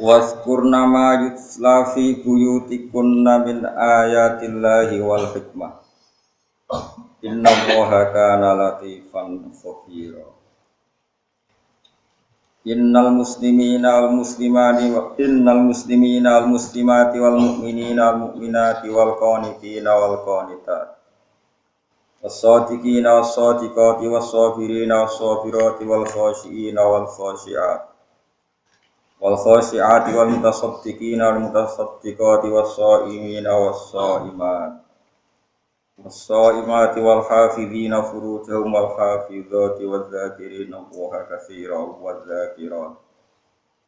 [0.00, 5.72] Waskurna ma yutla fi buyutikunna min ayatillahi wal hikmah.
[7.24, 10.20] Inna allaha kana latifan khabira.
[12.68, 19.90] Innal muslimina wal muslimati wa innal muslimina wal muslimati wal mu'minina wal mu'minati wal qanitina
[19.96, 20.96] wal qanitat.
[22.22, 27.89] والصادقين والصادقات والصابرين والصابرات والخاشئين والخاشعات
[29.21, 34.81] wal khashi'ati wal mutasaddiqina wal mutasaddiqati was saimina was saimat
[36.01, 42.97] was saimati wal hafizina furujahum wal hafizati wal dzakirina wa katsira wal dzakirat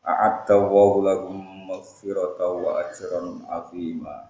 [0.05, 4.29] a'adda Allahu lahum maghfirata wa ajran 'azima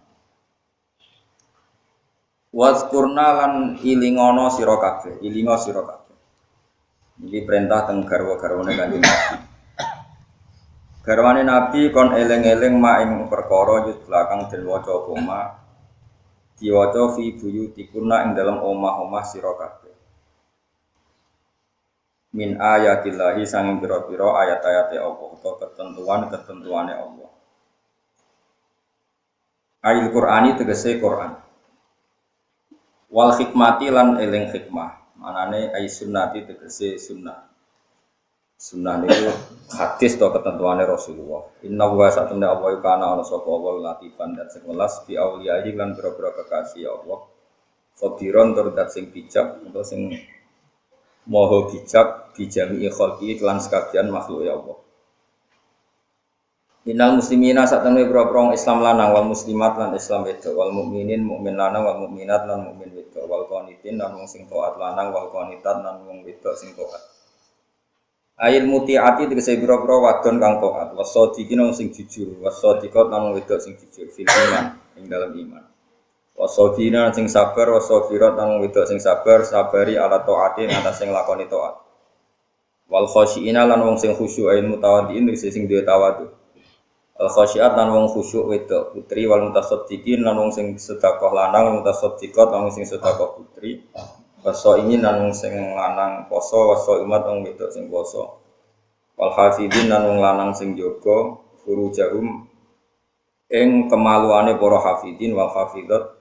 [2.53, 6.13] Wazkurna lan ilingono sira kabeh, ilingo sira kabeh.
[7.25, 9.52] Iki perintah teng garwa-garwane Kanjeng Nabi.
[11.03, 15.41] Garwane Nabi kon eling-eling mak ing perkara yut belakang den waca apa ma
[16.55, 19.91] diwaca fi buyutikunna ing dalam omah-omah sira kabeh.
[22.33, 27.29] Min ayatillahi sanging pira-pira ayat-ayate Allah utawa ketentuan-ketentuane Allah.
[29.83, 31.35] Ayat Qur'ani tegese Qur'an.
[33.11, 35.13] Wal hikmati lan eling hikmah.
[35.19, 37.52] Manane ay sunnati tegese sunnah.
[38.57, 39.27] Sunnah niku
[39.75, 41.43] hadis to ketentuane Rasulullah.
[41.67, 45.93] Inna wa satuna Allah kana ana sapa Allah latifan dan sing welas bi auliyahi lan
[45.97, 47.27] pira-pira kekasih Allah.
[47.99, 50.09] Khabiron tur sing bijak atau sing
[51.29, 54.77] moho bijak bijami khalqi lan sekabian makhluk ya Allah.
[56.83, 61.55] Innal muslimina sak temne boro Islam lanang wal muslimat lan Islam wedok wal mukminin mukmin
[61.55, 65.79] lanang wal mukminat lan mukmin wedok wal qanitin lan wong sing taat lanang wal qanitat
[65.79, 67.12] lan wong wedok sing taat.
[68.33, 73.61] Ayil mutiati tegese boro-boro wadon kang taat wasadiqin wong sing jujur wasadiqat lan wong wedok
[73.61, 75.63] sing jujur fil iman ing dalam iman.
[76.33, 81.77] Wasabina sing sabar lan wong wedok sing sabar sabari ala taatin atas sing lakoni taat.
[82.89, 86.25] Wal khasyiina lan wong sing khusyuk ayin mutawaddiin tegese sing duwe tawadhu.
[87.13, 92.49] Al khasyiat lan wong khusyuk wedok putri wal mutasaddiqin lan wong sing sedekah lanang mutasaddiqat
[92.49, 93.85] lan wong sing sedekah putri.
[94.43, 98.43] Waso ini lan wong sing lanang poso waso imat wong wedok sing poso.
[99.15, 102.43] Wal hafidin lan wong lanang sing jaga furujahum
[103.47, 106.19] ing kemaluane para hafidin wal hafidat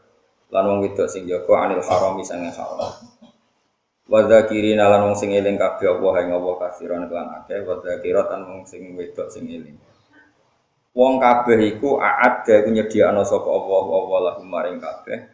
[0.54, 2.94] lan wong wedok sing jaga anil harami sange haram.
[4.06, 8.30] Wa dzakirina lan wong sing eling kabeh Allah ing Allah kafiran kelan akeh wa dzakirat
[8.30, 9.74] lan wong sing wedok sing eling.
[10.94, 15.31] Wong kabeh iku aada iku nyediakno sapa Allah Allah lahum maring kabeh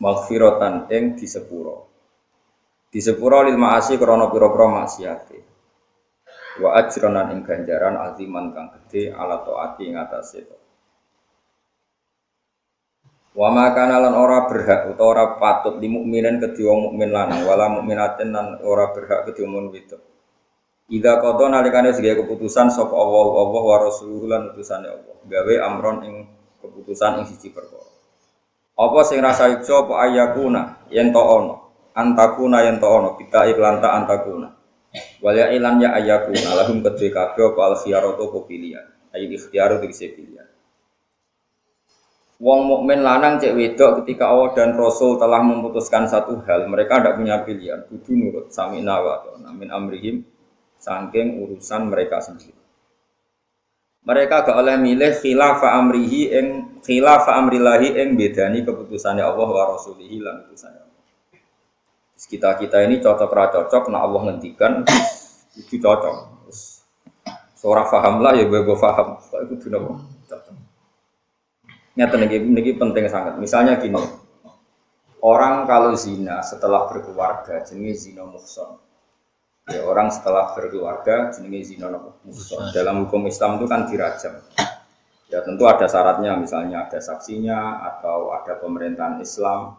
[0.00, 1.86] maghfiratan ing disepuro.
[2.90, 5.38] Disepuro lil maasi krana pira-pira maksiate.
[6.58, 10.40] Wa ajronan ing ganjaran aziman kang gedhe ala taati ing atase.
[13.30, 17.70] Wa makana lan ora berhak utawa ora patut li mukminin kedhi wong mukmin lanang wala
[17.70, 20.02] mukminatin lan ora berhak kedhi wong wedok.
[20.90, 25.16] Ida kodo nalikane sebagai keputusan sop Allah Allah wa rasuluhu lan utusane Allah.
[25.22, 26.14] Gawe amron ing
[26.58, 27.89] keputusan ing siji perkara.
[28.80, 31.54] Apa sing rasa ijo apa ayakuna yen to ono.
[31.92, 34.48] Antakuna yen to ono kita iklan ta antakuna.
[35.20, 38.86] Wal ya ilan ya ayakuna lahum kedhe kabeh apa al khiyaratu apa pilihan.
[39.12, 40.48] Ayo ikhtiaru tegese pilihan.
[42.40, 47.20] Wong mukmin lanang cek wedok ketika Allah dan Rasul telah memutuskan satu hal, mereka tidak
[47.20, 49.20] punya pilihan, kudu nurut sami nawa
[49.52, 50.24] min amrihim
[50.80, 52.59] saking urusan mereka sendiri.
[54.00, 56.46] Mereka gak oleh milih khilafa amrihi ing
[56.80, 61.04] khilafa amrillahi ing bedani keputusannya Allah wa rasulihi lan utusannya Allah.
[62.16, 64.88] Kita kita ini cocok ra cocok nah Allah ngendikan
[65.56, 66.48] itu cocok.
[67.60, 69.20] Seorang paham lah ya gue paham.
[69.20, 69.78] Itu dina
[70.24, 70.54] cocok.
[72.00, 73.36] Nyata niki niki penting sangat.
[73.36, 74.00] Misalnya gini,
[75.20, 78.80] orang kalau zina setelah berkeluarga jenis zina muhson
[79.70, 81.86] Ya, orang setelah berkeluarga jenenge zina.
[82.74, 84.34] Dalam hukum Islam itu kan dirajam.
[85.30, 89.78] Ya tentu ada syaratnya, misalnya ada saksinya atau ada pemerintahan Islam,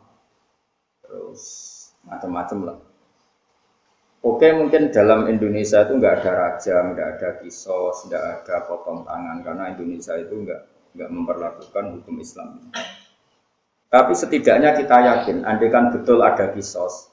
[1.04, 1.44] terus
[2.08, 2.78] macam-macam lah.
[4.24, 9.44] Oke mungkin dalam Indonesia itu nggak ada raja, nggak ada kisos, nggak ada potong tangan
[9.44, 10.62] karena Indonesia itu nggak
[10.96, 12.72] nggak memperlakukan hukum Islam.
[13.92, 17.11] Tapi setidaknya kita yakin, andai kan betul ada kisos,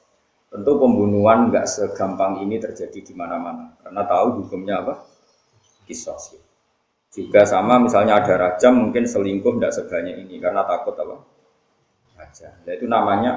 [0.49, 4.93] tentu pembunuhan nggak segampang ini terjadi di mana-mana karena tahu hukumnya apa
[5.85, 6.37] kisos.
[7.09, 11.15] Juga sama misalnya ada raja mungkin selingkuh tidak sebanyak ini karena takut apa
[12.17, 12.53] raja.
[12.65, 13.33] Nah, itu namanya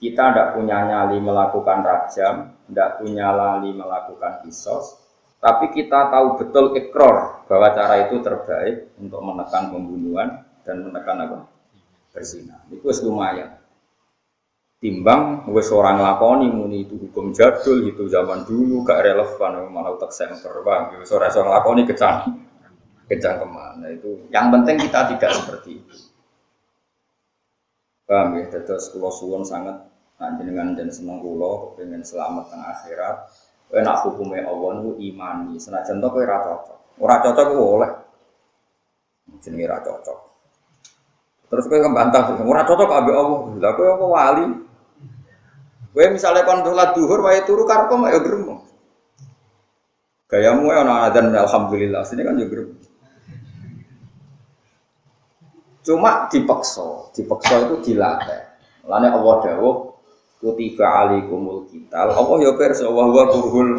[0.00, 2.34] kita tidak punya nyali melakukan rajam,
[2.66, 4.96] tidak punya lali melakukan kisos,
[5.40, 11.38] tapi kita tahu betul ekror bahwa cara itu terbaik untuk menekan pembunuhan dan menekan apa?
[12.10, 12.64] Berzina.
[12.72, 13.59] Itu lumayan.
[14.80, 20.08] Timbang wes orang lakoni muni itu hukum jadul itu zaman dulu gak relevan malah utak
[20.08, 20.96] semper bang.
[20.96, 22.32] Wes orang seorang lakoni kecang
[23.04, 24.24] kecang ke mana itu.
[24.32, 25.96] Yang penting kita tidak seperti itu.
[28.08, 28.48] Paham ya?
[28.48, 29.90] Terus kulo suwon sangat
[30.20, 33.16] Nah, jenengan dan seneng kula pengen selamat tengah akhirat.
[33.72, 35.56] Kowe nak hukume Allah niku imani.
[35.56, 37.00] Senajan kowe ora cocok.
[37.00, 37.90] Ora cocok ku oleh.
[39.40, 40.18] Ora cocok.
[41.48, 43.40] Terus kowe kembantah, ora cocok ambek Allah.
[43.56, 44.46] Lah apa wali?
[45.90, 48.60] Kowe misalnya kon sholat duhur wae turu karepmu ya gremeng.
[50.30, 52.06] Gayamu ya ana adzan alhamdulillah.
[52.06, 52.78] Sini kan ya gremeng.
[55.80, 58.40] Cuma dipaksa, dipaksa itu dilatih.
[58.86, 59.90] Lane Allah dawuh
[60.40, 63.76] kutiba alaikumul kital Allah ya pirsa wa huwa kurhul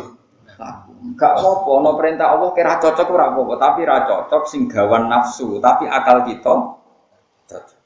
[1.17, 5.89] gak apa no perintah Allah kira cocok ora tapi ra cocok sing gawan nafsu tapi
[5.89, 6.53] akal kita
[7.49, 7.80] cocok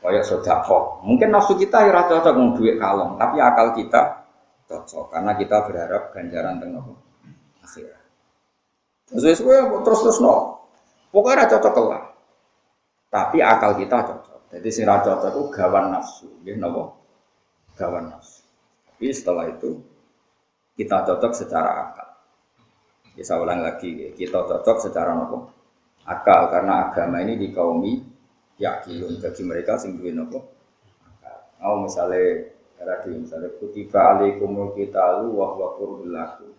[0.00, 1.02] kayak sedekah.
[1.02, 4.26] Mungkin nafsu kita ya cocok mau duit kalong tapi akal kita
[4.66, 6.84] cocok karena kita berharap ganjaran tengah
[7.62, 8.02] akhirat.
[9.06, 9.38] Terus
[9.86, 10.66] terus terus no
[11.14, 12.04] pokoknya cocok lah
[13.10, 14.40] tapi akal kita cocok.
[14.52, 16.92] Jadi ra cocok itu gawan nafsu nggih napa?
[17.76, 18.44] Gawan nafsu.
[18.88, 19.80] Tapi setelah itu
[20.76, 22.08] kita cocok secara akal.
[23.16, 25.56] Bisa ulang lagi, kita cocok secara nopo
[26.06, 27.92] akal karena agama ini dikaumi
[28.56, 30.44] yakilun bagi mereka sing duwe akal.
[31.60, 36.52] Mau misalnya tadi misalnya kutiba alaikumul qitalu wa huwa qurbil lakum.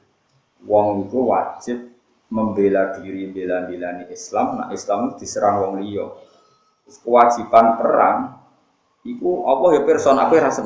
[0.65, 1.77] Wong itu wajib
[2.27, 6.05] membela diri bela-belani Islam, nah Islam diserang wong liya.
[6.87, 8.41] Kewajiban perang
[9.03, 10.61] iku Allah ya person aku rasa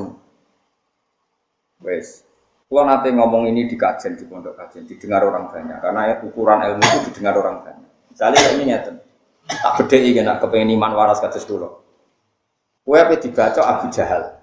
[1.82, 2.24] Wes.
[2.72, 5.76] Kalau nanti ngomong ini di kajian di pondok kajian, didengar orang banyak.
[5.84, 7.90] Karena ukuran ilmu itu didengar orang banyak.
[8.16, 8.92] Misalnya ini nyata,
[9.60, 11.68] tak beda ini nak kepengen iman waras kados dulu.
[12.82, 14.42] Kue apa dibaca Abu Jahal.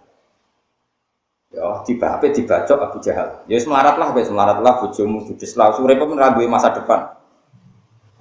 [1.48, 3.42] Ya, tiba apa dibaca Abu Jahal.
[3.48, 5.72] Ya semarat lah, semarat lah, bujumu judis lah.
[5.72, 6.12] Sore pun
[6.46, 7.16] masa depan.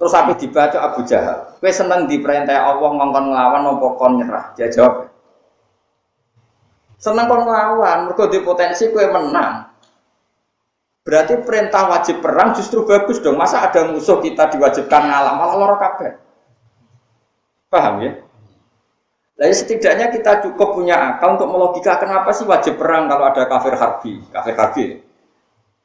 [0.00, 1.58] Terus apa dibaca Abu Jahal.
[1.60, 4.54] Kue seneng diperintah Allah ngongkon ngelawan, nopo nyerah.
[4.56, 5.08] Dia jawab,
[6.98, 9.70] Seneng kon nglawan, mergo di potensi kue menang.
[11.06, 13.38] Berarti perintah wajib perang justru bagus dong.
[13.38, 16.27] Masa ada musuh kita diwajibkan ngalah malah loro kabeh.
[17.68, 18.12] Paham ya?
[19.38, 23.78] Nah, setidaknya kita cukup punya akal untuk melogika kenapa sih wajib perang kalau ada kafir
[23.78, 24.84] harbi, kafir harbi.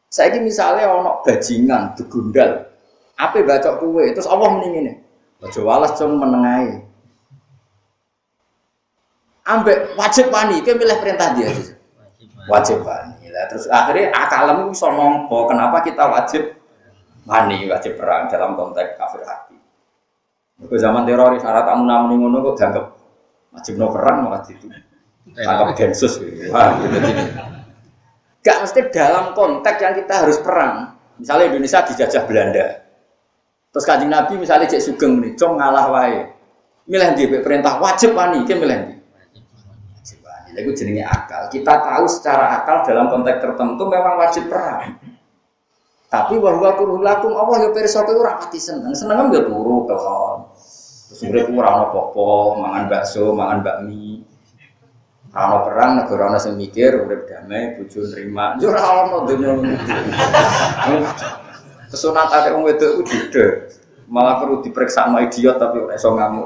[0.10, 2.66] Saya ini misalnya ono bajingan, degundal,
[3.14, 5.02] apa baca kue, terus Allah mendingin
[5.38, 6.94] Baca walas cuma menengahi
[9.44, 11.52] ambek wajib wani, kayak milih perintah dia.
[12.48, 13.28] Wajib wani.
[13.32, 16.44] Lah terus akhirnya akalmu bisa nompo kenapa kita wajib
[17.28, 19.53] wani, wajib perang dalam konteks kafir hati.
[20.62, 22.86] Ke zaman teroris syarat amun amun ngono kok dianggap
[23.54, 24.70] wajib no perang malah itu.
[25.34, 26.20] Anggap densus.
[26.52, 27.22] Wah, gitu gitu.
[28.44, 31.00] Gak mesti dalam konteks yang kita harus perang.
[31.16, 32.66] Misalnya Indonesia dijajah Belanda.
[33.74, 36.30] Terus kanjeng Nabi misalnya cek sugeng nih, cong ngalah wae.
[36.86, 38.96] Milih di perintah wajib wani, ke milih di.
[40.54, 41.50] Itu jenenge akal.
[41.50, 45.02] Kita tahu secara akal dalam konteks tertentu memang wajib perang.
[46.14, 48.94] Tapi bahwa kurulakum Allah ya pirsa kowe ora pati seneng.
[48.94, 50.46] Seneng ya turu kelon.
[51.10, 52.30] Terus urip ora apa-apa,
[52.62, 54.22] mangan bakso, mangan bakmi.
[55.34, 58.62] Ora perang negara ana sing mikir urip damai, bojo nerima.
[58.62, 59.58] Yo ora ono donya
[61.90, 63.46] Kesunatan wong wedok iku jeda.
[64.06, 66.46] Malah perlu diperiksa sama idiot tapi ora iso ngamuk.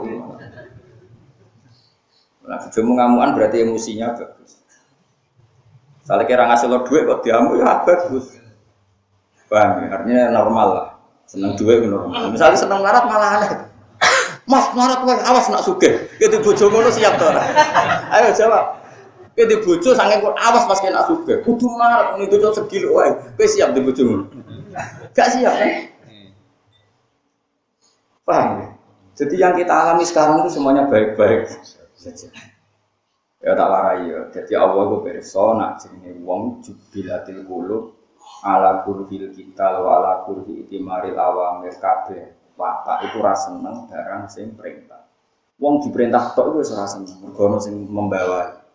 [2.48, 4.64] Nah, bojomu ngamuan berarti emosinya bagus.
[6.08, 8.37] Salah kira ngasih lo duit kok diamu ya bagus.
[9.48, 9.88] Paham ya?
[9.96, 10.88] Artinya normal lah.
[11.27, 12.32] Seneng duit normal.
[12.32, 13.51] Misalnya seneng marat malah aneh.
[14.51, 16.08] Mas marat wae awas nak sugih.
[16.20, 17.27] Kita bojo ngono siap to
[18.16, 18.80] Ayo jawab.
[19.36, 21.44] Kita bojo saking kok awas pas kena sugih.
[21.44, 23.12] Kudu marat ngene bojo segilo wae.
[23.36, 24.24] Kowe siap di bojo ngono.
[25.16, 25.72] Gak siap kan?
[28.27, 28.68] Paham ya?
[29.18, 31.50] Jadi yang kita alami sekarang itu semuanya baik-baik
[31.98, 32.30] saja.
[33.42, 34.20] Ya tak warai ya.
[34.30, 37.97] Jadi Allah itu nak jenenge wong jubilatil qulub
[38.46, 42.38] ala kurhil kita wa ala kurhi itimaril awamir kabeh.
[42.58, 45.06] Watak itu rasa seneng barang sing perintah.
[45.62, 47.18] Wong diperintah tok itu ora seneng.
[47.22, 48.66] Mergo sing membawa.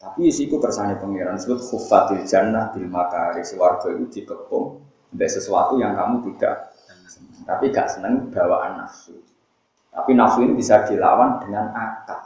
[0.00, 4.80] Tapi isiku kersane pangeran disebut khufatil jannah bil makari swarga itu dikepung
[5.12, 6.72] dari sesuatu yang kamu tidak
[7.04, 7.42] seneng.
[7.44, 9.12] tapi gak seneng bawaan nafsu.
[9.92, 12.22] Tapi nafsu ini bisa dilawan dengan akal.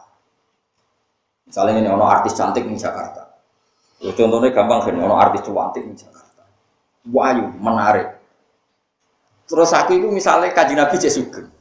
[1.45, 3.27] Misalnya ini ono artis cantik di Jakarta.
[4.01, 6.24] Contohnya gampang kan ono artis cantik di Jakarta
[7.09, 8.17] wahyu, menarik.
[9.45, 11.53] Terus aku itu misalnya kaji Nabi Jesugeng,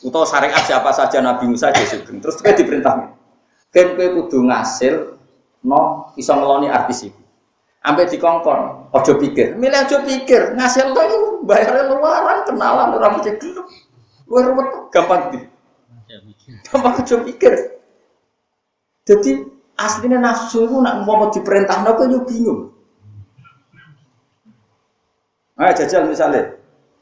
[0.00, 2.16] atau syariat siapa saja Nabi Musa Jesugeng.
[2.24, 3.12] Terus kita diperintah,
[3.68, 5.20] kan kita kudu ngasil,
[5.60, 7.20] no, iso ngeloni artis itu.
[7.86, 13.38] Sampai dikongkon, ojo pikir, milih ojo pikir, ngasil lo itu bayarnya luaran, kenalan, orang bisa
[13.38, 13.62] gelap.
[14.26, 15.38] Luar ruwet, gampang di.
[16.66, 17.78] Gampang ojo pikir.
[19.06, 19.46] Jadi
[19.78, 21.94] aslinya nafsu itu nak mau diperintah, no,
[22.26, 22.74] bingung.
[25.56, 26.52] Ayo jajal misalnya,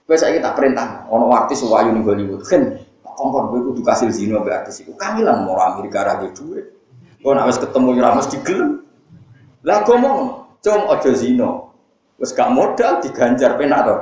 [0.07, 4.47] gue saya kita perintah, ono artis wayu nih Hollywood, kan kompor gue kudu kasih zino
[4.47, 6.71] be artis itu, kami lah mau Amerika raja duit,
[7.19, 8.71] gue nak ketemu di digelem,
[9.67, 11.75] lah gue mau, cung ojo zino,
[12.15, 14.01] terus gak modal diganjar penak tuh.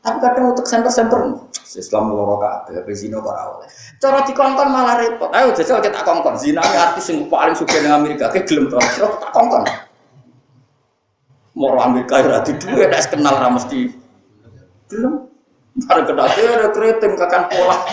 [0.00, 1.20] Tapi kadang untuk center-center,
[1.84, 3.60] Islam loro kabeh, tapi zino ora
[4.00, 5.28] Cara dikongkon malah repot.
[5.36, 9.28] Ayo jajal kita kongkon, zina artis yang paling suka di Amerika, kayak gelem tuh, tak
[9.36, 9.68] kongkon.
[11.58, 13.50] Mau Amerika ya di dua, nek kenal ra.
[14.90, 15.14] Belum.
[15.86, 17.76] Bareng kenal dia ada keriting kakan pola.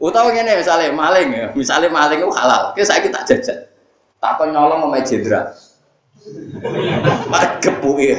[0.00, 2.72] Utawa ngene misalnya maling ya, misalnya maling itu halal.
[2.72, 3.68] Oke saya kita jajan.
[4.16, 5.52] Tak kau nolong sama jenderal.
[7.28, 7.60] Mak
[8.00, 8.18] ya.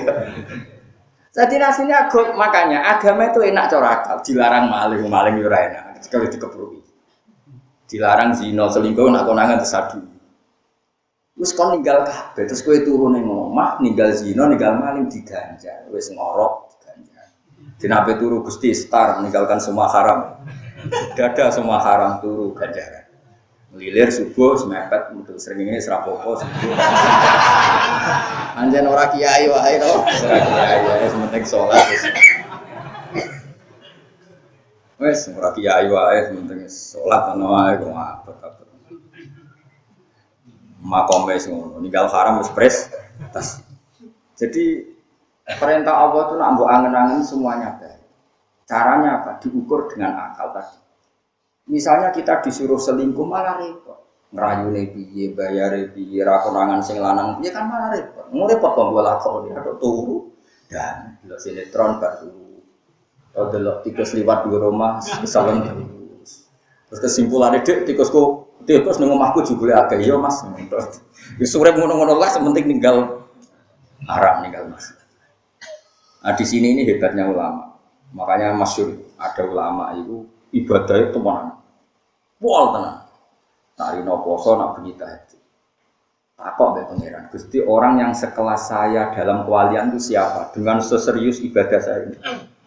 [1.32, 6.84] Jadi nasinya agak, makanya agama itu enak corakal, dilarang maling, maling itu enak, sekali dikeprui.
[7.88, 10.11] Dilarang zina, selingkuh, nak konangan tersadu.
[11.39, 15.88] Wis kon ninggal kabeh terus kowe turu ning omah, ninggal zina, ninggal maling diganjar.
[15.88, 17.31] Wis ngorok diganjar.
[17.79, 20.43] Dinabe turu Gusti star meninggalkan semua haram.
[21.15, 23.07] Dada semua haram turu ganjaran.
[23.71, 26.75] Lilir subuh semepet untuk sering ini serapopo subuh.
[28.59, 29.93] Anjen ora kiai wae to.
[30.27, 32.03] Ora kiai ya sementing salat wis.
[35.00, 38.31] Wes ora kiai wae sementing salat ana wae kok apa
[40.81, 41.77] makome ngono.
[41.79, 42.89] Ninggal haram wis pres
[43.29, 43.61] tas.
[44.35, 44.81] Jadi
[45.45, 48.01] perintah Allah itu nak mbok angen-angen semuanya baik.
[48.65, 49.38] Caranya apa?
[49.38, 50.77] Diukur dengan akal tadi.
[51.69, 54.01] Misalnya kita disuruh selingkuh malah repot.
[54.31, 58.25] Ngerayune piye, bayare piye, ra konangan sing lanang piye kan malah repot.
[58.33, 60.31] Mau repot kok gue lakoni ada turu
[60.71, 62.31] dan delok sinetron baru.
[63.31, 66.31] Kalau delok tikus liwat di rumah, terus.
[66.91, 70.41] Terus kesimpulannya dek tikusku Terus nunggu omahku juga agak iya mas.
[71.39, 73.25] Ya sore ngono-ngono lah, sementing tinggal
[74.06, 74.94] haram tinggal mas.
[76.22, 77.74] Nah di sini ini hebatnya ulama.
[78.13, 81.58] Makanya masyur ada ulama itu ibadah itu mana?
[82.38, 82.98] Pol tenang.
[83.80, 85.39] Nari no poso nak bunyi tahajud.
[86.38, 87.24] Takok be pangeran.
[87.30, 90.53] Gusti orang yang sekelas saya dalam kewalian itu siapa?
[90.53, 92.18] Dengan seserius ibadah saya ini.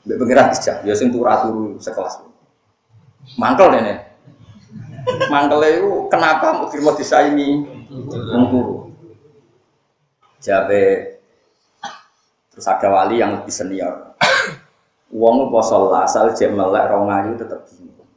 [0.03, 0.83] Be pangeran dijak.
[0.83, 2.25] Ya sing turu sekelas.
[3.39, 4.13] Mantel deh
[5.29, 7.65] Mangkele itu kenapa mau disaingi
[8.09, 8.77] wong turu?
[10.41, 11.17] Jabe
[12.53, 14.15] terus ada wali yang lebih senior.
[15.15, 18.09] Uang poso asal jam melek rong ayu tetep bingung.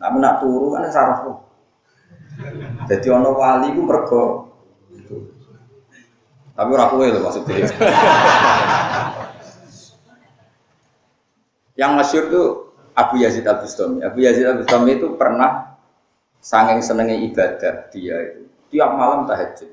[0.00, 1.18] Tapi nak turu kan sarah.
[2.88, 4.48] Jadi ono wali ku mergo
[6.58, 7.70] tapi ora kowe lho maksudnya.
[11.78, 12.42] yang masyur itu
[12.98, 14.02] Abu Yazid Al Bustami.
[14.02, 15.67] Abu Yazid Al Bustami itu pernah
[16.38, 19.70] Sanging senengnya ibadah dia itu tiap malam tahajud.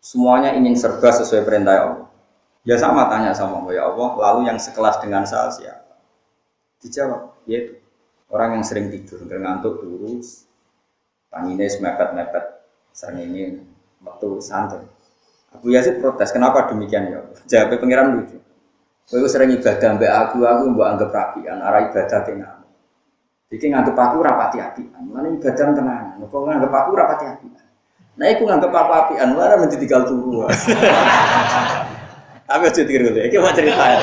[0.00, 2.08] Semuanya ingin serba sesuai perintah Allah.
[2.64, 5.96] Ya sama tanya sama Allah, ya Allah, lalu yang sekelas dengan saya siapa?
[6.84, 7.80] Dijawab, yaitu
[8.28, 10.44] orang yang sering tidur, ngantuk terus,
[11.32, 12.44] tangine mepet-mepet,
[12.92, 13.64] sering ingin
[14.04, 14.84] waktu santai.
[15.56, 17.20] Abu Yazid protes, kenapa demikian ya?
[17.48, 18.36] Jawabnya pengiran lucu.
[19.08, 22.59] Kau sering ibadah mbak aku, aku mbak anggap rapian, arah ibadah tinggal.
[23.50, 26.22] Jadi nganggep aku rapati api, mana ibadah tenang.
[26.30, 27.46] Kau nganggep aku rapati api.
[28.14, 30.46] Nah, aku nganggep aku api, mana menjadi tinggal turu.
[32.50, 33.98] Tapi aja dikira dulu, ini mau cerita ya.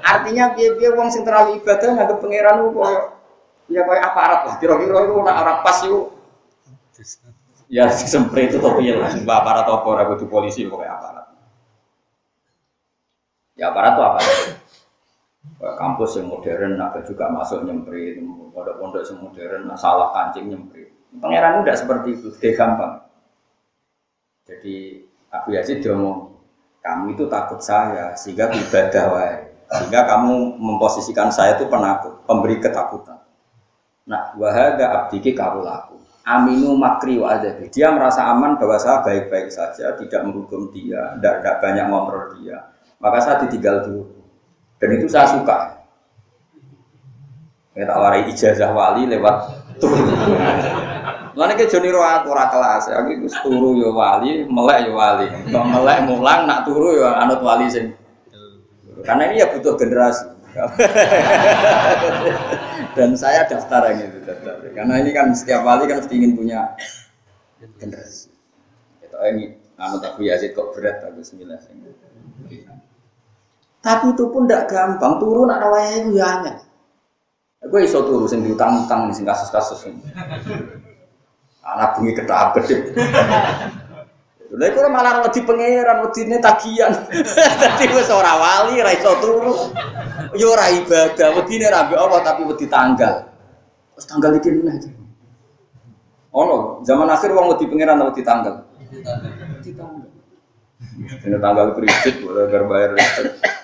[0.00, 2.88] Artinya biar-biar uang sing terlalu ibadah nganggep pangeran lu kok
[3.68, 4.54] ya kayak aparat lah.
[4.60, 6.04] Kira-kira itu nak arah pas yuk.
[7.70, 11.26] Ya semprit itu tapi ya lah, aparat apa aku polisi pokoknya aparat.
[13.56, 14.20] Ya aparat tuh apa?
[15.60, 18.20] Kampus yang modern ada juga masuk nyemprit
[18.52, 23.10] pondok-pondok yang modern salah kancing nyemprit pangeran udah seperti itu dia gampang
[24.50, 24.98] Jadi
[25.30, 26.34] Abu Yazid ngomong,
[26.82, 29.36] kamu itu takut saya sehingga ibadah wae.
[29.70, 33.22] Sehingga kamu memposisikan saya itu penakut, pemberi ketakutan.
[34.10, 36.02] Nah, wahada abdiki laku.
[36.26, 37.70] Aminu makri wa adabi.
[37.70, 42.58] Dia merasa aman bahwa saya baik-baik saja, tidak menghukum dia, tidak, tidak banyak ngobrol dia.
[42.98, 44.19] Maka saya ditinggal dulu.
[44.80, 45.84] Dan itu saya suka.
[47.76, 49.36] Kita warai ijazah wali lewat
[49.76, 50.04] turun.
[51.36, 55.30] Mana ke Joni Roa ora kelas, aku itu turu yo wali, melek yo wali.
[55.48, 57.94] Kalau melek mulang, nak turu yo anut wali sing.
[59.06, 60.28] Karena ini ya butuh generasi.
[62.98, 64.60] Dan saya daftar yang itu daftar.
[64.74, 66.74] Karena ini kan setiap wali kan mesti ingin punya
[67.78, 68.34] generasi.
[69.00, 71.60] Itu ini anut aku Yazid kok berat aku sembilan.
[73.80, 75.16] Tapi itu pun tidak gampang.
[75.16, 76.56] Turun nak rawaya itu ya aneh.
[77.60, 80.00] Aku iso turu sing diutang-utang sing kasus-kasus ini.
[81.60, 82.96] Anak bunyi ketak kedip.
[84.50, 86.90] Lha iku malah wedi pangeran, wedine tagihan.
[87.60, 89.70] Dadi wis ora wali, ora iso turu.
[90.34, 93.28] Ya ora ibadah, wedine ra Allah tapi wedi tanggal.
[93.94, 94.90] Wis tanggal iki meneh.
[96.34, 98.54] Ono, zaman akhir wong wedi pangeran wedi tanggal.
[99.60, 100.08] Wedi tanggal.
[101.28, 103.59] Ini tanggal kredit, boleh bayar listrik.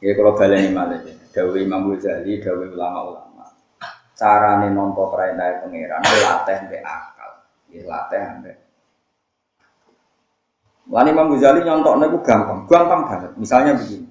[0.00, 3.46] Ya kalau baleni malah Dawi Imam Ghazali, Dawi ulama-ulama.
[4.16, 7.30] Carane nampa perintah pangeran latih mbek akal.
[7.68, 8.56] Ya latih mbek
[10.90, 13.30] Lan Imam Ghazali nyontoknya itu gampang, gampang banget.
[13.38, 14.10] Misalnya begini,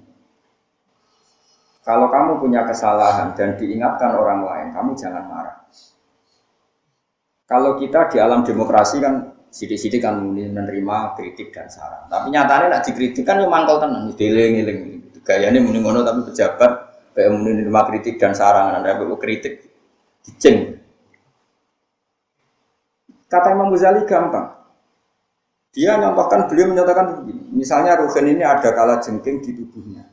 [1.84, 5.60] kalau kamu punya kesalahan dan diingatkan orang lain, kamu jangan marah.
[7.44, 12.06] Kalau kita di alam demokrasi kan sidik-sidik kan menerima kritik dan saran.
[12.06, 14.99] Tapi nyatanya nak dikritik kan yang mangkal tenang, diling-iling.
[15.24, 19.66] Gayanya muni ngono tapi pejabat Kayak menerima kritik dan saran, anda perlu kritik,
[20.22, 20.78] diceng.
[23.26, 24.56] Kata Imam Ghazali gampang.
[25.74, 27.50] Dia nyampaikan, beliau menyatakan begini.
[27.54, 30.08] Misalnya Ruhin ini ada kala jengking di tubuhnya.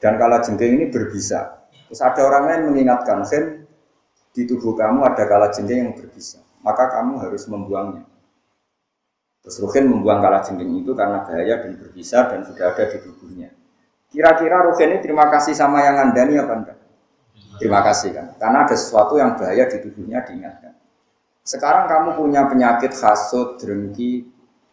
[0.00, 1.70] Dan kala jengking ini berbisa.
[1.88, 3.64] Terus ada orang lain mengingatkan, Sen,
[4.32, 6.40] di tubuh kamu ada kala jengking yang berbisa.
[6.60, 8.04] Maka kamu harus membuangnya.
[9.40, 13.59] Terus Ruhin membuang kala jengking itu karena bahaya dan berbisa dan sudah ada di tubuhnya.
[14.10, 16.78] Kira-kira Ruhin ini terima kasih sama yang ngandani apa enggak?
[17.62, 18.26] Terima kasih kan.
[18.42, 20.74] Karena ada sesuatu yang bahaya di tubuhnya diingatkan.
[21.46, 24.26] Sekarang kamu punya penyakit hasut, drengki,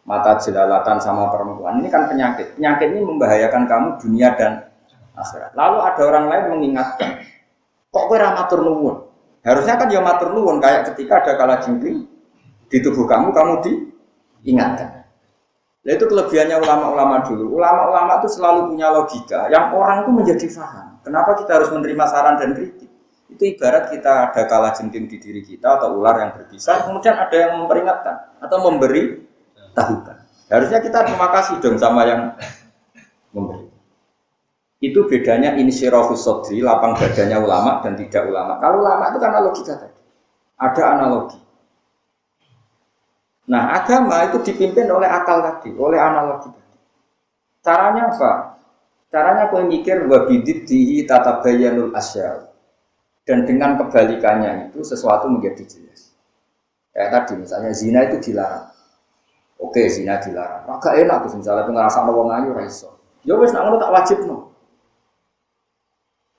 [0.08, 1.84] mata jelalatan sama perempuan.
[1.84, 2.58] Ini kan penyakit.
[2.58, 4.74] Penyakit ini membahayakan kamu dunia dan
[5.14, 5.52] akhirat.
[5.54, 7.12] Lalu ada orang lain mengingatkan,
[7.94, 8.96] kok gue matur nuwun?
[9.46, 12.10] Harusnya kan ya matur nuwun kayak ketika ada kala jengking
[12.72, 14.97] di tubuh kamu, kamu diingatkan.
[15.88, 17.56] Nah itu kelebihannya ulama-ulama dulu.
[17.56, 21.00] Ulama-ulama itu selalu punya logika yang orang itu menjadi paham.
[21.00, 22.92] Kenapa kita harus menerima saran dan kritik?
[23.32, 27.32] Itu ibarat kita ada kalah jengking di diri kita atau ular yang berbisa, kemudian ada
[27.32, 29.24] yang memperingatkan atau memberi
[29.72, 30.28] tahukan.
[30.52, 32.36] Harusnya kita terima kasih dong sama yang
[33.36, 33.72] memberi.
[34.84, 38.60] Itu bedanya ini sodri, lapang badannya ulama dan tidak ulama.
[38.60, 40.02] Kalau ulama itu karena logika tadi.
[40.60, 41.40] Ada analogi.
[43.48, 46.76] Nah, agama itu dipimpin oleh akal tadi, oleh analogi tadi.
[47.64, 48.32] Caranya apa?
[49.08, 52.52] Caranya kau mikir wabidit dihi tata bayanul asyal.
[53.24, 56.12] Dan dengan kebalikannya itu sesuatu menjadi jelas.
[56.92, 58.68] Kayak tadi misalnya zina itu dilarang.
[59.60, 60.68] Oke, zina dilarang.
[60.68, 63.00] Maka enak tuh misalnya ngerasa wong ayu raiso.
[63.28, 64.56] Ya wes nak tak wajib no.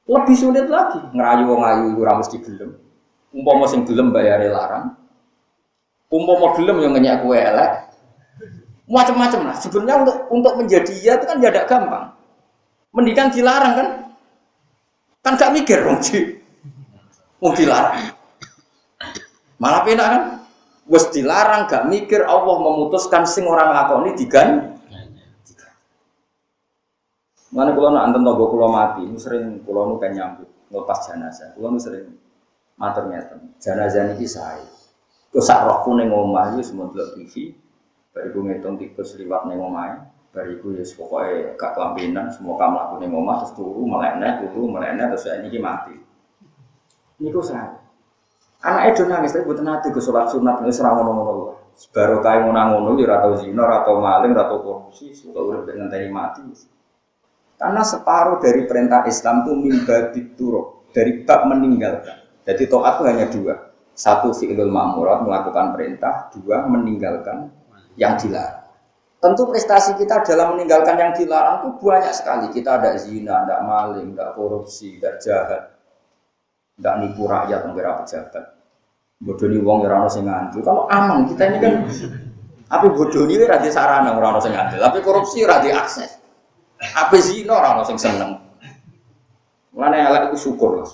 [0.09, 2.81] Lebih sulit lagi ngerayu wong ayu ora mesti gelem.
[3.29, 4.97] Umpama sing gelem bayare larang,
[6.09, 7.71] umpama gelem yang ngenyak kue elek.
[8.89, 9.57] Macam-macam lah.
[9.61, 12.17] Sebenarnya untuk untuk menjadi ya itu kan tidak gampang.
[12.97, 13.89] Mendingan dilarang kan?
[15.21, 16.39] Kan gak mikir dong sih
[17.43, 18.15] mau dilarang.
[19.59, 20.23] Malah pena kan?
[20.89, 24.75] Wes dilarang gak mikir Allah memutuskan sing orang lakoni digan
[27.49, 31.57] mana kalau nak anten togo kulo mati sering kulo nu nyambut ngelepas jenazah.
[31.57, 32.13] Kulo nu sering
[32.77, 34.65] matur ngeten jenazah ini saya
[35.29, 37.53] Kau sak rohku neng omah itu semua delok TV.
[38.17, 40.09] Bariku ngitung tikus liwat neng omah.
[40.33, 45.13] Bariku ya pokoknya gak kelampinan semua kamu laku neng omah terus turu melena turu melena
[45.13, 45.97] terus saya ini mati.
[47.21, 47.77] Ini kau saya.
[48.65, 51.61] Anak itu nangis tapi bukan nanti ke sholat sunat ini serang ngono-ngono.
[51.95, 56.11] Baru kayak mau nangono, ya atau zina, atau maling, atau korupsi, suka udah dengan tadi
[56.11, 56.43] mati.
[57.55, 62.43] Karena separuh dari perintah Islam itu mimba dituro dari bab meninggalkan.
[62.43, 63.68] Jadi toat itu hanya dua
[63.99, 67.51] satu fi'lul ma'murat melakukan perintah, dua meninggalkan
[67.99, 68.71] yang dilarang.
[69.19, 72.47] Tentu prestasi kita dalam meninggalkan yang dilarang itu banyak sekali.
[72.55, 75.75] Kita ada zina, ada maling, ada korupsi, ada jahat,
[76.79, 78.55] tidak nipu rakyat, mengira pejabat.
[79.19, 80.63] Bodoni wong ora ono sing ngandel.
[80.63, 81.75] Kalau aman kita ini kan
[82.71, 86.23] tapi bodoni ora di sarana ora ono sing ngandel, tapi korupsi ora akses.
[86.95, 88.39] Apa zina ora ono sing seneng.
[89.75, 90.87] Mulane elek itu syukur lah.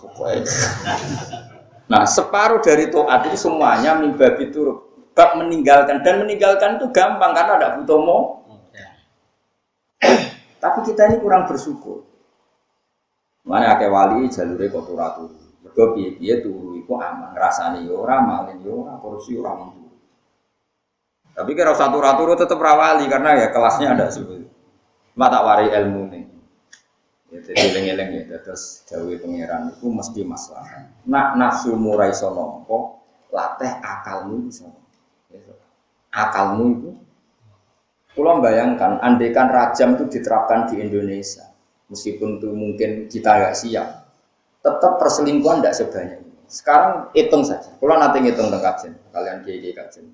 [1.85, 7.53] Nah, separuh dari toat itu semuanya mimbabi turut bab meninggalkan dan meninggalkan itu gampang karena
[7.57, 8.23] ada butuh mau.
[10.59, 12.03] Tapi kita ini kurang bersyukur.
[13.45, 15.37] Mana akeh wali jalure kok ora turu.
[15.61, 19.85] Mergo piye-piye turu iku aman, rasane yo ora, malin yo ora, korupsi ora mung
[21.35, 24.49] Tapi kira satu turu tetep rawali karena ya kelasnya ada seperti
[25.19, 26.14] mata wari ilmu.
[27.35, 30.87] Ya, jadi eleng-eleng ya, terus Jawa pangeran itu mesti masalah.
[31.03, 33.03] Nak nafsu murai sonompo,
[33.35, 34.71] latih akalmu bisa.
[35.27, 35.43] Ya,
[36.15, 36.91] akalmu itu,
[38.15, 41.51] kalau bayangkan, andekan rajam itu diterapkan di Indonesia,
[41.91, 44.07] meskipun itu mungkin kita nggak siap,
[44.63, 46.39] tetap perselingkuhan tidak sebanyak ini.
[46.47, 50.07] Sekarang hitung saja, kalau nanti ngitung tentang kajian, kalian kiai kajian.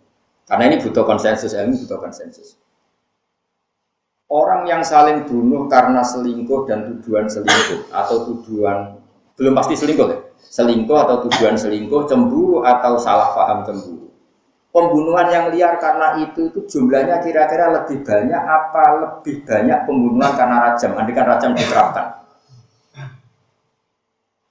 [0.49, 2.57] Karena ini butuh konsensus, ilmu butuh konsensus.
[4.31, 8.95] Orang yang saling bunuh karena selingkuh dan tujuan selingkuh atau tujuan
[9.35, 14.07] belum pasti selingkuh ya, selingkuh atau tujuan selingkuh, cemburu atau salah paham cemburu.
[14.71, 20.57] Pembunuhan yang liar karena itu itu jumlahnya kira-kira lebih banyak apa lebih banyak pembunuhan karena
[20.71, 20.91] rajam?
[20.95, 22.07] Andikan rajam diterapkan.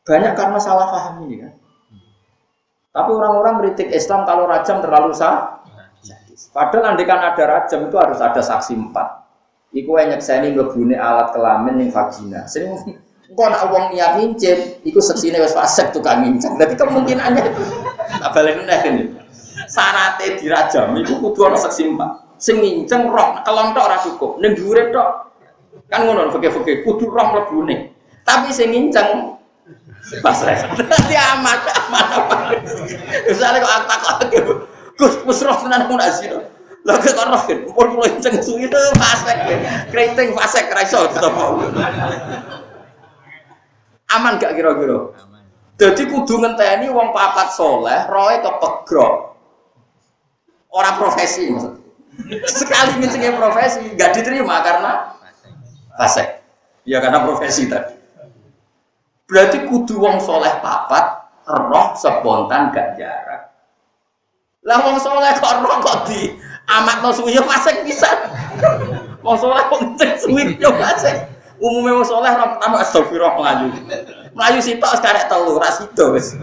[0.03, 1.53] Banyak karena salah paham ini kan.
[2.89, 5.61] Tapi orang-orang kritik Islam kalau rajam terlalu sah.
[6.49, 9.18] Padahal andikan ada rajam itu harus ada saksi empat.
[9.69, 12.49] Iku yang nyekseni mlebune alat kelamin ning vagina.
[12.49, 12.65] Sing
[13.29, 16.57] engko nak wong niat ngincip, iku seksine wis fasik tukang ngincip.
[16.57, 17.63] Dadi kemungkinannya itu
[18.17, 19.03] tak balik neh ini.
[19.69, 22.41] Sarate dirajam iku kudu ana seksi empat.
[22.41, 25.09] Sing nginceng roh kelontok ora cukup, ning dhuwure tok.
[25.85, 27.93] Kan ngono fikih-fikih kudu roh mlebune.
[28.25, 29.37] Tapi sing nginceng
[30.25, 30.41] pas
[30.89, 32.57] Dadi aman aman.
[33.29, 34.17] Misalnya kok akta kok
[34.99, 36.43] Gus musroh tenan mun azina.
[36.87, 39.37] Lah kok roh kan, pun kulo inceng suwi itu fasek.
[39.91, 41.33] Keriting fasek ra iso tetep.
[44.15, 45.11] Aman gak kira-kira?
[45.79, 49.15] Jadi kudu ngenteni wong papat soleh, roe kepegrok.
[50.69, 51.49] Orang profesi
[52.47, 55.15] Sekali ngencengin profesi, gak diterima karena
[55.95, 56.43] fasek.
[56.83, 57.95] Ya karena profesi tadi.
[59.29, 61.05] Berarti kudu wong soleh papat,
[61.47, 63.51] roh spontan gak jarak.
[64.67, 66.33] Lah wong soleh kok roh kok di
[66.69, 68.09] amat no suwi ya fasik bisa.
[69.25, 71.17] Wong soleh kok ngecek suwi ya fasik.
[71.57, 73.67] Umumnya wong soleh ora pertama astagfirullah melayu.
[74.37, 76.37] Melayu sitok sekarang telu ora sida wis.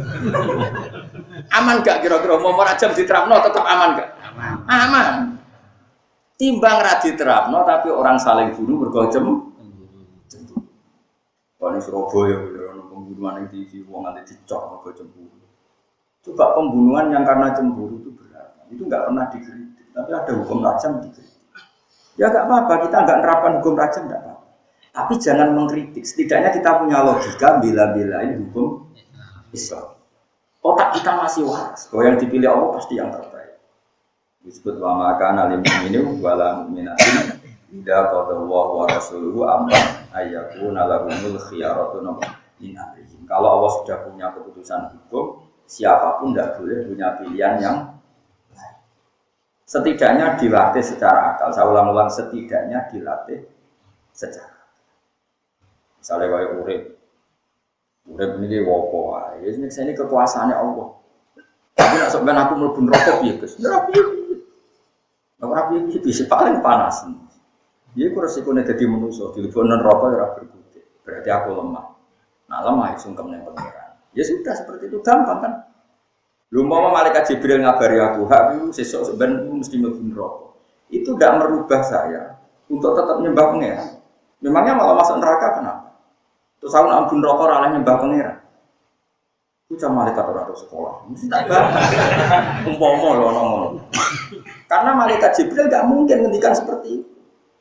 [1.55, 4.09] Aman gak kira-kira mau merajam diterapno tetap aman gak?
[4.35, 4.55] Aman.
[4.67, 5.07] Aman.
[6.37, 9.25] Timbang ra diterapno tapi orang saling bunuh bergocem.
[11.57, 15.41] Kalau Surabaya, ya, pembunuhan yang TV, wong nanti dicor, mergo cemburu.
[16.23, 18.55] Coba pembunuhan yang karena cemburu itu berat.
[18.69, 19.76] Itu nggak pernah dikritik.
[19.97, 21.25] Tapi ada hukum rajam gitu.
[22.21, 24.45] Ya nggak apa-apa, kita nggak nerapkan hukum rajam nggak apa-apa.
[24.93, 26.05] Tapi jangan mengkritik.
[26.05, 28.93] Setidaknya kita punya logika bila-bila ini hukum
[29.57, 29.97] Islam.
[30.61, 31.89] Otak kita masih waras.
[31.89, 33.57] Kalau yang dipilih Allah pasti yang terbaik.
[34.45, 39.75] Disebut wa maka nalim ini wala mu'minatin Ida qadallahu wa rasuluhu amma
[40.15, 41.99] ayyakuna lahumul khiyaratu
[42.63, 42.79] min.
[43.27, 47.77] Kalau Allah sudah punya keputusan hukum, siapa pun tidak boleh punya pilihan yang
[49.67, 51.51] setidaknya dilatih secara akal.
[51.51, 53.43] Saya ulang-ulang setidaknya dilatih
[54.15, 54.55] secara.
[55.99, 56.83] Misalnya kayak urip,
[58.07, 60.89] urip ini wopo, ya ini saya ini kekuasaannya Allah.
[61.77, 63.99] Tapi nak sebenarnya aku melebur rokok ya guys, rapi
[65.37, 67.05] Nggak rapi bisa paling panas.
[67.93, 70.85] Dia kurang resikonya jadi manusia, di non rokok ya berkutik.
[71.03, 71.87] Berarti aku lemah.
[72.47, 73.91] Nah lemah ya sungkem yang pengiran.
[74.15, 75.53] Ya sudah seperti itu gampang kan.
[76.55, 80.51] Lu mau malaikat Jibril ngabari aku, hak itu sesok sebenarnya mesti mlebu rokok.
[80.95, 82.39] Itu tidak merubah saya
[82.71, 83.89] untuk tetap nyembah pangeran.
[84.39, 85.91] Memangnya malah masuk neraka kenapa?
[86.63, 88.37] Terus aku ampun rokok ralah nyembah pangeran.
[89.67, 90.95] Itu cuma malaikat orang sekolah.
[91.11, 91.27] Mesti
[92.71, 93.75] Umpama loh ngomong.
[94.71, 97.11] Karena malaikat Jibril gak mungkin ngendikan seperti itu.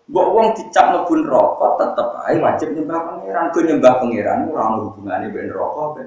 [0.05, 3.49] Mbok wong dicap mlebu rokok tetep ae wajib nyembah pangeran.
[3.49, 5.97] Ku nyembah pangeran ora ono hubungane ben rokok.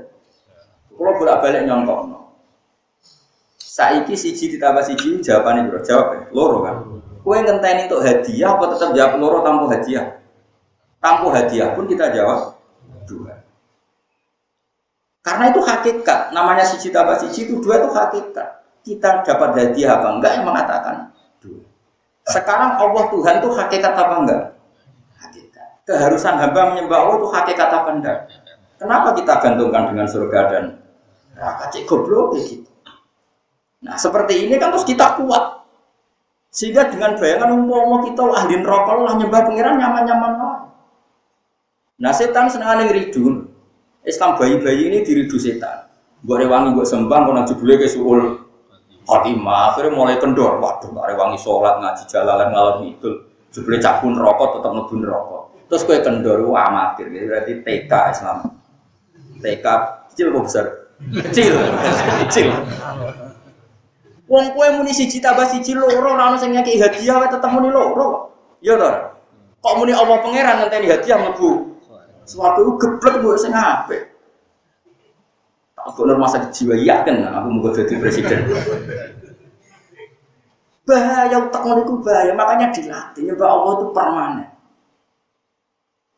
[0.95, 2.28] Kulo bolak-balik nyongkokno.
[3.79, 6.83] Saiki siji ditambah siji jawabannya bro jawab ya loro kan.
[7.23, 10.19] Kue ngenteni untuk hadiah apa tetap jawab loro tanpa hadiah?
[10.99, 12.59] Tanpa hadiah pun kita jawab
[13.07, 13.39] dua.
[15.23, 16.35] Karena itu hakikat.
[16.35, 18.49] Namanya siji tambah siji itu dua itu hakikat.
[18.83, 21.63] Kita dapat hadiah apa enggak yang mengatakan dua.
[22.27, 24.43] Sekarang Allah Tuhan itu hakikat apa enggak?
[25.23, 25.69] Hakikat.
[25.87, 28.19] Keharusan hamba menyembah Allah itu hakikat apa enggak?
[28.83, 30.65] Kenapa kita gantungkan dengan surga dan
[31.39, 31.71] neraka?
[31.71, 32.67] Cik goblok gitu.
[33.85, 35.63] Nah seperti ini kan terus kita kuat.
[36.49, 40.33] Sehingga dengan bayangan umpama kita ahli neraka lah nyembah pangeran nyaman-nyaman
[41.99, 43.47] Nah setan seneng ngridul.
[44.07, 45.91] Islam bayi-bayi ini diridu setan.
[46.25, 48.43] Gue rewangi gue sembang, nanti boleh ke suul
[49.07, 49.75] khotimah.
[49.75, 50.59] Akhirnya mulai kendor.
[50.59, 53.11] Waduh, gue rewangi sholat, ngaji jalalan, ngalor itu.
[53.55, 55.43] Jebule cabun rokok, tetap ngebun rokok.
[55.69, 57.07] Terus gue kendor, gue amatir.
[57.13, 58.39] Jadi berarti TK Islam.
[59.39, 59.67] TK
[60.11, 60.67] kecil kok besar?
[60.99, 61.55] Kecil,
[62.27, 62.49] kecil.
[64.29, 67.73] Wong kue muni siji tambah siji loro ora ono sing nyaki hadiah wae tetep muni
[67.73, 68.29] loro.
[68.61, 68.89] Ya to.
[69.65, 71.81] Kok muni Allah pangeran ngenteni hadiah mlebu.
[72.29, 74.13] Suatu itu geblek gue sing apik.
[75.89, 78.45] Aku rumah sakit jiwa yakin aku mau jadi presiden.
[80.89, 83.29] bahaya utak itu bahaya, makanya dilatih.
[83.29, 84.49] Ya Allah itu permanen.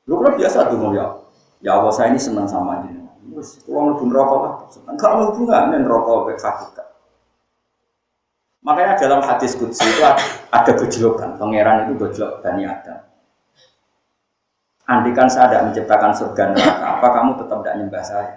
[0.06, 1.06] Lu kan biasa tuh ya.
[1.62, 3.02] Ya Allah saya ini senang sama ini.
[3.34, 4.54] Terus kalau mau rokok lah,
[4.90, 6.89] enggak mau hubungan rokok ke hakikat.
[8.60, 10.04] Makanya dalam hadis kudsi itu
[10.52, 13.00] ada gejolokan, pangeran itu gejolak Bani Adam.
[14.84, 18.32] Andikan saya tidak menciptakan surga neraka, apa kamu tetap tidak nyembah saya?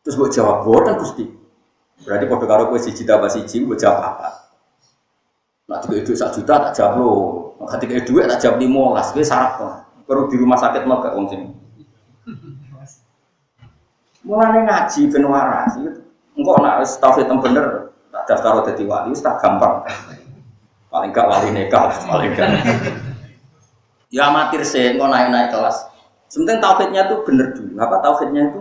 [0.00, 1.28] Terus gue jawab, kan gusti.
[2.06, 4.28] Berarti pada karo gue si cita basi siji, gue jawab apa?
[5.68, 7.12] Nah, tiga itu satu juta tak jawab lo.
[7.60, 9.74] Nah, ketika itu tak jawab lima las, gue syarat kok.
[10.08, 11.52] Baru di rumah sakit mau gak sini.
[14.24, 15.72] Mulai ngaji ben waras,
[16.36, 17.87] enggak nak tauhid yang bener
[18.28, 19.80] daftar jadi wali, tak gampang.
[20.92, 22.48] Paling gak wali nekal, paling gak.
[24.12, 25.88] Ya amatir sih, nggak naik-naik kelas.
[26.28, 27.72] Sebenarnya tauhidnya tuh bener dulu.
[27.80, 28.60] Apa tauhidnya itu?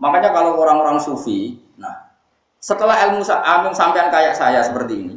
[0.00, 2.16] Makanya kalau orang-orang sufi, nah
[2.60, 5.16] setelah ilmu ilmu sampean kayak saya seperti ini,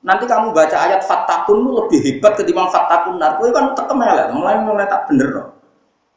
[0.00, 3.36] nanti kamu baca ayat fatakun lebih hebat ketimbang fatakun nar.
[3.36, 4.00] Kue kan tekem
[4.34, 5.50] mulai mulai tak bener dong.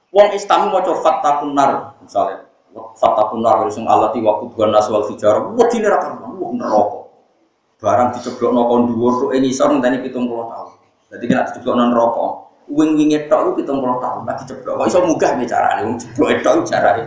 [0.09, 5.37] Wong Islam mau coba fatakun nar, misalnya Fatakun nar sing alati waktu bukan naswal fijar.
[5.53, 6.99] Wah dini rakan, wah neraka.
[7.83, 10.71] Barang diceblok nokon dhuwur tuh ini sor ngenteni pitung puluh tahun.
[11.13, 12.31] Jadi kena diceblok non rokok.
[12.71, 14.73] Wing wingi tok lu pitung puluh tahun lagi ceblok.
[14.79, 17.03] Kok iso munggah nih carane wong ceblok tok carane.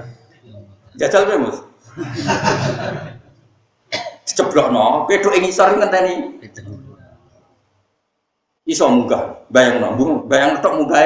[1.01, 1.59] Jajal kowe mus.
[4.37, 6.45] Ceblok no, pedok ini sor ngenteni.
[8.69, 9.97] Iso munggah, bayang no,
[10.29, 11.01] bayang tok munggah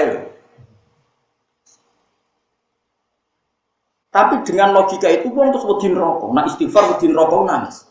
[4.11, 6.35] Tapi dengan logika itu pun terus wedi rokok.
[6.35, 7.87] Nah istighfar wedi rokok nangis.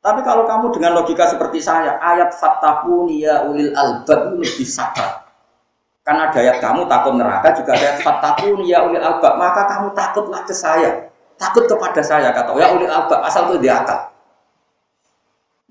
[0.00, 5.24] Tapi kalau kamu dengan logika seperti saya, ayat fatakun ya ulil albab lebih sabar.
[6.04, 9.96] Karena ada ayat kamu takut neraka, juga ada ayat fatakun ya ulil albab, maka kamu
[9.96, 11.08] takutlah ke saya.
[11.40, 14.12] Takut kepada saya, kata ya ulil albab, asal itu di akal.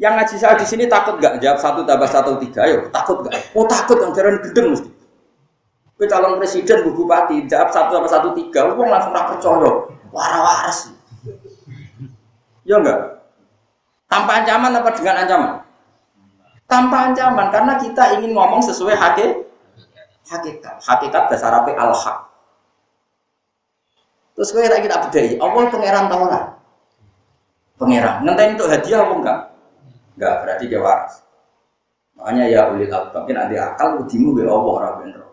[0.01, 1.37] Yang ngaji saya di sini takut gak?
[1.37, 3.37] Jawab satu tambah satu tiga, ayo takut gak?
[3.53, 4.89] Oh takut, yang jalan gedeng mesti.
[6.03, 9.71] Kowe calon presiden, bu bupati, jawab satu sama satu tiga, uang langsung tak percaya.
[10.11, 10.91] Waras-waras.
[12.67, 13.23] Ya enggak?
[14.11, 15.63] Tanpa ancaman apa dengan ancaman?
[16.67, 19.47] Tanpa ancaman, karena kita ingin ngomong sesuai hakik,
[20.27, 20.75] hakikat.
[20.83, 22.17] Hakikat dasar apa al-haq.
[24.35, 26.43] Terus kowe tak kita bedai, Allah pangeran tahu lah.
[27.79, 29.39] Pangeran, ngenteni untuk hadiah apa enggak?
[30.19, 31.23] Enggak, berarti dia waras.
[32.19, 35.31] Makanya ya ulil albab, mungkin ada akal udimu be Allah ora bener.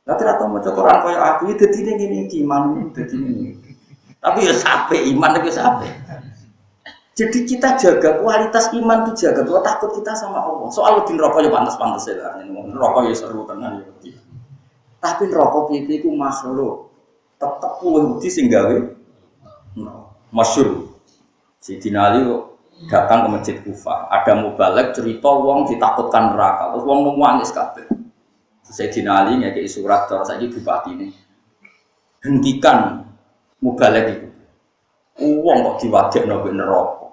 [0.00, 3.52] Tapi rata mau Quran kaya aku itu tidak gini iman itu ini.
[4.20, 5.88] Tapi ya sampai iman tapi sampai.
[7.20, 9.44] Jadi kita jaga kualitas iman itu jaga.
[9.44, 10.72] Kalau takut kita sama Allah.
[10.72, 12.40] Soal di rokok ya pantas-pantas ya lah.
[12.72, 14.16] Rokok ya seru tenan ya.
[15.00, 16.88] Tapi rokok itu itu makhluk.
[17.36, 18.88] Tetap pulau di singgawi.
[20.32, 20.96] Masyur.
[21.60, 22.24] Si Dinali
[22.88, 24.08] datang ke masjid Kufah.
[24.08, 26.72] Ada mubalek cerita wong ditakutkan neraka.
[26.72, 27.84] Terus wong nangis kabeh.
[28.70, 31.10] Sayyidina Ali ngekei surat cara saiki bupati ini.
[32.22, 33.02] Hentikan
[33.58, 34.28] mubalek itu.
[35.20, 37.10] Uang kok diwajib nabi neraka.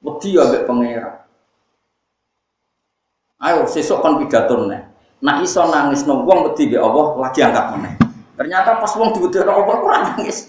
[0.00, 1.16] Wedi ya mbek pangeran.
[3.36, 4.64] Ayo sesuk kon pidato.
[5.20, 7.94] Nak iso nangis no wong wedi mbek Allah lagi angkat meneh.
[8.40, 10.48] Ternyata pas wong diwedekno Allah ora nangis.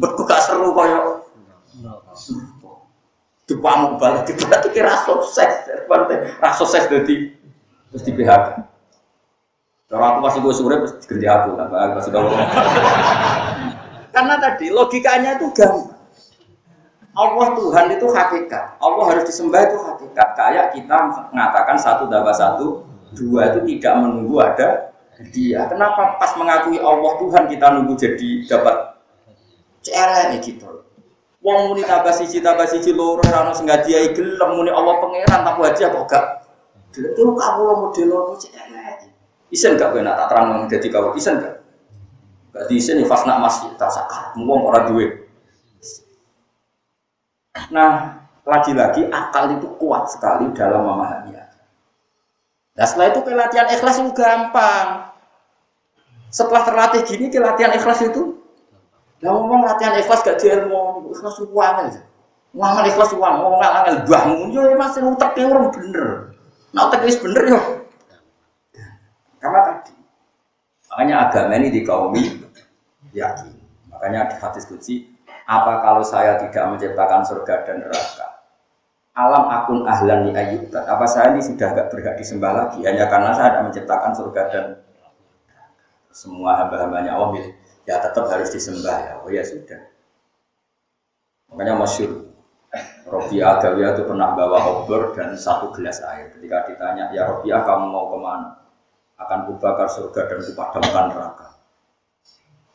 [0.00, 1.20] Betul gak seru kaya
[3.44, 5.68] Dipamu balik, berarti kira sukses,
[6.40, 7.33] rasa sukses jadi
[7.94, 8.58] terus di PHK.
[9.86, 12.26] Kalau aku masih gue sore terus aku, apa masih tahu.
[14.10, 15.94] Karena tadi logikanya itu gampang.
[17.14, 18.82] Allah Tuhan itu hakikat.
[18.82, 20.28] Allah harus disembah itu hakikat.
[20.34, 20.96] Kayak kita
[21.30, 22.82] mengatakan satu tambah satu,
[23.14, 24.90] dua itu tidak menunggu ada
[25.30, 25.70] dia.
[25.70, 28.98] Kenapa pas mengakui Allah Tuhan kita nunggu jadi dapat
[29.86, 30.82] CLN gitu.
[31.38, 35.60] Wong muni tambah siji tambah siji loro ora ono sing gelem muni Allah pangeran tak
[35.62, 36.43] aja kok gak
[37.02, 38.54] itu kamu lo model lo cek
[39.54, 41.62] Isen gak kena tak terang jadi kau isen gak?
[42.54, 45.10] Gak di sini pas nak masih tak sakar, ngomong orang duit.
[47.70, 51.34] Nah, lagi-lagi akal itu kuat sekali dalam memahami
[52.74, 55.14] Nah setelah itu pelatihan ikhlas itu gampang.
[56.34, 58.42] Setelah terlatih gini ke latihan ikhlas itu,
[59.22, 62.02] ya ngomong latihan ikhlas gak di ilmu, ikhlas uang aja.
[62.50, 66.33] Uang ikhlas uang, ngomong angel bangun, yo masih utaknya orang bener.
[66.74, 67.60] Nah utaknya bener yo.
[69.38, 69.92] Karena tadi,
[70.90, 72.22] makanya agama ini dikaumi
[73.14, 73.54] yakin.
[73.92, 75.06] Makanya di hadis kunci,
[75.46, 78.34] apa kalau saya tidak menciptakan surga dan neraka?
[79.14, 80.34] alam akun ahlan li.
[80.74, 84.64] Apa saya ini sudah agak berhak disembah lagi hanya karena saya tidak menciptakan surga dan
[86.10, 87.54] semua hamba-hambanya Allah milik.
[87.86, 89.12] Ya tetap harus disembah ya.
[89.22, 89.86] Oh ya sudah.
[91.52, 92.23] Makanya masyur.
[93.06, 96.32] Robiah Agawiyah itu pernah bawa obor dan satu gelas air.
[96.34, 98.50] Ketika ditanya, ya Robiah kamu mau ke mana?
[99.14, 101.48] Akan kubakar surga dan kupadamkan neraka.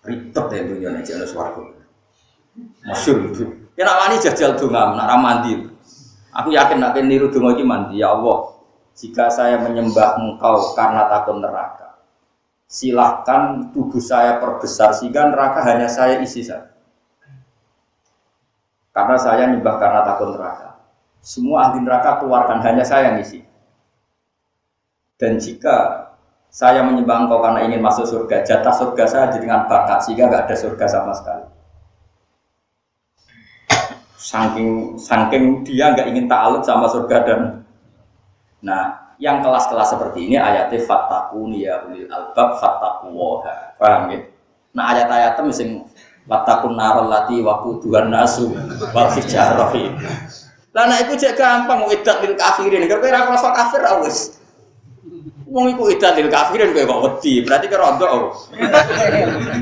[0.07, 1.75] Ribet ya dunia ini jenis warga.
[2.87, 3.43] Masyur itu.
[3.75, 5.67] Ya namanya jajal dongam, nak ramandi.
[6.31, 8.55] Aku yakin nak niru donga iki mandi ya Allah.
[8.95, 12.03] Jika saya menyembah Engkau karena takut neraka,
[12.67, 16.68] silahkan tubuh saya perbesar sehingga neraka hanya saya isi saja.
[18.99, 20.75] Karena saya nyembah karena takut neraka.
[21.23, 23.43] Semua ahli neraka keluarkan hanya saya yang isi.
[25.19, 26.07] Dan jika
[26.51, 30.55] saya menyembah engkau karena ingin masuk surga, jatah surga saya dengan bakat sehingga nggak ada
[30.55, 31.45] surga sama sekali
[34.19, 37.41] saking saking dia nggak ingin ta'aluk sama surga dan
[38.59, 44.19] nah yang kelas-kelas seperti ini ayatnya fatakuni ya ulil albab fatakuwoha paham ya
[44.75, 45.69] nah ayat-ayat itu sing
[46.25, 48.51] watakun narol lati waku tuhan nasu
[48.91, 49.93] wal hijarohi
[50.73, 54.39] lah nah itu jadi gampang idat lil kafirin kalau kira rasa kafir awes
[55.49, 58.37] Wong iku idat lil kafirin kowe kok wedi, berarti kira ndok.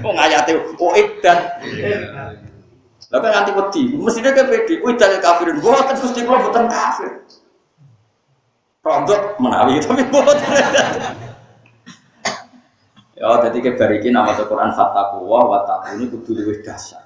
[0.04, 1.64] Wong ayate oh idat.
[3.08, 7.24] Lah kan anti wedi, mestinya kan pede, kuwi dalil kafirin, boten Gusti kula boten kafir.
[8.84, 11.24] Rontok menawi tapi boten.
[13.18, 17.02] Ya, jadi kebar iki nama Al-Qur'an fattaqu wa wa taquni kudu luwih dahsyat.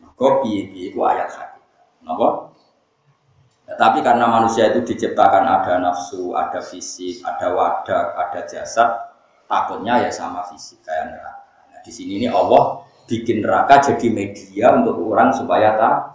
[0.00, 1.64] Maka piye-piye ayat hadis.
[2.00, 2.56] Napa?
[3.68, 9.12] Ya, tapi karena manusia itu diciptakan ada nafsu, ada fisik, ada wadah, ada jasad,
[9.44, 11.44] takutnya ya sama fisik kayak neraka.
[11.68, 12.80] Nah, di sini ini Allah
[13.10, 16.14] bikin neraka jadi media untuk orang supaya tak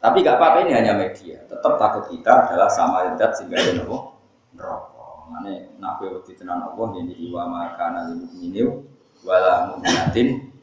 [0.00, 4.16] tapi gak apa-apa ini hanya media tetap takut kita adalah sama zat sehingga ada nopo
[5.30, 8.84] mana nabi waktu tenan Allah jadi wa maka nabi mukminin
[9.24, 9.76] wala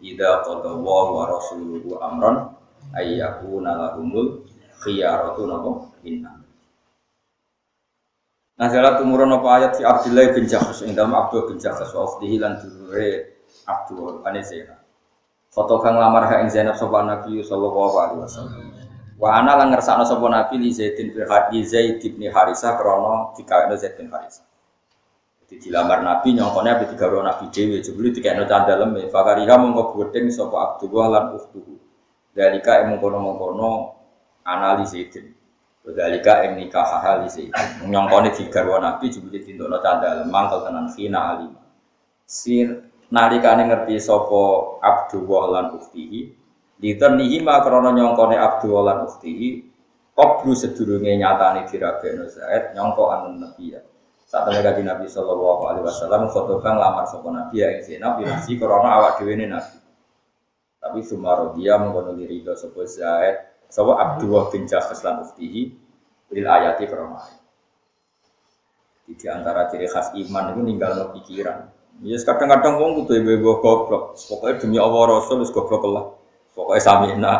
[0.02, 2.54] ida qada wa rasuluhu amron
[2.93, 4.45] ayyaku nalahumul
[4.82, 6.41] khiyaratu nopo inna
[8.69, 12.38] jalan tumurun apa ayat si Abdullah bin Jahus, yang dalam Abdul bin Jahus, wa ufdihi
[12.38, 12.62] lan
[13.65, 14.78] Abdul Anizena.
[15.52, 18.71] Foto kang lamar ha ing Zainab sapa Nabi sallallahu alaihi wasallam.
[19.19, 24.47] Wa ana lan ngersakno sapa Nabi li Zaid bin Harisa krana dikawinno Zaid bin Harisa.
[25.52, 30.32] Jadi dilamar Nabi nyongkone ape digawe Nabi dhewe jebule dikene candalem e fakariha mongko gedeng
[30.32, 31.76] sapa Abdullah lan ukhtuhu.
[32.32, 33.92] Dalika emong kono-kono
[34.48, 35.36] anali Zaidin.
[35.84, 37.84] Dalika em nikah hal Zaidin.
[37.84, 41.52] Nyongkone digawe Nabi jebule dintokno candalem mangkel tenan khina alim.
[42.24, 46.32] Sir nalikane ngerti sapa Abdullah lan ukhtihi
[46.80, 49.68] nihi ma krana nyongkone Abdullah lan ukhtihi
[50.16, 53.04] qablu sedurunge nyatane dirabekno Zaid nyongko
[53.36, 53.84] nabi ya
[54.32, 58.56] saat temen kaji Nabi Sallallahu Alaihi Wasallam khotbah lamar sapa Nabi ya ing Zainab binasi
[58.56, 59.76] krana awak dhewe Nabi
[60.80, 65.62] tapi sumaro dia mengkono diri do sapa Zaid sapa Abdullah bin Jahas lan ukhtihi
[66.32, 67.20] lil ayati krana
[69.04, 71.67] di antara ciri khas iman itu ninggal no pikiran
[72.02, 74.17] Ya kadang-kadang wong kudu ibu goblok.
[74.17, 76.06] Pokoknya demi Allah Rasul wis goblok lah.
[76.58, 77.34] Pokoknya samina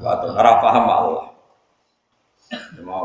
[0.00, 1.26] atau ora paham Allah.
[2.80, 3.04] Mau.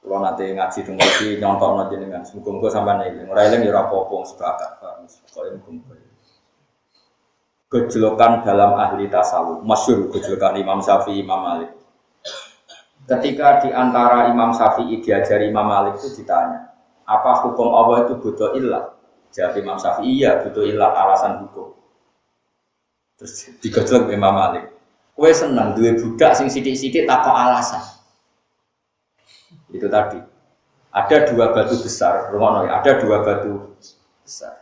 [0.00, 3.28] Kalau nanti ngaji dong lagi nyontok nanti dengan semoga-moga sampai nih.
[3.28, 4.70] Ora eling ya apa-apa sepakat.
[4.80, 5.96] Pokoknya muga
[7.70, 11.70] Gejolokan dalam ahli tasawuf, masyur gejolokan Imam Syafi'i, Imam Malik.
[13.06, 16.74] Ketika di antara Imam Syafi'i diajari Imam Malik itu ditanya,
[17.06, 18.98] apa hukum Allah itu butuh ilah?
[19.30, 21.78] Jawab Imam Syafi'i iya butuh ilah alasan hukum.
[23.14, 24.66] Terus digojlok Imam Malik.
[25.14, 27.99] Kue seneng dua budak sing sidik-sidik tak alasan.
[29.70, 30.18] Itu tadi.
[30.90, 33.78] Ada dua batu besar, rumah ya, ada dua batu
[34.26, 34.58] besar.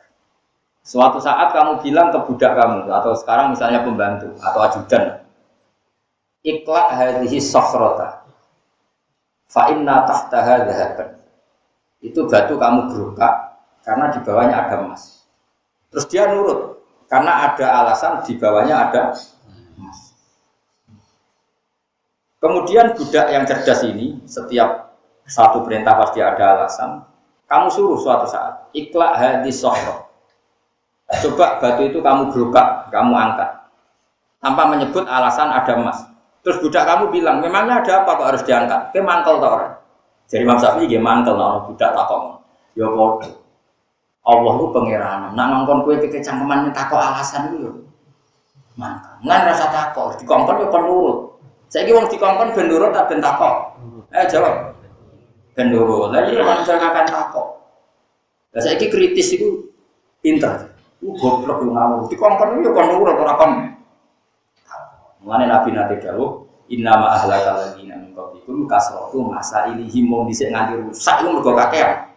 [0.84, 5.24] Suatu saat kamu bilang ke budak kamu atau sekarang misalnya pembantu atau ajudan,
[6.44, 8.24] ikhlas hadhihi sofrota,
[9.48, 11.08] fa inna tahtaha dhahaban.
[12.04, 13.34] Itu batu kamu gerukak,
[13.84, 15.24] karena di bawahnya ada emas.
[15.88, 19.16] Terus dia nurut karena ada alasan di bawahnya ada
[19.80, 20.07] emas.
[22.38, 24.94] Kemudian budak yang cerdas ini setiap
[25.26, 27.02] satu perintah pasti ada alasan.
[27.50, 30.06] Kamu suruh suatu saat ikhlas hadis sohro.
[31.08, 33.58] Coba batu itu kamu gerukak, kamu angkat
[34.38, 35.98] tanpa menyebut alasan ada emas.
[36.46, 38.94] Terus budak kamu bilang, memangnya ada apa kok harus diangkat?
[38.94, 39.74] Ke mangkel tau orang.
[40.28, 42.38] Jadi Imam Syafi'i dia mangkel nah budak takon.
[42.76, 43.34] Ya bodoh.
[44.28, 45.20] Allah itu pangeran.
[45.32, 47.72] Nak ngongkon kue kecangkeman takok alasan itu.
[48.76, 49.24] Mangkel.
[49.24, 51.18] Ngan rasa takok, dikongkon ya penurut.
[51.68, 53.76] Saya kira di dikongkon ben nurut tak ben takok.
[54.08, 54.72] Eh jawab.
[55.52, 56.08] Ben nurut.
[56.16, 57.48] Lah iya akan takok.
[58.56, 59.68] Lah saya kritis itu
[60.24, 60.72] pintar.
[61.04, 62.08] Uh goblok lu ngawur.
[62.08, 63.52] Dikongkon yo kon nurut ora kon.
[65.20, 70.52] Mulane Nabi nate dawuh Inna ma ahlaka ladina min qablikum kasratu masa ilihim mau dhisik
[70.52, 72.12] nganti rusak iku mergo kakean.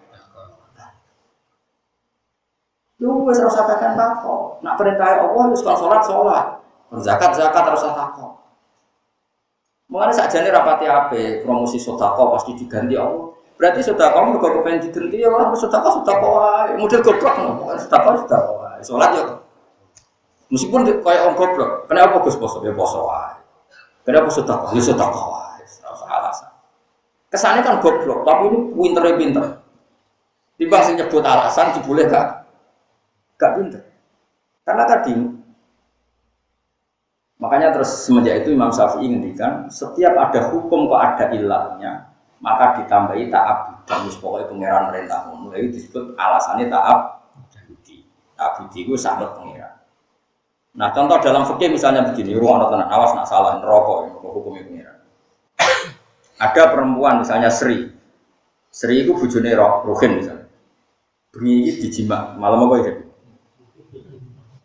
[2.99, 4.59] Lu wis ora usah kakean takok.
[4.63, 6.45] Nak perintah Allah wis kon salat salat.
[6.99, 8.40] Zakat zakat terus takok.
[9.91, 13.27] Mengenai saja nih rapati apa, promosi sodako pasti diganti Allah.
[13.59, 16.79] Berarti sodako mereka kepengen diganti ya orang sodako sodako wae.
[16.79, 18.79] Model goblok no, sodako sodako wae.
[18.79, 19.23] Sholat ya.
[20.47, 23.35] Meskipun kayak orang goblok, kenapa gus poso ya poso wae.
[24.07, 24.71] Kenapa sodako?
[24.71, 25.59] Ya sodako wae.
[25.59, 26.51] Rasa alasan.
[27.27, 29.45] Kesannya kan goblok, tapi ini pinternya pinter.
[30.55, 32.47] Timbang sih nyebut alasan, boleh gak?
[33.35, 33.81] Gak pinter.
[34.63, 35.40] Karena tadi
[37.41, 43.33] Makanya terus semenjak itu Imam Syafi'i ngendikan setiap ada hukum kok ada ilahnya maka ditambahi
[43.33, 45.49] taab dan pokoknya pangeran merintah ngono.
[45.57, 47.21] Itu disebut alasannya taab
[47.65, 48.05] budi
[48.37, 49.73] taab itu sangat pangeran.
[50.77, 54.97] Nah contoh dalam fikih misalnya begini ruang tenan awas nak salah rokok ya, hukumnya pangeran.
[56.37, 57.89] Ada perempuan misalnya Sri.
[58.69, 60.45] Sri itu bujune roh Ruhin misalnya.
[61.33, 62.93] Bengi dijima malam apa ya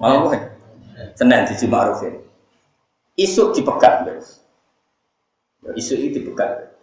[0.02, 0.44] malam apa ya
[1.14, 2.25] Senin dijima Ruhin
[3.16, 4.16] isu dipegat ya,
[5.72, 6.76] isu itu dipegat.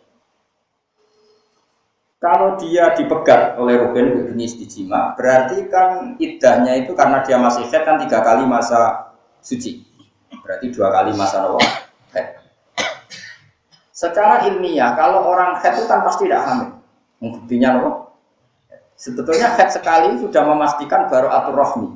[2.17, 7.84] Kalau dia dipegat oleh Ruben jenis dijima berarti kan idahnya itu karena dia masih head
[7.84, 9.11] kan tiga kali masa
[9.43, 9.84] suci.
[10.39, 11.59] Berarti dua kali masa nawa
[12.15, 12.39] head.
[13.91, 16.69] Secara ilmiah kalau orang head itu kan pasti tidak hamil.
[17.19, 17.91] Buktinya nawa
[18.95, 21.89] sebetulnya head sekali sudah memastikan baru atur rohmi.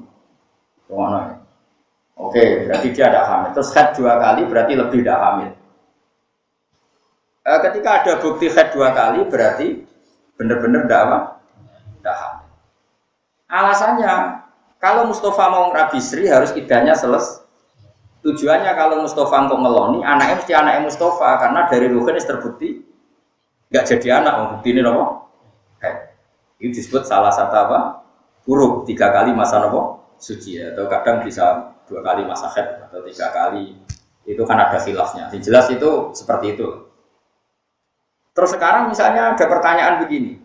[0.91, 1.36] Mana
[2.18, 3.49] Oke, berarti dia tidak hamil.
[3.53, 5.49] Terus head dua kali berarti lebih tidak hamil.
[7.45, 9.86] E, ketika ada bukti head dua kali berarti
[10.34, 11.20] benar-benar tidak apa?
[12.01, 12.49] Tidak hamil.
[13.47, 14.13] Alasannya,
[14.82, 17.45] kalau Mustafa mau Rabi Sri harus idahnya selesai.
[18.26, 22.82] Tujuannya kalau Mustafa untuk ngeloni, anaknya mesti anaknya Mustafa karena dari Ruhin terbukti
[23.70, 25.30] nggak jadi anak, bukti ini nopo.
[26.57, 27.80] Ini disebut salah satu apa?
[28.49, 33.31] Huruf tiga kali masa nopo suci atau kadang bisa dua kali masa head atau tiga
[33.31, 33.79] kali
[34.27, 35.31] itu kan ada khilafnya.
[35.31, 36.67] Yang jelas itu seperti itu.
[38.35, 40.38] Terus sekarang misalnya ada pertanyaan begini.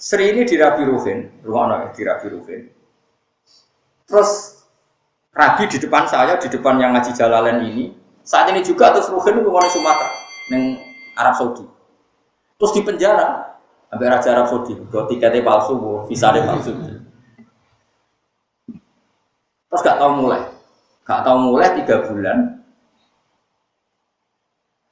[0.00, 1.04] Sri ini di Rabi rumah
[1.84, 2.62] ya, di Rabi Ruhin.
[4.08, 4.64] Terus
[5.36, 7.92] Rabi di depan saya, di depan yang ngaji Jalalain ini,
[8.24, 10.08] saat ini juga terus Ruhin itu Sumatera,
[10.48, 10.80] yang
[11.20, 11.68] Arab Saudi.
[12.56, 13.60] Terus di penjara,
[13.92, 15.76] sampai Raja Arab Saudi, tiketnya palsu,
[16.08, 16.72] visanya palsu.
[19.70, 20.42] Terus gak tahu mulai.
[21.06, 22.38] Gak tahu mulai tiga bulan.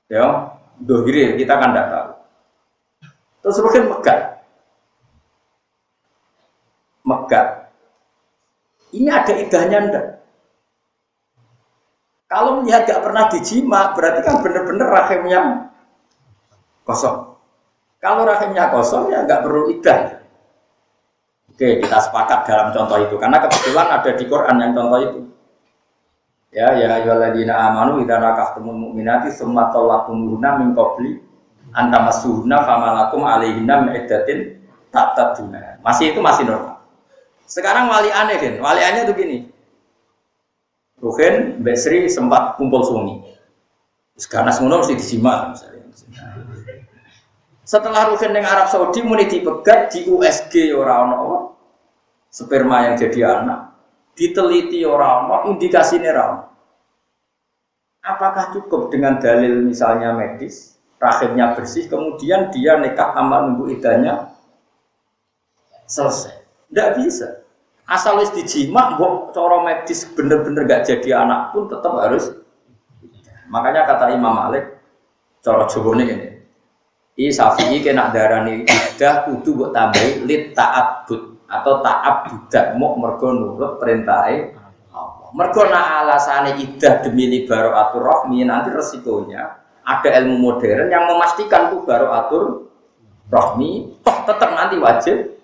[0.09, 2.09] Ya, dohiri kita kan gak tahu.
[3.43, 4.20] Terus mungkin megat.
[7.03, 7.47] Megat.
[8.95, 10.07] Ini ada idahnya ndak?
[12.29, 15.41] Kalau melihat gak pernah dijima, berarti kan benar-benar rahimnya
[16.89, 17.37] kosong.
[17.99, 20.18] Kalau rahimnya kosong ya nggak perlu idah.
[21.59, 25.20] Oke, kita sepakat dalam contoh itu karena kebetulan ada di Quran yang contoh itu.
[26.54, 31.18] Ya, ya ayyuhalladzina amanu idza nakahtumul mu'minati tsumma talaqtumuhunna min qabli
[31.74, 34.62] an tamassuhunna famalakum alaihinna min iddatin.
[35.82, 36.78] Masih itu masih normal.
[37.42, 39.38] Sekarang wali aneh kan, wali aneh itu gini.
[41.02, 43.34] Ruhin, Mbak Sri sempat kumpul sungi.
[44.30, 45.90] Karena semua mesti disimak misalnya.
[47.69, 51.45] Setelah Ruhin yang Arab Saudi muni dipegat di USG orang orang
[52.33, 53.77] sperma yang jadi anak.
[54.16, 56.49] Diteliti orang mau indikasi orang
[58.09, 60.81] apakah cukup dengan dalil misalnya medis?
[60.99, 64.35] Rahimnya bersih kemudian dia nekat amal nunggu idahnya
[65.87, 66.43] selesai.
[66.73, 67.47] Tidak bisa.
[67.87, 72.33] Asal wis dijima mbok cara medis bener-bener gak jadi anak pun tetap harus.
[73.53, 74.73] Makanya kata Imam Malik
[75.45, 76.38] cara Jawa ini
[77.19, 83.35] I Syafi'i kena darani idah kudu buat tambahi lit ta'abbud atau ta'ab budak mau mergo
[83.35, 84.55] nurut perintahe
[84.95, 85.29] Allah.
[85.35, 91.83] Mergo nak alasane idah demi libaro rohmi nanti resikonya ada ilmu modern yang memastikan tuh
[91.83, 92.45] baru atur
[93.33, 95.35] rohmi, toh tetap nanti wajib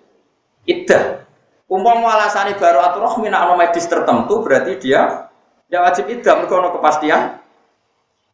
[0.69, 1.25] iddah.
[1.65, 5.33] Umpama alasannya baru atur rohmi, nak medis tertentu berarti dia
[5.65, 7.21] ya wajib iddah, mereka kepastian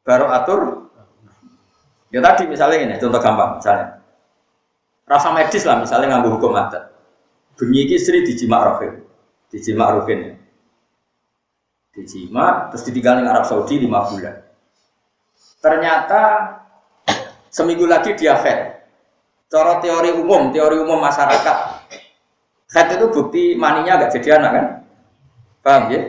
[0.03, 0.90] baru atur.
[2.11, 4.03] Ya tadi misalnya ini, contoh gampang misalnya.
[5.07, 6.91] Rasa medis lah misalnya ngambil hukum adat.
[7.55, 9.03] Bunyi istri dijimak rohim,
[9.47, 10.33] dijimak rohim ya.
[11.91, 14.43] Dijimak, terus ditinggal di Arab Saudi lima bulan.
[15.59, 16.21] Ternyata
[17.51, 18.87] seminggu lagi dia head.
[19.51, 21.57] Cara teori umum, teori umum masyarakat.
[22.71, 24.65] Head itu bukti maninya agak jadi anak kan?
[25.59, 26.01] Paham ya?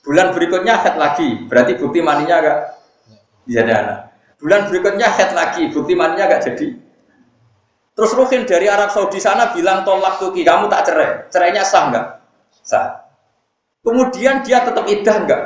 [0.00, 2.58] Bulan berikutnya head lagi, berarti bukti maninya agak
[3.44, 4.11] jadi anak.
[4.42, 6.74] Bulan berikutnya head lagi, bukti maninya agak jadi.
[7.94, 11.10] Terus Ruhin dari Arab Saudi sana bilang tolak tuki, kamu tak cerai.
[11.30, 12.06] Cerainya sah enggak?
[12.66, 13.06] Sah.
[13.86, 15.42] Kemudian dia tetap idah enggak?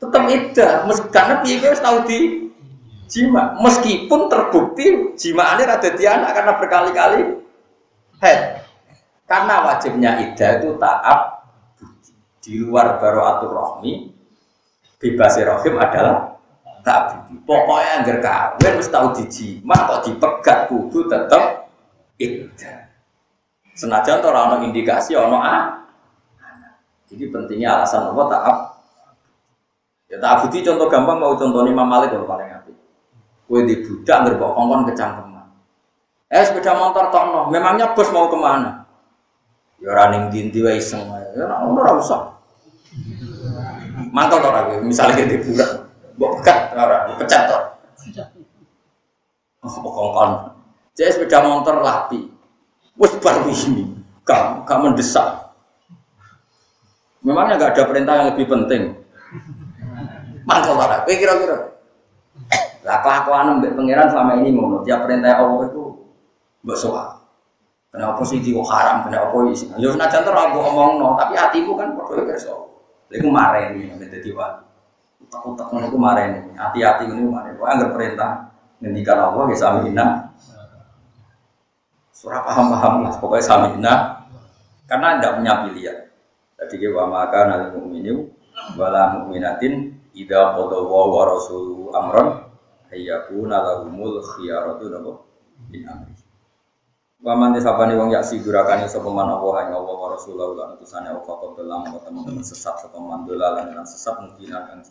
[0.00, 0.72] Tetap idah,
[1.12, 2.48] karena dia tahu di
[3.12, 3.52] jima.
[3.60, 7.20] Meskipun terbukti jima ini ada di anak karena berkali-kali
[8.24, 8.64] head.
[9.28, 11.20] Karena wajibnya idah itu taat
[12.42, 14.10] di luar baru atur rohmi
[14.98, 16.31] bebas rohim adalah
[16.82, 17.34] budi.
[17.46, 21.70] Pokoknya yang kawin mesti tahu dijima kok dipegat kudu tetap
[22.18, 22.78] idah.
[23.72, 25.80] Senajan orang ono indikasi ono a.
[27.08, 28.58] Jadi pentingnya alasan apa taat.
[30.12, 32.72] Ya tak budi contoh gampang mau contoh Imam Malik kalau paling api.
[33.48, 35.46] Kue di budak ngerbok ongkon kecangkeman.
[36.32, 38.88] Eh sepeda motor tono, memangnya bos mau ke mana?
[39.80, 41.04] Ya running dinti wae iseng
[41.36, 42.32] Ya ora usah.
[44.12, 47.58] Mantap ora misalnya di budak Mbok pegat ora, pecat to.
[49.62, 50.30] Oh, kongkon.
[50.92, 52.28] Jadi sepeda motor lapi.
[52.98, 53.88] Wes baru ini.
[54.22, 55.54] Kamu, kamu mendesak.
[57.22, 58.82] Memangnya nggak ada perintah yang lebih penting.
[60.42, 61.06] Mantap ora.
[61.06, 61.58] Kowe kira-kira.
[62.82, 64.82] Lah kelakuan mbek pangeran selama ini ngono.
[64.82, 65.82] Tiap perintah Allah itu
[66.66, 67.22] mbok soal.
[67.92, 69.04] Kenapa sih itu haram?
[69.06, 69.68] Kenapa isi?
[69.76, 72.72] Ya senajan terus aku omong no, tapi hatiku kan padha kerso.
[73.12, 74.71] Iku mareni nek dadi wali
[75.28, 76.54] utak-utak ngono iku mareni.
[76.58, 77.56] Hati-hati ngono mareni.
[77.58, 78.30] Pokoke anggere perintah
[78.82, 80.06] ngendikan Allah ya samina.
[82.12, 83.94] Surah paham-paham lah, pokoknya samina.
[84.86, 85.98] Karena tidak punya pilihan.
[86.62, 88.28] Jadi kita wa maka nali mu'minu
[88.78, 92.46] wala mu'minatin idza qada wa rasuluhu amran
[92.92, 95.26] ayyakuna lahumul khiyaratu nabo
[95.66, 96.14] bin amri.
[97.22, 101.22] Wa man tisabani wong yaksi durakane sapa man Allah ing Allah wa rasuluhu lan Allah
[101.22, 104.82] kok dalam teman-teman sesat sapa man dolalan lan sesat mungkin akan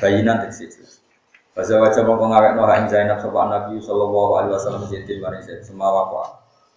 [0.00, 1.00] bayinan jelas.
[1.50, 6.06] Fasa wajah mongko ngawekno ha Zainab sapa Nabi sallallahu alaihi wasallam Zaidin maring Zaid semawa
[6.06, 6.28] kok.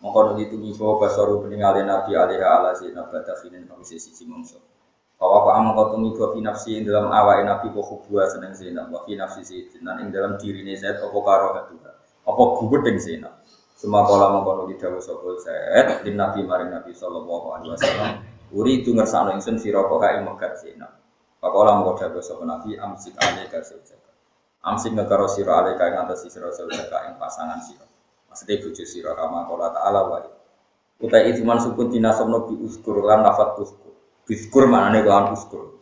[0.01, 4.57] Mongko nuti tumibo basaru peningale Nabi alaihi ala Zainab badakhinin kawise siji mongso.
[5.21, 8.89] Bahwa kok amang kau tumibo fi nafsi ing dalam awake Nabi kok hubwa seneng Zainab
[8.89, 11.91] wa fi nafsi Zaidin lan ing dalam dirine Zaid apa karo hatuha.
[12.25, 13.45] Apa gubedeng Zainab.
[13.77, 18.25] Semua kala mongko nuti dawuh sapa Zaid din Nabi maring Nabi sallallahu alaihi wasallam.
[18.49, 21.02] Uri itu ngersakno ingsun sira kok ing megat Zainab.
[21.43, 24.15] Pakola mau dawa sapa nabi amsik alaika zaujaka.
[24.63, 27.83] Amsik ngekaro sira alaika ing atas sira zaujaka ing pasangan sira.
[28.31, 30.23] Maksudnya bojo sira kama kola ta'ala wa
[31.03, 33.91] Utai itu man sukun dinasabno bi uskur lan lafat uskur.
[34.23, 35.75] Biskur manane lawan uskur.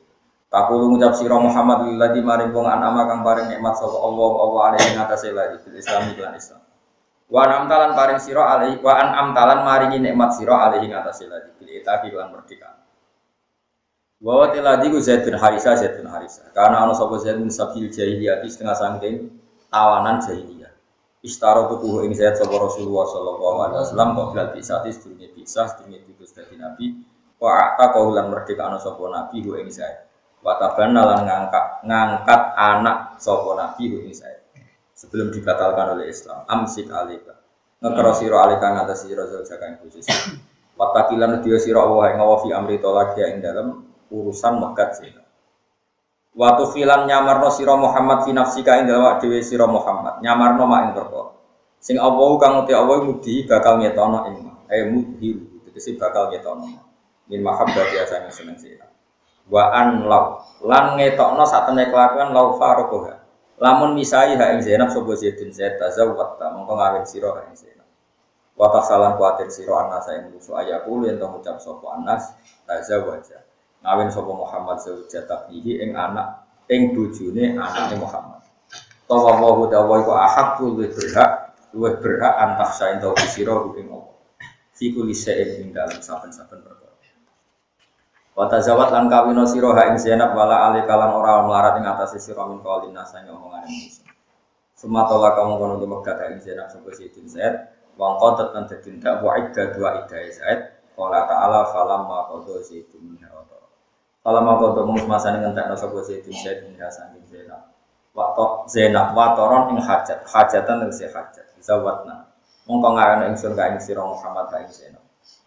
[0.49, 4.97] Takulu ngucap sira Muhammad lilladzi maring wong anama kang paring nikmat sapa Allah Allah alaihi
[4.97, 6.62] ngatasé lagi bil Islam lan Islam.
[7.30, 11.70] Wa amtalan paring sira alaihi wa an amtalan maringi nikmat sira alaihi ngatasé lagi bil
[11.70, 12.81] itabi lan merdeka.
[14.22, 16.46] Bahwa tiladi ku Zaid bin Harisa, Zaid bin Harisa.
[16.54, 19.34] Karena ana sapa Zaid bin Sabil jahiliyah setengah sangking
[19.74, 20.70] tawanan jahiliyah.
[21.26, 26.06] Istaro tuku ing Zaid sapa Rasulullah sallallahu alaihi wasallam kok bilal bisa sedurunge bisa sedurunge
[26.06, 27.02] diutus dadi nabi.
[27.42, 30.06] Wa ata kaulan merdeka ana sapa nabi ku ing Zaid.
[30.46, 34.38] Wa tabanna lan ngangkat ngangkat anak sapa nabi ku ing Zaid.
[34.94, 36.46] Sebelum dibatalkan oleh Islam.
[36.46, 37.42] Amsik alika.
[37.82, 40.38] Ngekero sira alika ngatasi sira bojo sira.
[40.78, 45.24] Watakilan dia sira Allah ing fi amri tolak ya ing dalem urusan megat zina.
[46.32, 50.91] Waktu filan nyamarno siro Muhammad fi nafsika ing dalam dhewe siro Muhammad nyamarno mak ing.
[51.82, 54.47] Sing Allah kang uti Allah mudi bakal ngetono ing.
[54.72, 55.36] Eh mudhi
[55.68, 56.82] tegese bakal ngetono ma.
[57.28, 58.88] Min mahabbat biasa seneng zina.
[59.51, 63.20] Wa an law lan ngetokno satene kelakuan law farokoha.
[63.59, 67.59] Lamun misai ha ing Zainab sapa Zaidun Zaid tazawwat ta mongko ngawin sira ha ing
[67.59, 67.88] Zainab.
[68.55, 72.32] Wa salan kuatir sira anas ing musuh ayaku yen to ngucap sapa anas
[72.64, 73.51] tazawwaja
[73.82, 78.42] ngawin sapa Muhammad zaujata bihi ing anak ing bojone anake Muhammad.
[79.10, 84.16] Tawa wa dawa iku ahakku luwih berhak luwih berhak antah saen tau sira ing Allah.
[84.72, 86.96] Fi kulli syai'in ing dalam saben-saben perkara.
[88.32, 92.24] Wa tazawat lan kawina sira ha ing Zainab wala ali kalan ora melarat ing atase
[92.24, 94.08] sira min qaulin nasa ing omongane manusia.
[94.80, 97.56] Sematola kamu kono di Mekah ing Zainab sapa Sayyidin Zaid
[98.00, 100.60] wong qadat lan dadi wa idda dua idda Zaid
[100.96, 103.20] qala ta'ala falamma qada Zaidun
[104.22, 107.74] minha wa Falamma qada mus masane ngentekno sapa Sayyidin Zaid minha saking Zainab
[108.14, 112.30] Waktu Zainab watoron ing hajat hajatan tegese hajat zawatna
[112.70, 115.02] mongko ngarana ingsun ka ing sira Muhammad ka ing Zainab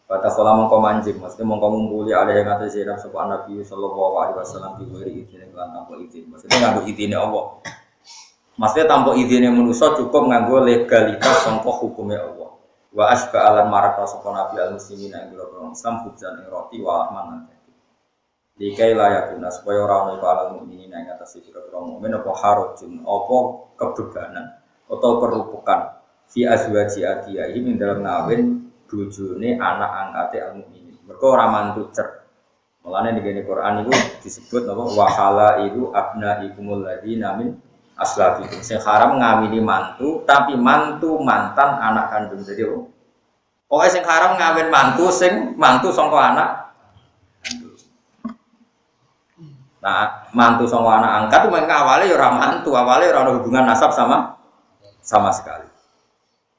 [0.04, 4.36] Kata kala mongko manjing, maksudnya mongko ngumpuli ada yang atas Zainab sapa Nabi sallallahu alaihi
[4.36, 6.28] wasallam di wiri izin lan tanpa izin.
[6.28, 7.44] Maksudnya nganggo izine Allah.
[8.60, 12.52] Maksudnya tanpa izine manusia cukup nganggo legalitas sangka hukumnya Allah.
[12.92, 17.08] Wa asba alan marak sapa Nabi al muslimin ing boro Islam hujan ing roti wa
[17.08, 17.48] ahman
[18.54, 23.36] Dikai layak guna supaya orang iku alal mukminin ing atas pira-pira mukmin apa harujun apa
[23.74, 24.46] kebebanan
[24.86, 25.98] atau kerupukan
[26.30, 30.94] fi azwaji adiyah ini dalam ngawin bojone anak angkate al mukminin.
[31.02, 32.22] Mergo ora mantu cer.
[32.86, 33.92] Mulane ning Quran itu
[34.22, 37.58] disebut napa wahala itu abna ikumul ladina min
[37.98, 38.62] aslabikum.
[38.62, 42.46] Sing haram ngawini mantu tapi mantu mantan anak kandung.
[42.46, 42.86] Jadi oh.
[43.66, 46.63] Pokoknya sing haram ngawin mantu sing mantu sangka anak
[49.84, 53.92] Nah, mantu sama anak angkat itu mereka awalnya ya mantu, awalnya ya orang hubungan nasab
[53.92, 54.32] sama
[55.04, 55.68] sama sekali.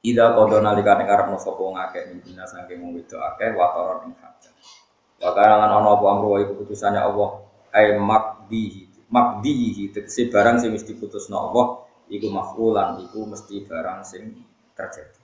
[0.06, 4.54] Ida kodo nalikane karep no sopo ngake mimpina saking wong wedok akeh watoron ing hajat.
[5.18, 7.42] Wa karangan ana apa amru wa keputusannya Allah
[7.74, 14.46] ay makdihi makdihi tegese barang sing mesti putusno Allah iku mafulan iku mesti barang sing
[14.78, 15.15] terjadi.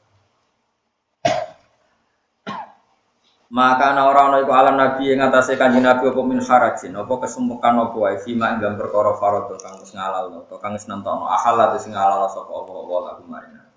[3.53, 7.13] Maka ana ora ana iku alam nabi yang atase kanjeng nabi apa min harajin apa
[7.21, 11.29] kesemukan apa wae fima ing dalam perkara faradha kang wis ngalal to kang wis nentono
[11.29, 13.69] ahal sing ngalal sapa Allah wa lagu marina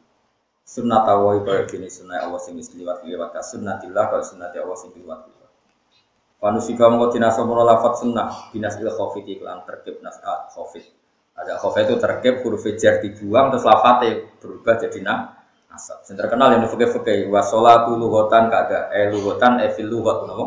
[0.64, 4.78] sunnah tawai kaya gini sunnah Allah sing wis liwat liwat ka sunnatillah kaya sunnati Allah
[4.80, 5.52] sing liwat liwat
[6.40, 10.88] Panusika mengko dinasa mono lafat sunnah binas il khofit iklan terkib nas ah, khofit
[11.36, 15.35] ada khofit itu terkib huruf jar dibuang terus lafate berubah jadi na
[15.76, 20.46] nasab yang terkenal yang fakih fakih wasolatu lugotan kagak eh lugotan evil lugot nopo?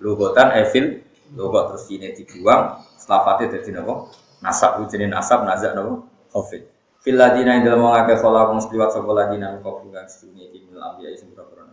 [0.00, 1.04] Lugotan evil
[1.36, 4.08] lugot terus ini dibuang lafate jadi nopo?
[4.40, 6.08] Nasab jadi nasab nazak nopo?
[6.32, 6.64] Khofit
[7.00, 10.80] Fil ladina yang dalam mengakai kolak kong seliwat sopo ladina kau bukan sedunia di mil
[10.80, 11.68] ambiya isim berapa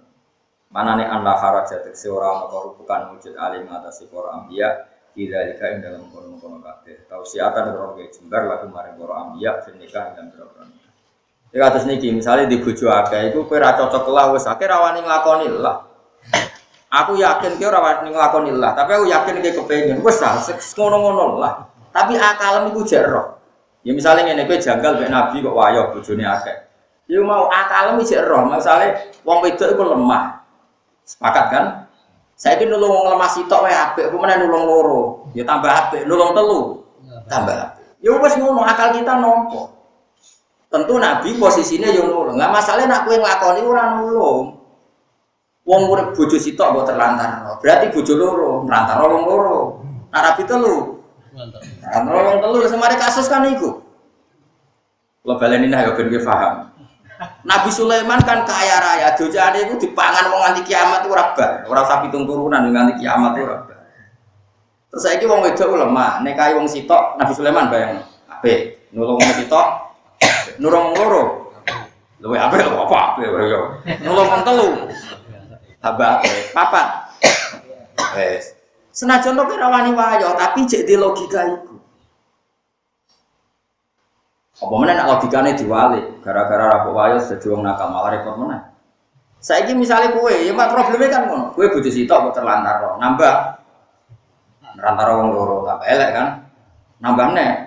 [0.67, 4.83] Mana nih anda harajat seorang atau bukan wujud alim atas para ambiya
[5.15, 7.07] tidak jika yang dalam kono kono kate.
[7.07, 10.67] Tahu siapa ada orang jembar lagu maring para ambiya fil nikah dan berapa
[11.47, 15.47] Di atas niki misalnya di bujo akeh itu kue cocok lah wes akeh rawani nglakoni
[15.57, 15.87] lah.
[16.87, 21.67] Aku yakin kira rawani nglakoni lah, tapi aku yakin dia kepengen wes lah ngono-ngono lah.
[21.95, 23.39] Tapi akalem iku jerok.
[23.87, 26.57] Ya misalnya ngene kowe janggal mek Nabi kok wayo bojone akeh.
[27.07, 30.43] Ya mau akal iki roh, misale wong wedok iku lemah.
[31.07, 31.65] Sepakat kan?
[32.35, 35.01] Saya ini nulung wong lemah sitok wae apik, apa meneh nulung loro.
[35.31, 36.83] Ya tambah apik, nulung telu.
[37.31, 38.03] Tambah apik.
[38.03, 39.76] Ya wis ngono akal kita nompo.
[40.67, 42.35] Tentu Nabi posisinya yo nulung.
[42.35, 44.57] Enggak masalah nak kowe nglakoni ora nulung.
[45.67, 47.59] Wong urip bojo sitok mbok terlantar.
[47.59, 49.59] Berarti bojo loro, terlantar wong loro.
[50.11, 50.97] Nak Nabi telu,
[51.37, 53.83] Nah, wong telu semari kasus kan iku.
[55.27, 56.71] Lo baleni nah ya ben paham.
[57.43, 61.51] Nabi Sulaiman kan kaya raya, dojane iku dipangan wong nganti kiamat ora bar.
[61.67, 63.79] Ora usah pitung turunan nganti kiamat ora bar.
[64.87, 68.87] Terus saiki wong wedok lemah, nek kaya wong sitok Nabi Sulaiman bayang apik.
[68.95, 69.86] Nulung wong sitok,
[70.57, 71.23] nulung wong loro.
[72.17, 73.61] Luwe apik apa apik yo.
[74.01, 74.69] Nulung wong telu.
[75.77, 76.87] Tambah apik, papat.
[78.17, 78.57] Wes.
[78.89, 81.77] Senajan to kira wani wayo, tapi cek di logika itu.
[84.57, 88.41] Apa mana nak logikanya diwalik, gara-gara rapok wayo jadi wong nakal malah repot?
[89.37, 91.53] Saya ini misalnya kue, ya mak problemnya kan ngono.
[91.53, 93.35] Kue butuh situ, kok terlantar nambah.
[94.73, 96.27] Terlantar wong loro, tambah elek kan?
[96.97, 97.66] Nambah nih.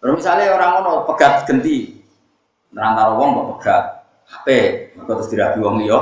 [0.00, 2.00] Terus misalnya orang ngono pegat genti,
[2.72, 3.84] terlantar wong kok pegat.
[4.30, 4.48] HP,
[4.94, 6.00] maka terus dirabi wong liya,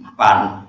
[0.00, 0.64] mapan.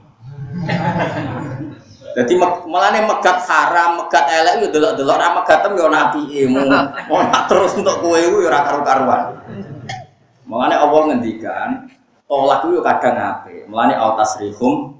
[2.18, 6.66] Jadi malah nih megat haram, megat elek itu delok delok ora megatem yo nabi ilmu.
[7.07, 9.39] Mau terus untuk kue itu ya karu karuan.
[10.49, 11.86] Malah Allah ngendikan
[12.26, 14.97] tolak itu kadang nih autas rihum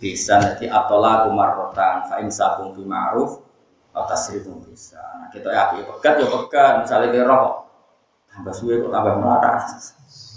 [0.00, 3.49] bisa nanti atola kumarotan fa imsakum fi ma'ruf
[3.90, 4.98] autas rihum bisa.
[4.98, 6.72] Nah, kita ya api pegat ya pegat.
[6.86, 7.54] Misalnya kira rokok
[8.30, 9.62] tambah suwe kok tambah melarat.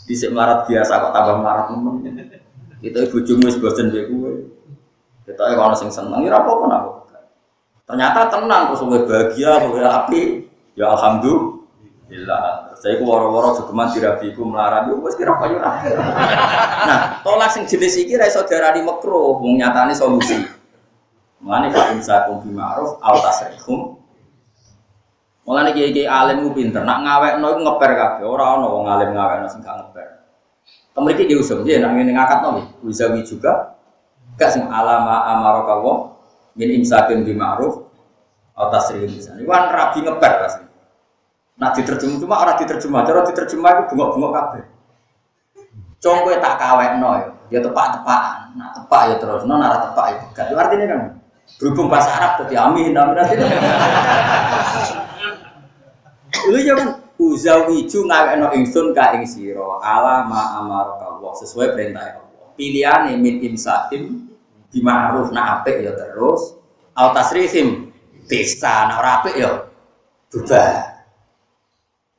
[0.04, 1.96] Di melarat biasa kok tambah melarat temen.
[2.84, 4.52] Kita ibu jumus bosen dia kue.
[5.24, 6.84] Kita ya kalau sing seneng, ya apa-apa nak.
[7.88, 10.22] Ternyata tenang, terus gue bahagia, gue api.
[10.76, 12.76] Ya alhamdulillah.
[12.76, 15.64] Saya ku woro-woro segeman dirabi ku melarat, yo wis kira kaya
[16.84, 20.44] Nah, tolak sing jenis iki ra iso diarani makruh, wong nyatane solusi.
[21.44, 24.00] Mulane fa insakum bi ma'ruf aw tasrihum
[25.44, 29.48] Mulane kiai-kiai alim ku pinter, nak ngawekno iku ngeper kabeh, ora ana wong alim ngawekno
[29.52, 30.08] sing gak ngeper.
[30.96, 33.76] Kemriki ki usum, ya nang ngene ngakatno iki, wizawi juga
[34.40, 36.16] gak sing alama amaraka wa
[36.56, 37.76] min imsakin bi ma'ruf
[38.56, 39.36] atau tasrih lisan.
[39.44, 40.66] Iku kan rabi ngeper asli.
[41.60, 44.64] Nah diterjemah cuma ora diterjemah, cara diterjemah iku bengok-bengok kabeh.
[46.00, 48.40] Cong tak kawekno ya, ya tepak-tepakan.
[48.56, 50.46] Nah tepak ya terus, no ora tepak ya pegat.
[50.48, 51.00] Itu artinya kan
[51.58, 53.48] berhubung bahasa Arab jadi amin, amin artinya.
[56.50, 62.52] Lu jangan uzawiju ngawekno ingsun ka ing sira ala ma amaraka Allah sesuai perintah Allah.
[62.58, 64.28] Pilihane min imsakim
[64.68, 66.58] di ma'ruf na apik ya terus
[66.98, 67.94] au tasrihim
[68.26, 69.70] bisa na ora apik ya
[70.34, 70.94] berubah.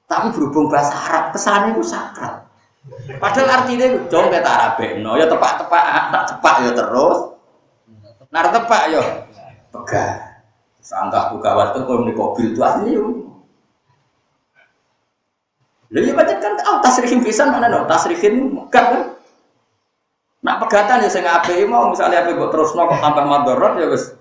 [0.05, 2.47] Tapi berhubung bahasa Arab kesane itu sakral.
[3.17, 7.34] Padahal artinya itu dong kita Arabekno ya tepak-tepak nak tepak ya terus.
[8.35, 9.03] Nar tepak ya
[9.71, 10.35] pegah.
[10.83, 12.93] Sanggah buka waktu kalau di mobil itu asli
[15.95, 19.03] Lha iya pancen kan oh tasrihin pisan mana no tasrihin megah kan.
[20.43, 24.19] Nak pegatan ya sing apik mau misalnya apik mbok terusno kok tambah madharat ya wis.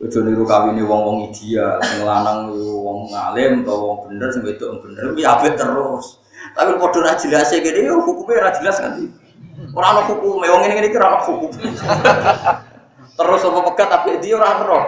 [0.00, 4.80] Ojo niru kawine wong-wong ideal, sing lanang wong ngalim atau wong bener sing wedok wong
[4.88, 6.24] bener kuwi apik terus.
[6.56, 8.96] Tapi padha ra jelas kene yo hukume ra jelas kan.
[9.60, 11.52] Ora ana hukume, wong ngene iki ora ana hukum.
[13.20, 14.80] terus apa pegat tapi dia ora ero.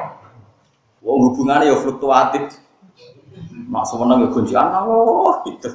[1.04, 2.56] Wong hubungane yo fluktuatif.
[3.68, 5.70] Mak semeneng ya kuncian Allah gitu.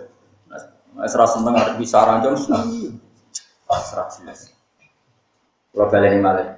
[0.98, 2.98] Nah, serah seneng bisa ranjang seneng.
[3.70, 4.50] Ah, serah jelas.
[5.78, 6.58] Balik ini malah.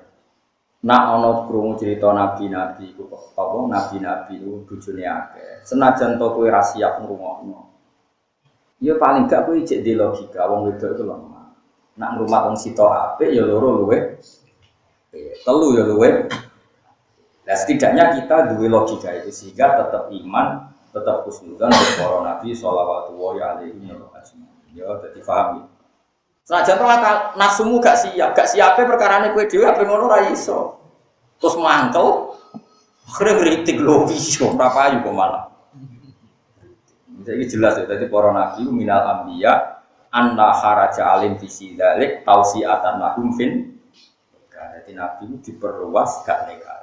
[0.80, 5.68] Nak ono krungu cerita nabi-nabi ku apa nabi-nabi ku bojone akeh.
[5.68, 7.68] Senajan to kowe ra siap ngrungokno.
[8.80, 11.39] Ya paling gak kowe cek di logika wong wedok itu lemah.
[12.00, 14.18] Nak ngrumat wong sito apik ya loro luwe.
[15.44, 16.32] Telu ya luwe.
[17.44, 23.38] Nah setidaknya kita dua logika itu sehingga tetap iman tetap khusnudan para nabi sholawatu wa
[23.38, 24.10] alaihi wa
[24.74, 25.66] ya jadi paham ya
[26.46, 26.86] senajan to
[27.38, 30.82] nafsumu gak siap gak siapnya perkara ini kue dewi apa ngono ra iso
[31.38, 32.34] terus mantel
[33.06, 35.46] akhirnya ngeritik lo iso berapa ayu kok malah
[37.22, 39.79] jadi jelas ya tadi para nabi minal ambiya
[40.10, 43.80] anna haraja alim visi dalik tausiatan lahum fin
[44.50, 46.82] jadi nabi itu diperluas gak nekal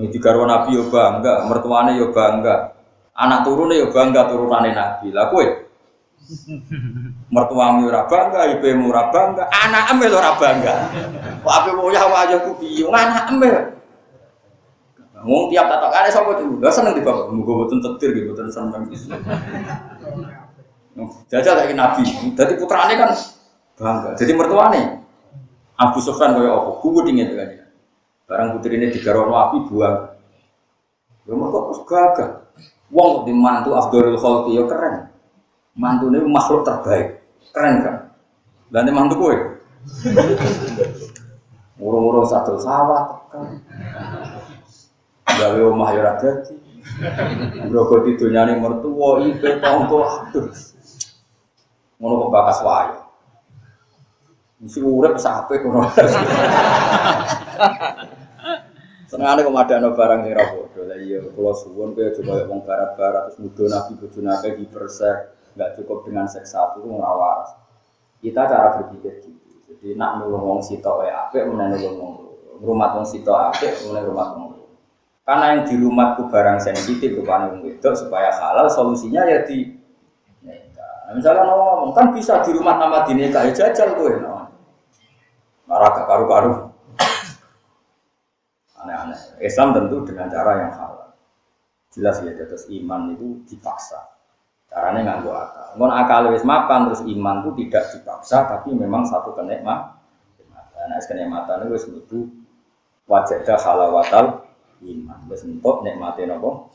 [0.00, 2.82] ini digarwa nabi yo bangga mertuane yo bangga
[3.12, 5.12] Anak turunnya ya bangga turunannya Nabi.
[5.12, 5.44] Lah kowe
[7.28, 10.74] mertuamu ora bangga, ibumu ora bangga, anak emel ora bangga.
[11.44, 12.88] Kok ape woyah wajahku piye?
[12.88, 13.56] Anak emel.
[15.22, 16.58] Wong tiap tatakane sapa tuh?
[16.58, 18.82] Lah seneng di bapak, muga boten tetir gitu, boten seneng.
[21.32, 22.04] Jajal lagi Nabi.
[22.36, 23.16] Jadi putrane kan
[23.80, 24.10] bangga.
[24.20, 24.80] Jadi mertuane
[25.80, 26.70] Abu Sufyan kaya apa?
[26.84, 27.48] Kuwu dingin kan.
[28.28, 29.96] Barang putrine digarono api buang.
[31.24, 32.30] Ya terus gagah.
[32.92, 35.08] Wong di mantu Abdul Khalqi ya keren.
[35.72, 37.24] Mantu ini makhluk terbaik.
[37.56, 37.96] Keren kan?
[38.68, 39.36] Dan mantu kue.
[41.80, 43.64] Urung-urung satu sawah tekan.
[45.24, 46.54] Gawe omah ya ora dadi.
[47.72, 50.52] Brogo didonyane mertua ipe tonggo aduh.
[52.02, 52.98] Ngono kok bakas wae.
[54.58, 55.86] Mesti urip sampe kono.
[59.06, 60.82] Senengane kok madano barang sing ra padha.
[60.82, 65.16] Lah iya kula suwun kowe coba wong barat-barat terus nuduh nabi bojo nabi hipersek,
[65.54, 67.46] enggak cukup dengan seks satu itu ngawar.
[68.18, 69.30] Kita cara berpikir gitu.
[69.70, 72.12] Jadi nak nulung wong sitok wae apik meneh nulung wong
[72.66, 74.52] rumah wong sitok apik meneh rumah wong
[75.22, 79.71] karena yang di rumahku barang sensitif rupanya wong wedok supaya halal solusinya ya di
[81.12, 84.48] Nah, misalnya ngomong kan bisa di rumah nama dineka ya jajal gue, no.
[85.68, 86.72] Marah karu-karu
[88.80, 89.20] aneh-aneh.
[89.44, 91.12] Islam tentu dengan cara yang halal.
[91.92, 94.08] Jelas ya, terus iman itu dipaksa.
[94.72, 95.76] Caranya nganggo akal.
[95.76, 100.00] Ngon akal wis mapan terus iman itu tidak dipaksa, tapi memang satu kenikmat.
[100.72, 101.84] Nah, kenikmatan itu wis
[103.04, 104.48] wajadah halawatal
[104.80, 105.18] iman.
[105.28, 106.72] Wis entuk nikmate napa?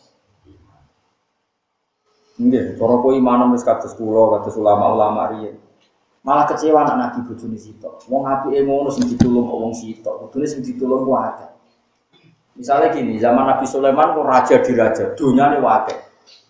[2.37, 5.57] Nggih, cara kok iman wis kados kula, kados ulama-ulama riyen.
[6.21, 8.03] Malah kecewa anak nabi bojone sitok.
[8.11, 10.27] Wong apike ngono sing ditulung kok wong sitok.
[10.27, 11.49] Kudune sing ditulung ku akeh.
[12.57, 15.97] Misalnya gini, zaman Nabi Sulaiman kok raja di raja, dunia ini wakil.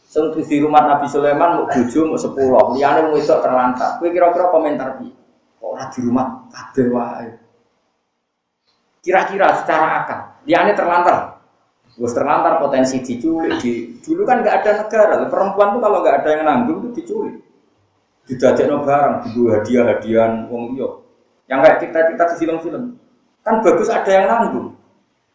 [0.07, 3.99] Sing di rumah Nabi Sulaiman mau bojo mau sepuluh, liane mau itu terlantar.
[3.99, 5.11] Kue kira-kira komentar bi,
[5.59, 7.29] kok ora di rumah kabeh wae.
[9.03, 11.36] Kira-kira secara akal, liane terlantar.
[11.97, 16.29] Gus terlantar potensi diculik di dulu kan nggak ada negara, perempuan tuh kalau nggak ada
[16.29, 17.41] yang nanggung tuh diculik.
[18.29, 20.89] Didadekno barang, dibuat hadiah-hadiahan wong liya.
[21.49, 22.83] Yang kayak kita kita di film-film.
[23.41, 24.77] Kan bagus ada yang nanggung.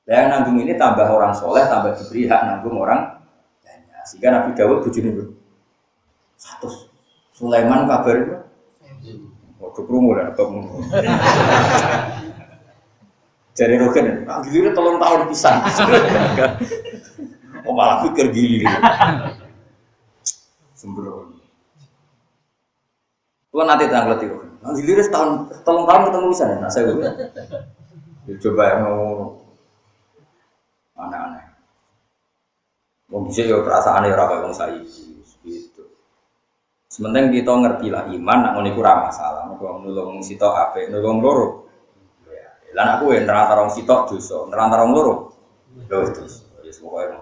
[0.07, 3.23] Nah, yang nanggung ini tambah orang soleh, tambah diberi hak nanggung orang
[3.65, 4.03] banyak.
[4.07, 5.25] Sehingga Nabi Dawud bujuni itu
[6.39, 6.69] satu
[7.35, 8.35] Sulaiman kabar itu.
[9.63, 10.47] Oh, kekrungu dan atau
[13.53, 15.61] Jadi Rogen, ah, giliran tolong tahun pisan.
[17.69, 18.65] oh malah pikir gili.
[20.73, 21.37] Sembrono.
[23.53, 25.31] Kalau nanti tanggal tiga, nah, giliran setahun,
[25.69, 27.11] tolong tahun ketemu bisa nah saya gue.
[28.25, 29.01] Ya, coba yang mau
[30.97, 31.45] aneh-aneh.
[33.13, 34.81] Mau bisa ya perasaan ya rakyat mau saya
[35.45, 35.85] gitu.
[36.89, 39.45] Sementing kita ngerti lah iman, nak ngono iku masalah.
[39.45, 41.62] Mau nulung sitok ape, nulung loro
[42.73, 45.15] lan aku yang nerang tarong sitok dosa, nerang tarong loro.
[45.77, 46.53] Lho dosa.
[46.65, 47.21] Ya ngono.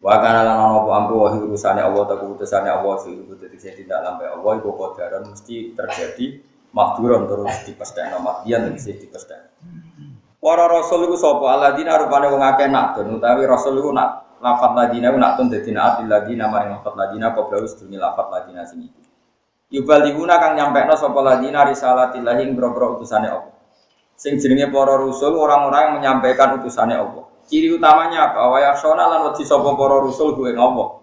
[0.00, 3.58] Wa kana lan ana apa ampu wa urusane Allah ta keputusane Allah fi iku dadi
[3.60, 6.40] sing tindak lampe Allah iku kodaran mesti terjadi
[6.72, 9.50] makduran terus dipestekno makdian mesti dipestekno.
[10.40, 15.12] Para rasul iku sapa alladzina rupane wong akeh nak utawi rasul iku nak lafat ladina
[15.12, 19.04] nak tun dadi naat ladina maring lafat ladina qabla sedurunge lafat ladina sing iku.
[19.68, 23.49] Yubaliguna kang nyampekno sapa ladina risalatillahi ing boro utusane Allah
[24.20, 27.24] sing jenenge para rusul orang-orang yang menyampaikan utusannya Allah.
[27.48, 28.52] Ciri utamanya apa?
[28.52, 31.00] Wa yaksona lan wedi sapa para rusul kuwe ngopo?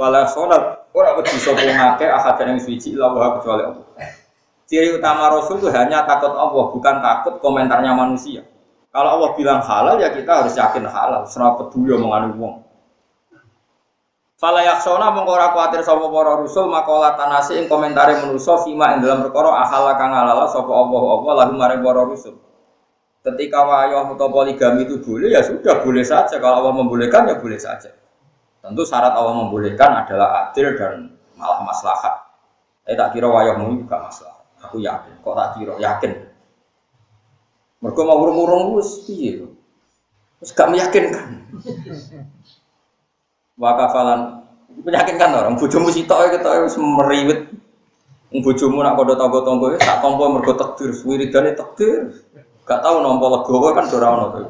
[0.00, 3.84] Wala sonat ora wedi sapa ngake ahad yang suci illa wa kecuali Allah.
[4.64, 8.40] Ciri utama rasul itu hanya takut Allah, bukan takut komentarnya manusia.
[8.88, 12.64] Kalau Allah bilang halal ya kita harus yakin halal, serap peduli omongan wong.
[14.40, 19.04] Fala yaksona mongko ora kuwatir sapa para rusul makola tanasi ing komentare manusa fima ing
[19.04, 22.43] dalam perkara ahal kang halal sapa Allah lalu mare para rusul.
[23.24, 26.36] Ketika wayah atau poligami itu boleh ya sudah boleh saja.
[26.36, 27.88] Kalau Allah membolehkan ya boleh saja.
[28.60, 32.20] Tentu syarat Allah membolehkan adalah adil dan malah maslahat.
[32.84, 34.44] Eh tak kira wayahmu juga masalah.
[34.68, 35.24] Aku yakin.
[35.24, 36.12] Kok tak kira yakin?
[37.80, 39.44] Mereka mau urung-urung wis piye?
[40.44, 41.48] Wis gak meyakinkan.
[43.56, 44.44] Wakafalan
[44.84, 47.40] meyakinkan orang bojomu sitok kita wis meriwit.
[48.34, 52.12] Bojomu nak kodho tangga-tangga tak tampa mergo takdir, wiridane takdir.
[52.64, 54.48] Gak tahu nompo legowo kan ora ono tuh.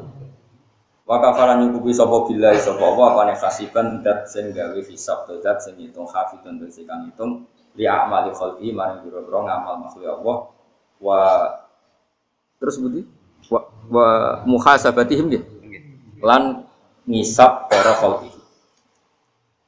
[1.05, 5.61] Wa kafara nyukupi sapa billahi sapa apa apane kasiban dat sing gawe hisab to dat
[5.61, 7.45] sing hitung hafidun dan sing hitung
[7.77, 10.37] li amali khalqi maring biro-biro ngamal makhluk Allah.
[10.97, 11.19] Wa
[12.57, 13.05] terus budi
[13.51, 14.07] wa, wa
[14.47, 15.45] muhasabatihim gitu
[16.23, 16.65] lan
[17.05, 18.31] ngisab para khalqi.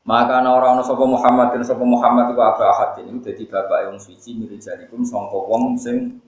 [0.07, 3.03] Maka ana ora ana sapa Muhammad dan sapa Muhammad iku apa ahad.
[3.03, 6.23] Ini dadi bapak yang suci mirijalikum sangka wong sing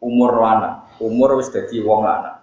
[0.00, 2.40] umur lanang, umur wis dadi wong lanang.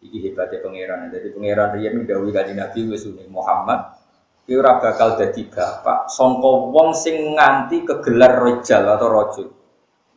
[0.00, 1.08] Iki hebatnya pangeran.
[1.14, 4.00] Jadi pangeran riyen dawuh kanjeng Nabi wis Muhammad
[4.48, 9.48] ki ora bakal dadi bapak sangka wong sing nganti kegelar rojal atau rojul.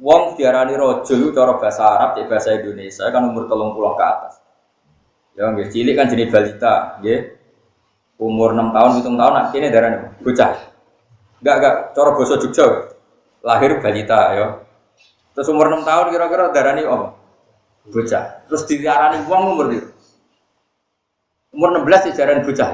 [0.02, 4.42] Wong diarani rojul cara bahasa Arab, cek bahasa Indonesia kan umur telung puluh ke atas.
[5.38, 7.42] Ya nggih cilik kan jenis balita, nggih.
[8.22, 10.52] Umur 6 tahun, 7 tahun kene darane bocah.
[11.44, 12.66] Enggak enggak cara basa Jogja.
[13.44, 14.63] Lahir balita ya.
[15.34, 17.18] Terus umur 6 tahun kira-kira darani apa?
[17.90, 18.24] Bocah.
[18.48, 19.90] Terus diarani uang umur itu.
[21.54, 22.70] Umur 16 dijarani bocah.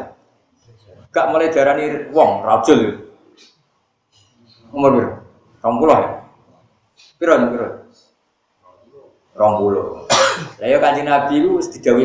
[1.09, 3.09] Gak mulai darani wong rajul.
[4.69, 5.17] Umur berapa?
[5.59, 6.09] Rong puluh ya?
[7.19, 7.67] Piro piro?
[9.35, 9.85] Rong puluh.
[10.61, 11.57] Lah ya Nabi itu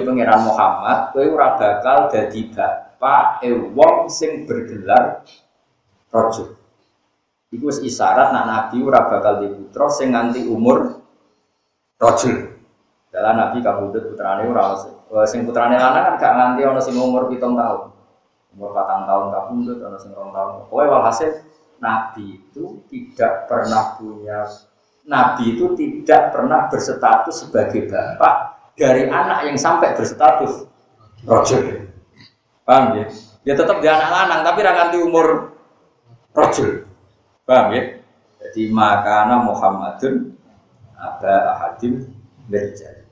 [0.03, 5.23] pangeran Muhammad, kowe ora bakal dadi bapak e wong sing bergelar
[6.11, 6.57] rajul.
[7.55, 10.99] Iku isyarat nak Nabi ora bakal di putra sing nganti umur
[12.03, 12.51] rajul.
[13.15, 14.75] Dalam Nabi kabudut putrane ora
[15.31, 17.95] sing putrane lanang kan gak nganti ana sing umur pitung tahun.
[18.59, 20.67] Umur patang tahun kabudut ana sing rong tahun.
[20.67, 21.31] Pokoke walhasil
[21.79, 24.43] Nabi itu tidak pernah punya
[25.05, 28.35] Nabi itu tidak pernah berstatus sebagai bapak
[28.75, 30.67] dari anak yang sampai berstatus
[31.23, 31.87] rojul.
[32.67, 33.07] Paham ya?
[33.45, 35.55] Ya tetap dia anak lanang tapi ranganti umur
[36.33, 36.84] rojul.
[37.45, 37.83] Paham ya?
[38.41, 40.33] Jadi makana Muhammadun
[40.97, 42.09] ada ahadim
[42.49, 43.05] berjari.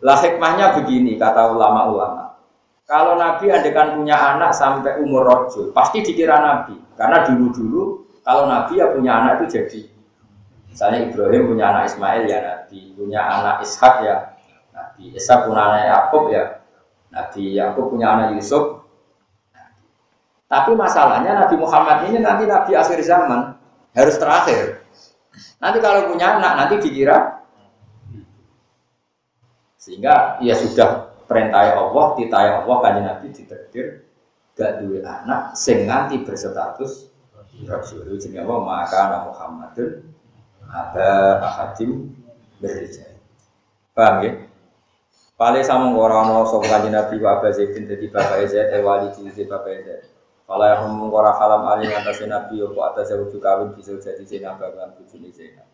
[0.00, 2.40] Lah hikmahnya begini kata ulama-ulama.
[2.88, 6.80] Kalau Nabi adekan punya anak sampai umur rojul, pasti dikira Nabi.
[6.96, 9.82] Karena dulu-dulu kalau Nabi ya punya anak itu jadi.
[10.72, 14.16] Misalnya Ibrahim punya anak Ismail ya Nabi, punya anak Ishak ya
[14.72, 16.44] Nabi, Ishak punya anak Yakub ya
[17.12, 18.86] Nabi, Yakub punya anak Yusuf.
[20.48, 23.57] Tapi masalahnya Nabi Muhammad ini nanti Nabi akhir zaman
[23.94, 24.82] harus terakhir.
[25.58, 27.44] Nanti kalau punya anak nanti dikira
[29.78, 34.04] sehingga ya sudah perintah Allah, titah Allah kan Nabi ditakdir
[34.58, 37.08] gak dua anak sing nanti berstatus
[37.66, 39.90] Rasul jenenge apa maka anak Muhammadun
[40.68, 42.12] ada ahadim
[42.62, 43.18] berjaya.
[43.96, 44.32] Paham ya?
[45.38, 49.10] Pale sama orang ono sapa kanjeng Nabi wa Abu Zaidin dadi bapak Zaid e wali
[49.14, 50.02] cilik bapak Zaid.
[50.48, 54.24] Pala yang ngomong ora halam ali ngatasé Nabi yo kok atas jauh kawin bisa jadi
[54.24, 55.68] Zainab lan bojone Zainab.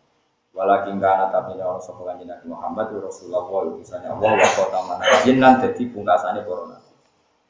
[0.51, 5.03] Walakin kana tapi ono sapa kanjeng Nabi Muhammad Rasulullah wa misalnya Allah wa kota mana
[5.23, 6.91] jinan dadi pungkasane para nabi.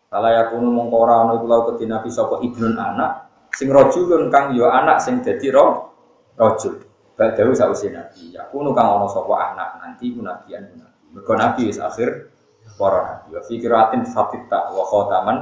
[0.05, 3.11] Kala yakunu mongko ora ono iku kedhi Nabi sapa ibnun anak
[3.57, 5.97] sing rajulun kang yo anak sing dadi ro
[6.37, 6.77] rajul.
[7.17, 8.37] Badawu sausi Nabi.
[8.37, 11.01] Yakunu kang ono sapa anak nanti ku nabian ku nabi.
[11.09, 12.29] Mergo nabi wis akhir
[12.77, 13.33] para nabi.
[13.33, 15.37] Wa fikiratin fatita wa khataman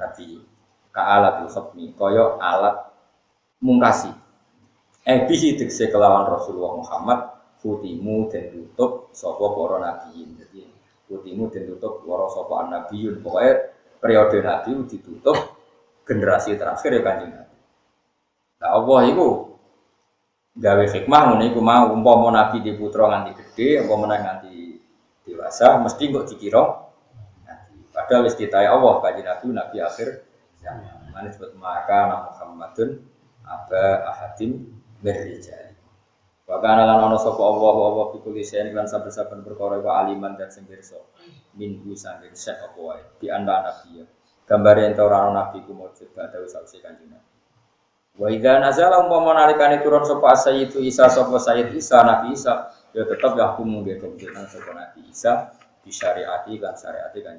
[0.00, 0.53] nabi.
[0.94, 2.86] Ka alatul khatmi kaya alat
[3.58, 4.14] mungkasi.
[5.02, 7.18] Eh bihi tegese kelawan Rasulullah Muhammad
[7.58, 10.38] futimu dan tutup sapa para nabiyin.
[10.38, 10.70] Jadi
[11.10, 13.18] futimu dan tutup para sapa nabiyun.
[13.26, 15.36] Pokoknya periode nabi ditutup
[16.06, 17.56] generasi terakhir ya kanjeng Nabi.
[18.62, 19.26] Nah Allah itu
[20.54, 24.78] gawe hikmah ngono iku mau umpama nabi di putra nganti gede, umpama nganti
[25.26, 26.62] dewasa mesti kok dikira.
[27.90, 30.08] Padahal wis Allah kanjeng Nabi nabi akhir
[30.64, 31.12] zaman.
[31.12, 33.04] Mane sebut maka Muhammadun
[33.44, 34.72] aba ahadim
[35.04, 35.76] mirrijal.
[36.48, 40.36] Wa kana lan ana sapa Allah wa Allah fi kulli shay'in lan saben-saben perkara aliman
[40.40, 40.96] dan pirsa.
[41.54, 44.04] Minhu sanging sek apa wae di anda nabi ya.
[44.44, 47.32] Gambare ento ora nabi ku mujud badhe sausé kanjeng Nabi.
[48.14, 53.02] Wa idza nazala umpama nalikane turun sapa sayyidu Isa sapa sayyid Isa Nabi Isa ya
[53.08, 55.50] tetap ya aku mungkin kemungkinan sekolah Nabi Isa
[55.82, 57.34] disyariati kan syariati kan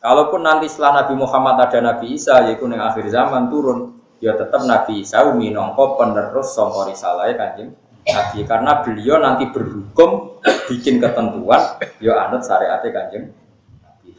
[0.00, 4.64] Kalaupun nanti setelah Nabi Muhammad ada Nabi Isa, yaitu yang akhir zaman turun, ya tetap
[4.64, 7.76] Nabi Isa minongko penerus songko risalah kanjeng
[8.08, 10.40] Nabi karena beliau nanti berhukum
[10.72, 13.36] bikin ketentuan, ya anut syariat kanjeng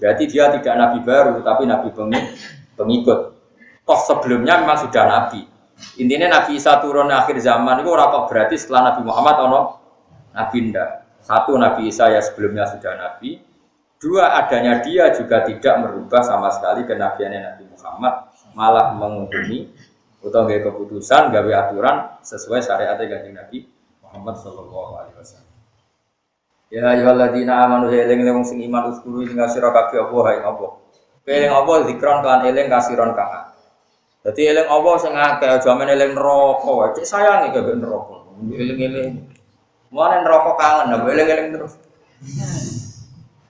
[0.02, 1.94] Berarti dia tidak Nabi baru, tapi Nabi
[2.74, 3.20] pengikut.
[3.86, 5.46] Toh sebelumnya memang sudah Nabi.
[6.02, 9.60] Intinya Nabi Isa turun akhir zaman itu orang berarti setelah Nabi Muhammad ono
[10.34, 10.90] Nabi ndak.
[11.22, 13.51] Satu Nabi Isa ya sebelumnya sudah Nabi.
[14.02, 18.14] Dua adanya dia juga tidak merubah sama sekali kenabiannya Nabi Muhammad,
[18.58, 19.70] malah menghukumi
[20.26, 23.58] atau gaya keputusan, gawe aturan sesuai syariatnya kanjeng Nabi
[24.02, 25.50] Muhammad Shallallahu Alaihi Wasallam.
[26.72, 30.68] Ya ayyuhalladzina amanu eling wong sing iman uskuru ing sira kabeh apa hae apa.
[31.28, 33.54] Eling apa zikron kan eling kasiron kang.
[34.26, 36.90] Dadi eling apa sing akeh aja eling neraka wae.
[36.98, 38.24] Cek sayange kabeh neraka.
[38.42, 39.30] Eling-eling
[39.92, 41.76] Mulane neraka kangen, nah eling-eling terus.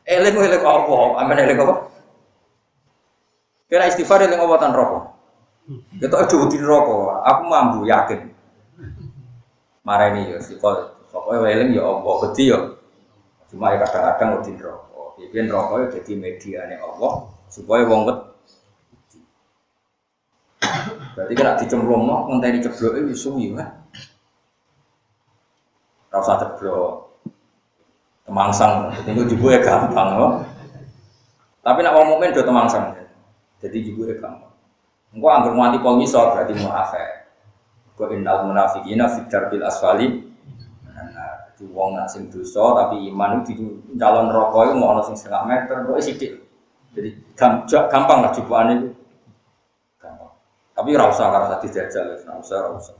[0.08, 0.96] Eling eling apa?
[1.22, 1.76] Amen eling apa?
[3.70, 5.00] Kira istighfar eling apa tan neraka?
[5.98, 6.98] Kita aja di neraka.
[7.24, 8.20] Aku mampu yakin.
[9.82, 10.70] Marani ya siko
[11.10, 12.60] pokoknya eling ya apa beti ya.
[13.52, 15.02] Cuma ya kadang-kadang di neraka.
[15.22, 18.20] Biyen neraka ya dadi mediane Allah supaya wong wet
[21.12, 23.84] Berarti kena dicemplung mau ngenteni cebloke wis suwi kan.
[26.08, 27.11] Rasa ceblok.
[28.32, 30.40] Temangsang, itu juga ya gampang loh.
[31.60, 32.96] Tapi nak mau mukmin do temangsang.
[33.60, 34.56] Jadi juga ya gampang.
[35.12, 37.08] Engko anggere nganti pol ngisor berarti munafik.
[38.00, 40.08] Kok innal munafiqina fi darbil asfali.
[40.88, 45.20] Nah, di wong nak sing dosa tapi iman itu calon rokok itu mau ono sing
[45.20, 46.32] setengah meter, kok sithik.
[46.96, 47.36] Jadi
[47.68, 48.88] gampang lah jubukan itu.
[50.00, 50.32] Gampang.
[50.72, 52.96] Tapi rasa karena tadi jajal, rasa rasa.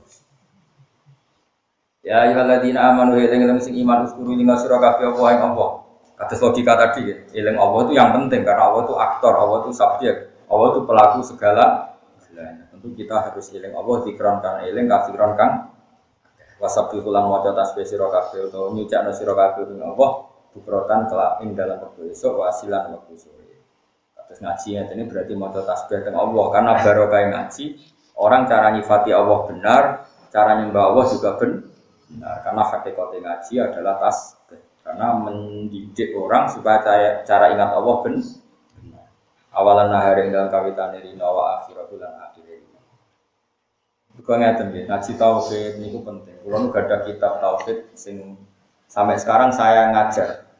[2.02, 5.66] Ya ayyuhalladzina amanu eling eling sing iman uskuru ing sira kabeh apa ing apa.
[6.18, 9.70] Kados logika tadi ya, eling Allah itu yang penting karena Allah itu aktor, Allah itu
[9.70, 10.16] subjek,
[10.50, 11.64] Allah itu pelaku segala
[12.18, 12.66] segalanya.
[12.74, 15.70] Tentu kita harus eling Allah dikron kan eling kafiron kang
[16.58, 20.10] wasabbi ulang maca tasbih sira kabeh utawa nyucakno sira kabeh ing Allah
[20.58, 23.62] bukrotan kelak ing dalam waktu esuk wasilan waktu sore.
[24.26, 27.64] Terus ngaji ini berarti maca tasbih teng Allah karena barokah ngaji
[28.18, 29.82] orang cara nyifati Allah benar,
[30.34, 31.71] cara nyembah Allah juga benar
[32.20, 34.36] Nah, karena hakikatnya ngaji adalah tas
[34.82, 38.18] karena mendidik orang supaya cara, cara ingat Allah ben
[38.82, 39.06] benar.
[39.54, 42.68] Awalan nahari dalam kawitan ini nawa akhirat bulan akhir ini.
[44.18, 46.36] Bukan ngeten ya, ngaji tauhid ini penting.
[46.42, 48.36] Kalau nggak ada kitab tauhid sing
[48.90, 50.50] sampai sekarang saya ngajar.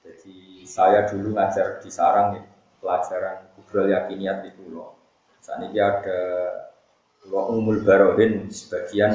[0.00, 2.42] Jadi saya dulu ngajar di sarang ya,
[2.78, 4.94] pelajaran kubral yakiniat di pulau.
[5.42, 6.20] Saat ini ada
[7.20, 9.12] pulau umul barohin sebagian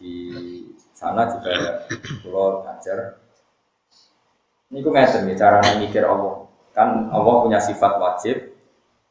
[0.00, 0.63] di
[0.94, 1.84] sana juga
[2.22, 3.18] pulau ngajar.
[4.70, 6.46] Ini gue ngajar nih cara mikir Allah.
[6.74, 8.54] Kan Allah punya sifat wajib,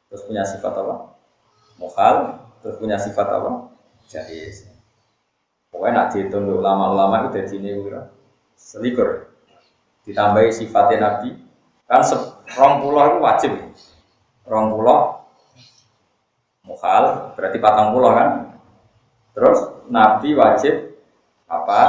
[0.08, 1.16] terus punya sifat apa?
[1.80, 3.72] Mukhal, terus punya sifat apa?
[4.08, 4.68] Jais.
[5.72, 8.02] Pokoknya nak dihitung ulama-ulama itu jadi ini kira
[8.54, 9.32] selikur.
[10.04, 11.34] Ditambahi sifatnya Nabi,
[11.88, 12.04] kan
[12.54, 13.52] rong pulau itu wajib.
[14.44, 15.24] Rong pulau
[16.64, 18.28] mukhal berarti patang pulau kan.
[19.34, 19.58] Terus
[19.90, 20.93] Nabi wajib
[21.44, 21.80] apa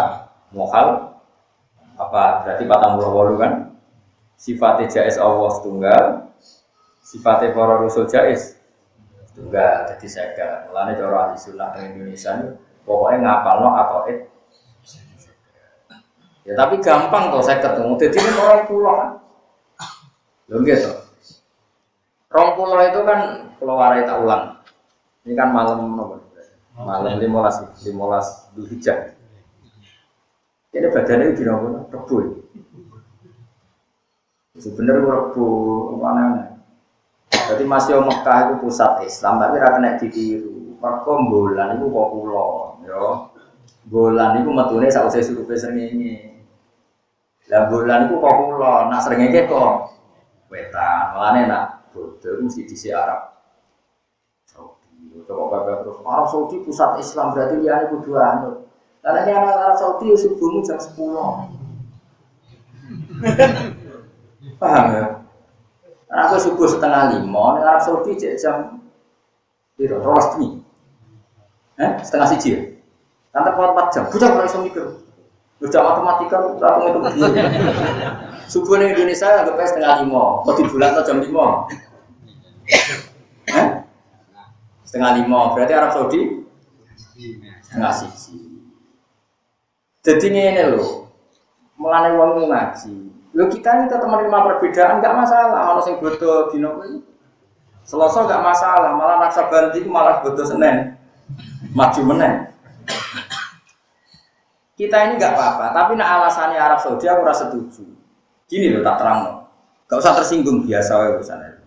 [0.51, 1.15] muhal
[1.95, 3.71] apa berarti patang pulau wolu kan
[4.35, 6.03] sifatnya jais Allah tunggal,
[6.99, 8.59] sifatnya para rasul jais
[9.31, 9.87] tunggal.
[9.95, 12.51] Jadi saya mulane cara ahli sunnah di Indonesia ini
[12.83, 14.27] pokoknya ngapal no atau it.
[16.45, 17.97] Ya tapi gampang tuh saya ketemu.
[17.97, 19.11] Jadi ini orang pulau kan.
[20.45, 20.91] Lo gitu.
[22.29, 24.61] Rong pulau itu kan pulau warai tak ulang.
[25.25, 25.89] Ini kan malam
[26.75, 29.14] Malam limolas, limolas Dzulhijjah.
[30.75, 32.43] Ini badannya di nomor rebu.
[34.59, 35.47] Sebenarnya rebu
[36.03, 36.59] mana?
[37.31, 40.75] Jadi masih Mekah itu pusat Islam, tapi rakyat kena ditiru.
[40.83, 43.31] Mereka bulan itu kok pulau, ya.
[43.87, 46.43] Bulan itu metune sausé surupe srengenge.
[47.47, 49.95] Lah bulan itu kok pulau, nak srengenge kok
[50.51, 51.15] wetan.
[51.15, 53.31] Mulane nak bodoh mesti di Arab.
[54.43, 55.23] Saudi.
[55.23, 58.64] Coba bapak terus Arab Saudi pusat Islam berarti dia kudu anut.
[59.05, 60.97] Karena ini anak Arab Saudi ya subuhmu jam 10.
[64.61, 65.21] Paham ya?
[66.09, 68.81] Karena aku subuh setengah lima, Arab Saudi jam
[69.77, 70.57] Biro, rolas demi.
[71.77, 72.65] Eh, setengah siji ya?
[73.37, 74.85] Nanti kuat 4 jam, bukan kalau bisa mikir.
[75.61, 77.45] Matematika, aku itu begini.
[78.49, 81.69] Subuh di Indonesia agak setengah lima, mau di bulan atau jam lima?
[83.53, 83.67] Eh?
[84.81, 86.41] Setengah lima, berarti Arab Saudi
[87.61, 88.44] setengah siji.
[90.05, 91.09] Jadi ini loh,
[91.81, 92.93] mulai uang ngaji.
[93.33, 95.73] Lo kita ini tetap menerima perbedaan, nggak masalah.
[95.73, 96.85] Kalau sing bodoh di nopo
[97.85, 100.93] Selasa nggak masalah, malah naksa banti malah bodoh senen,
[101.73, 102.53] maju menen.
[104.77, 107.85] Kita ini nggak apa-apa, tapi nak alasannya Arab Saudi aku rasa setuju.
[108.45, 109.49] Gini loh tak terang,
[109.89, 111.61] nggak usah tersinggung biasa ya urusannya.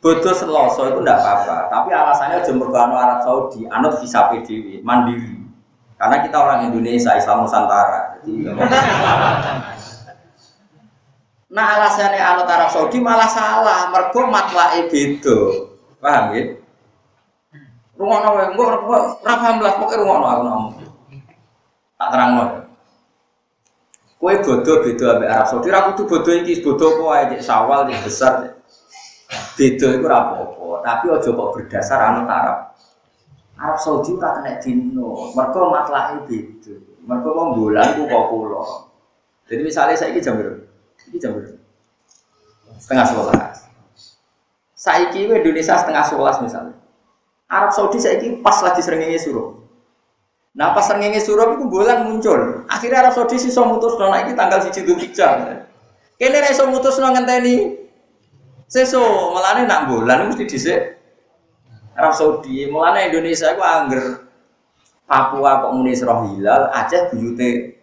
[0.00, 5.41] Bodoh Selasa itu nggak apa-apa, tapi alasannya jemur Arab Saudi, anut visa PDW, mandiri.
[6.02, 8.18] Karena kita orang Indonesia, Islam Nusantara.
[8.18, 8.50] Jadi,
[11.46, 13.86] nah alasannya anut Arab Saudi malah salah.
[13.94, 15.38] Mergo matlae beda.
[16.02, 16.58] Paham ya?
[17.94, 18.78] Rumah wae, engko ora
[19.22, 20.74] paham lah rumah aku ngomong.
[21.94, 22.66] Tak terangno.
[24.18, 28.02] Kowe bodoh beda ambek Arab Saudi, ra kudu bodoh iki bodoh wae cek sawal cek
[28.02, 28.58] besar.
[29.54, 32.71] Beda ora apa-apa, tapi aja kok berdasar anut Arab.
[33.62, 36.74] Arab Saudi ora kena dino, mereka matlahe beda.
[37.06, 38.62] Mereka mau bulan ku kok kula.
[39.46, 40.66] Jadi misalnya saya ini jam berapa?
[41.06, 41.54] Ini jam berapa?
[42.82, 43.56] Setengah sebelas.
[44.74, 46.74] Saya ini Indonesia setengah sebelas misalnya.
[47.46, 49.62] Arab Saudi saya ini pas lagi seringnya suruh.
[50.58, 52.66] Nah pas seringnya suruh itu bulan muncul.
[52.66, 55.38] Akhirnya Arab Saudi sih so mutus nona ini tanggal si Citu Hijjah.
[56.18, 57.78] Kini reso mutus nona ngenteni.
[58.74, 61.01] Malah nak bulan mesti disek
[61.92, 64.04] Arab Saudi, mulanya Indonesia itu angger
[65.12, 67.76] Papua kok muni roh hilal, Aceh buyute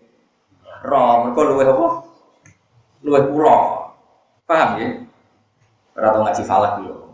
[0.81, 1.87] roh, mereka luwe apa?
[3.05, 3.93] Luwe pulau.
[4.49, 4.87] Paham ya?
[5.93, 7.05] Ora ngaji falak yo.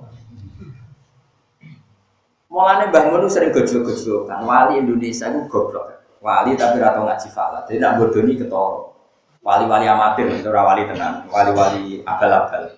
[2.47, 5.99] Mulane Mbah Mun sering gojlok-gojlokan, wali Indonesia itu goblok.
[6.23, 7.67] Wali tapi ora ngaji falak.
[7.67, 8.95] Jadi nak bodoni ketoro.
[9.43, 12.71] Wali-wali amatir, itu wali tenang, wali-wali abal-abal.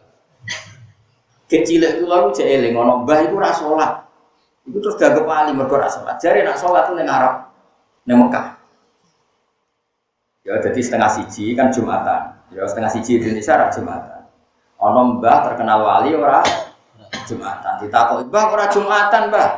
[1.48, 4.07] Kecil itu lalu cek eling ngono mbah itu ora salat.
[4.68, 6.20] Itu terus gak kepali mergo ora salat.
[6.20, 7.48] Nak salat ning Arab
[8.04, 8.60] ning Mekah.
[10.44, 12.36] Ya jadi setengah siji kan Jumatan.
[12.52, 14.22] Ya setengah siji Indonesia ora Jumatan.
[14.84, 16.44] Ono mbah terkenal wali ora
[17.28, 17.84] Jumatan.
[17.84, 19.50] Ditakoki, "Mbah ora Jumatan, Mbah?"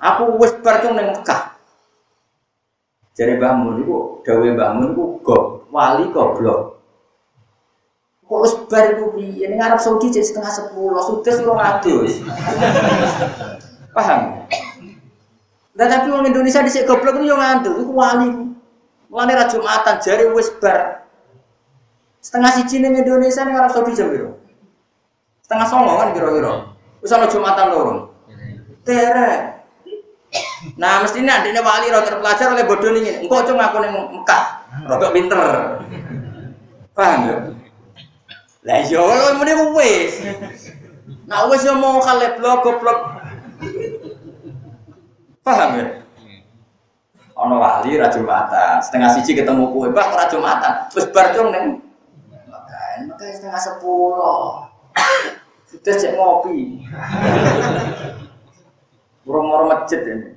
[0.00, 1.58] Aku wis bar ning Mekah.
[3.18, 5.38] Jadi Mbah Mun iku dawe Mbah Mun iku go
[5.74, 6.78] wali goblok.
[8.30, 9.50] Kok wis bar iku piye?
[9.58, 12.14] Arab Saudi cek setengah sepuluh, sudah suruh ngadus.
[13.90, 14.46] Paham?
[15.74, 18.28] Nah, tapi orang Indonesia di goblok itu yang ngantuk, itu wali.
[19.10, 21.08] Wali ra Jumatan jari wis bar.
[22.22, 24.12] Setengah siji ning Indonesia ning Arab Saudi jam?
[25.42, 26.70] Setengah songo kan kira-kira.
[27.00, 27.94] Ana Jumatan loro.
[28.86, 29.58] Tere.
[30.78, 33.26] Nah, mestinya adiknya wali roh terpelajar oleh bodoh ini.
[33.26, 34.44] Engkau cuma aku ning Mekah,
[34.86, 35.40] rodok pinter.
[36.94, 37.36] Paham ya?
[38.60, 40.20] Lah yo lo wis.
[41.24, 43.19] Nah wis yo mau kalep blok goblok
[45.40, 45.86] Paham ya?
[47.40, 50.92] Ono wali ra Jumatan, setengah siji ketemu kue, Pak ra Jumatan.
[50.92, 51.80] Terus bar dong neng.
[52.28, 54.68] Makan, makan setengah sepuluh.
[55.64, 56.84] Sudah cek ngopi.
[59.24, 60.36] Moro-moro masjid ini.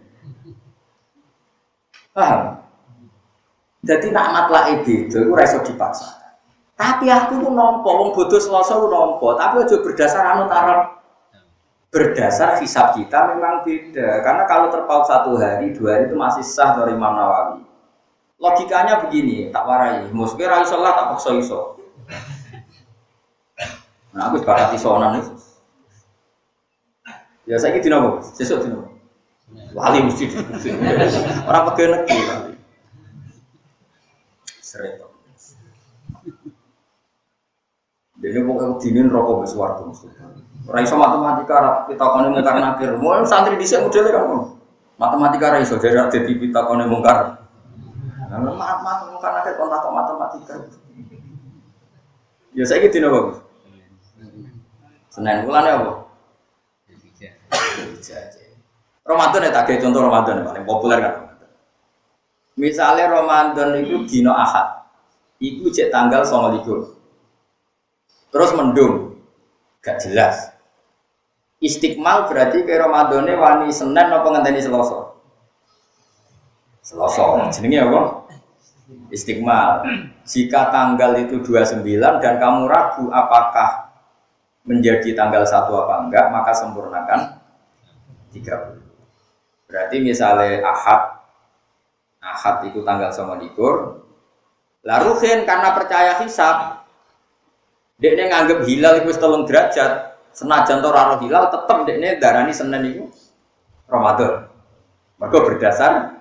[2.15, 2.63] Paham?
[3.83, 6.23] Jadi nak matlah itu, itu reso dipaksa.
[6.79, 11.02] Tapi aku tuh nompo, wong bodoh selasa nompo, tapi aja berdasar anut Arab
[11.93, 14.25] berdasar hisab kita memang beda.
[14.25, 17.61] Karena kalau terpaut satu hari, dua hari itu masih sah dari Imam Nawawi.
[18.41, 20.09] Logikanya begini, tak warai.
[20.09, 21.77] Mungkin rai sholat tak paksa iso.
[24.09, 25.31] Nah aku sepakat isonan itu.
[27.45, 28.89] Ya saya gitu nopo, sesuk dino.
[29.77, 30.31] Wali mesti
[31.45, 32.55] orang pegawai negeri wali.
[34.63, 35.11] Serempet.
[38.23, 40.07] Dia pokoknya dinin rokok besar mesti.
[40.63, 42.95] Raiso matematika kita kone mungkar nakir.
[42.95, 44.23] Mau santri di sini modelnya kan
[44.95, 47.43] matematika raiso jadi jadi kita kone mungkar.
[48.31, 50.55] Nah, maaf mungkar nakir kontak matematika.
[52.53, 53.43] Ya saya gitu nopo.
[55.11, 55.91] Senin bulan apa?
[59.03, 61.13] Ramadan ya tak contoh Ramadan yang paling populer kan.
[62.55, 64.85] Misalnya Ramadan itu dino Ahad,
[65.41, 66.53] itu cek tanggal sama
[68.29, 69.17] Terus mendung,
[69.81, 70.52] gak jelas.
[71.63, 75.15] Istiqmal berarti ke Ramadannya wani Senin apa ngenteni Selasa?
[76.83, 77.47] Selasa.
[77.55, 78.01] Jenenge apa?
[79.07, 79.87] Istiqmal.
[80.27, 81.87] Jika tanggal itu 29
[82.19, 83.95] dan kamu ragu apakah
[84.67, 87.39] menjadi tanggal satu apa enggak, maka sempurnakan
[88.35, 88.83] 30.
[89.71, 91.23] Berarti misalnya Ahad
[92.23, 94.03] Ahad itu tanggal sama likur.
[94.83, 95.11] Lalu
[95.47, 96.83] karena percaya hisab,
[97.99, 103.05] dia nganggep hilal itu telung derajat, senajan to raro hilal tetep dekne darani Senin itu
[103.87, 104.49] Ramadan.
[105.21, 106.19] Mergo berdasar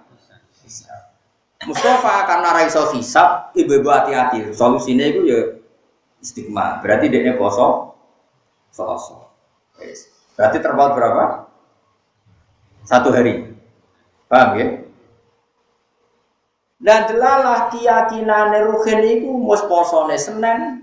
[1.62, 4.50] Mustafa karena raiso hisab, ibu-ibu hati-hati.
[4.50, 5.40] Solusinya itu ya
[6.18, 6.82] istiqma.
[6.82, 7.94] Berarti dekne poso
[8.74, 9.30] Selasa.
[10.34, 11.46] Berarti terpaut berapa?
[12.82, 13.52] Satu hari.
[14.26, 14.66] Paham ya?
[16.82, 20.82] Dan delalah keyakinan ruhin itu mus posone Senin,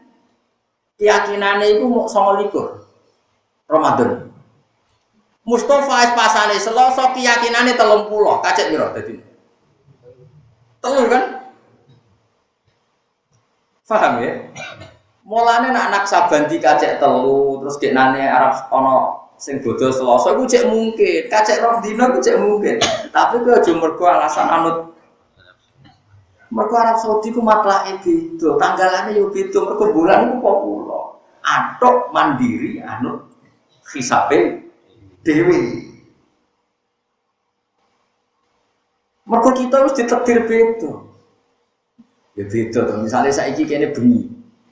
[0.95, 2.87] keyakinan itu mau sama likur.
[3.69, 4.33] Ramadan.
[5.45, 8.09] Mustafa es pasane Selasa keyakinane 30,
[8.41, 9.15] kacek piro dadi?
[10.81, 11.23] Telur kan?
[13.85, 14.33] Paham ya?
[15.25, 20.49] Mulane nak anak sabanti kacek telu, terus dek nane Arab ono sing bodoh Selasa iku
[20.49, 22.77] cek mungkin, kacek rong dina iku cek mungkin.
[23.13, 24.77] Tapi ku aja mergo alasan anut
[26.49, 31.01] Mergo Arab Saudi ku matlake beda, tanggalane yo beda, mergo bulan iku kok kula.
[31.45, 33.28] Atok mandiri anut
[33.93, 34.69] hisabe
[35.25, 35.89] dewi.
[39.29, 41.05] Maka kita harus ditetir beda.
[42.33, 42.97] Ya beda tuh.
[43.05, 44.25] Misalnya saya iki kene bengi.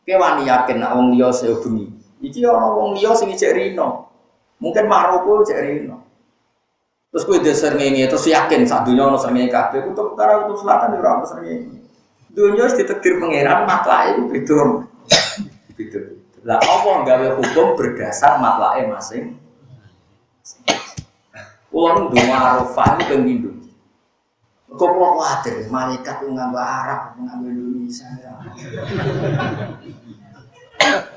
[0.07, 1.94] Kowe wani yakin nek wong liya saya bengi.
[2.26, 4.10] Iki ana wong liya sing ijek rino.
[4.57, 6.02] Mungkin Maroko ijek rino.
[7.14, 10.98] Terus kowe deser ngene terus yakin sak donya ana srengenge kabeh kutub utara kutub selatan
[10.98, 11.77] ya ora ana srengenge.
[12.34, 14.57] Dunia harus ditetir pangeran maklake itu beda.
[15.77, 16.16] Beda.
[16.48, 19.36] Lah apa gawe hukum berdasar matlae masing.
[21.68, 23.52] Kulo donga Arafah iki ping pindho.
[24.72, 25.19] Kok kulo
[25.68, 28.07] malaikat ku nganggo Arab, nganggo Indonesia.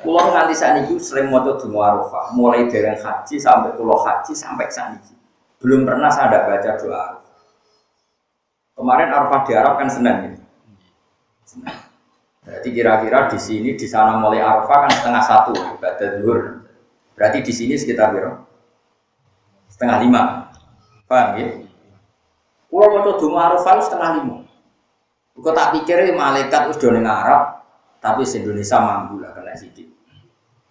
[0.02, 5.14] Kulo nganti saniki sering maca donga Arafah, mulai dari haji sampai kulo haji sampai saniki.
[5.62, 7.22] Belum pernah saya baca doa.
[8.74, 10.30] Kemarin Arafah di Arab kan Senin ya.
[11.46, 11.89] Senin.
[12.50, 16.66] Berarti kira-kira di sini di sana mulai Arafah kan setengah satu ibadah zuhur.
[17.14, 18.42] Berarti di sini sekitar berapa?
[19.70, 20.50] Setengah lima.
[21.06, 21.46] Paham ya?
[22.66, 24.36] Kalau mau coba Arafah setengah lima.
[25.38, 27.62] Kau tak pikir malaikat udah ning Arab,
[28.02, 29.86] tapi se Indonesia mampu lah kena sidik.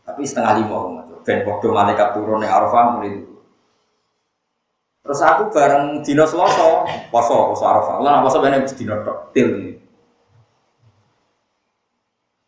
[0.03, 1.15] Tapi setengah lima orang itu.
[1.23, 3.39] Ben podo malaikat turun ning Arafah mulai itu.
[4.99, 8.03] Terus aku bareng Dino poso poso Arafah.
[8.03, 8.99] Lah poso bener Dino
[9.31, 9.79] til.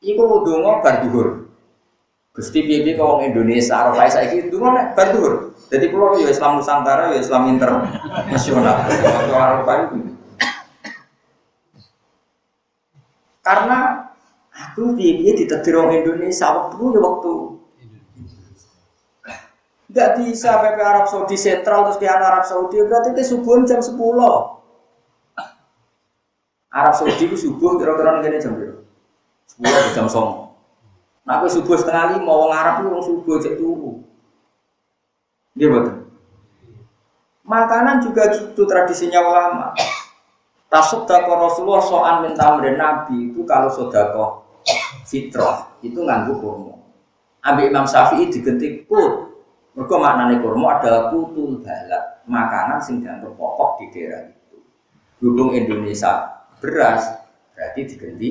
[0.02, 1.46] Iku donga bar dhuwur.
[2.34, 5.54] Gusti piye-piye kok Indonesia Arafah saiki donga nek bar dhuwur.
[5.70, 8.82] Jadi pulau ya Islam Nusantara ya Islam internasional.
[9.30, 9.98] Arafah itu.
[13.46, 14.10] Karena
[14.50, 17.34] aku piye-piye ditetir orang Indonesia waktu ya waktu
[19.92, 24.00] Gak bisa PP Arab Saudi sentral terus ke Arab Saudi berarti ke subuh jam 10
[26.72, 28.71] Arab Saudi itu subuh kira-kira jam berapa?
[29.52, 30.56] Sepuluh jam song.
[31.28, 34.00] Nah, aku subuh setengah lima, mau Arab itu orang subuh cek turu.
[35.60, 36.08] Dia betul.
[37.44, 39.76] Makanan juga gitu tradisinya ulama.
[40.72, 44.48] Tasodako Rasulullah soal minta Nabi itu kalau sodako
[45.04, 46.80] fitrah itu nganggu kurma.
[47.44, 49.36] Ambil Imam Syafi'i diganti put.
[49.76, 54.58] Mereka maknanya kurma adalah putul balak makanan sing dianggap pokok di daerah itu.
[55.20, 57.04] Berhubung Indonesia beras
[57.52, 58.30] berarti diganti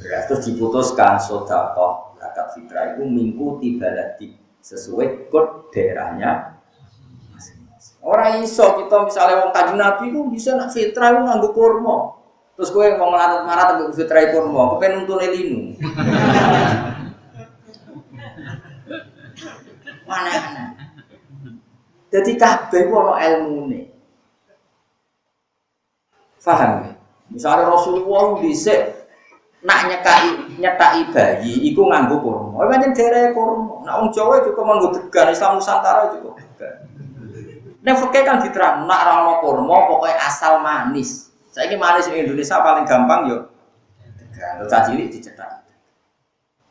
[0.00, 6.52] terus diputuskan sodako zakat fitrah itu mengikuti baladi sesuai kod daerahnya
[8.02, 12.18] Orang iso kita misalnya wong kaji nabi itu bisa nak fitrah itu nganggo kurma.
[12.58, 15.78] Terus gue mau ngelarat marah tapi fitrah kurma, kepen untuk linu.
[20.10, 20.74] Mana-mana.
[22.10, 23.88] Jadi kabeh ku ana ilmune.
[26.42, 26.92] Faham ya?
[27.30, 29.01] Misalnya Rasulullah dhisik
[29.62, 32.58] nak nyekai nyetai bayi iku nganggo kurma.
[32.58, 33.86] Oh pancen dhewe kurma.
[33.86, 36.74] Nak wong Jawa juga nganggo degan, Islam Nusantara juga degan.
[37.82, 39.86] Nek kan diterang nak ra ono kurma
[40.18, 41.30] asal manis.
[41.54, 43.38] Saiki manis ing Indonesia paling gampang yo
[44.18, 44.66] degan.
[44.66, 45.62] Terus cilik dicetak.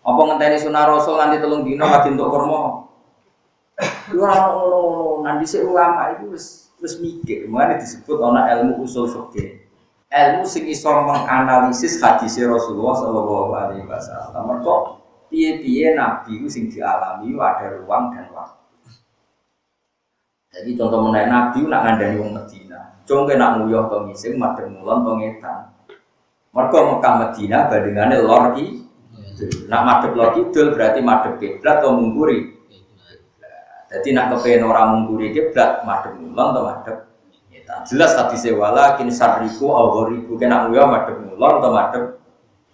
[0.01, 2.89] Apa ngenteni sunah Rasul nganti telung dino lagi untuk kurma?
[5.22, 9.61] Nanti sik ulama itu wis mikir, makanya disebut ana ilmu usul fikih
[10.12, 14.44] ilmu sing iso menganalisis hadis Rasulullah Shallallahu Alaihi Wasallam.
[14.44, 14.74] Mereka
[15.32, 18.60] piye-piye Nabi itu sing dialami ada ruang dan waktu.
[20.52, 23.00] Jadi contoh menaik Nabi nak ngandani wong Medina.
[23.08, 25.60] Contoh nak nguyuh to ngising madhep mulon to ngetan.
[26.52, 28.66] Mereka Mekah Medina bandingannya lor ki.
[29.72, 32.52] Nak madhep lor kidul berarti madhep kiblat atau mungguri.
[33.88, 36.98] Jadi nak kepengen orang mungguri kiblat madhep mulon atau madhep
[37.88, 42.03] Jelas hadis wala kin sarriku au ghoribu kena nguya madhep ngulon atau madhep.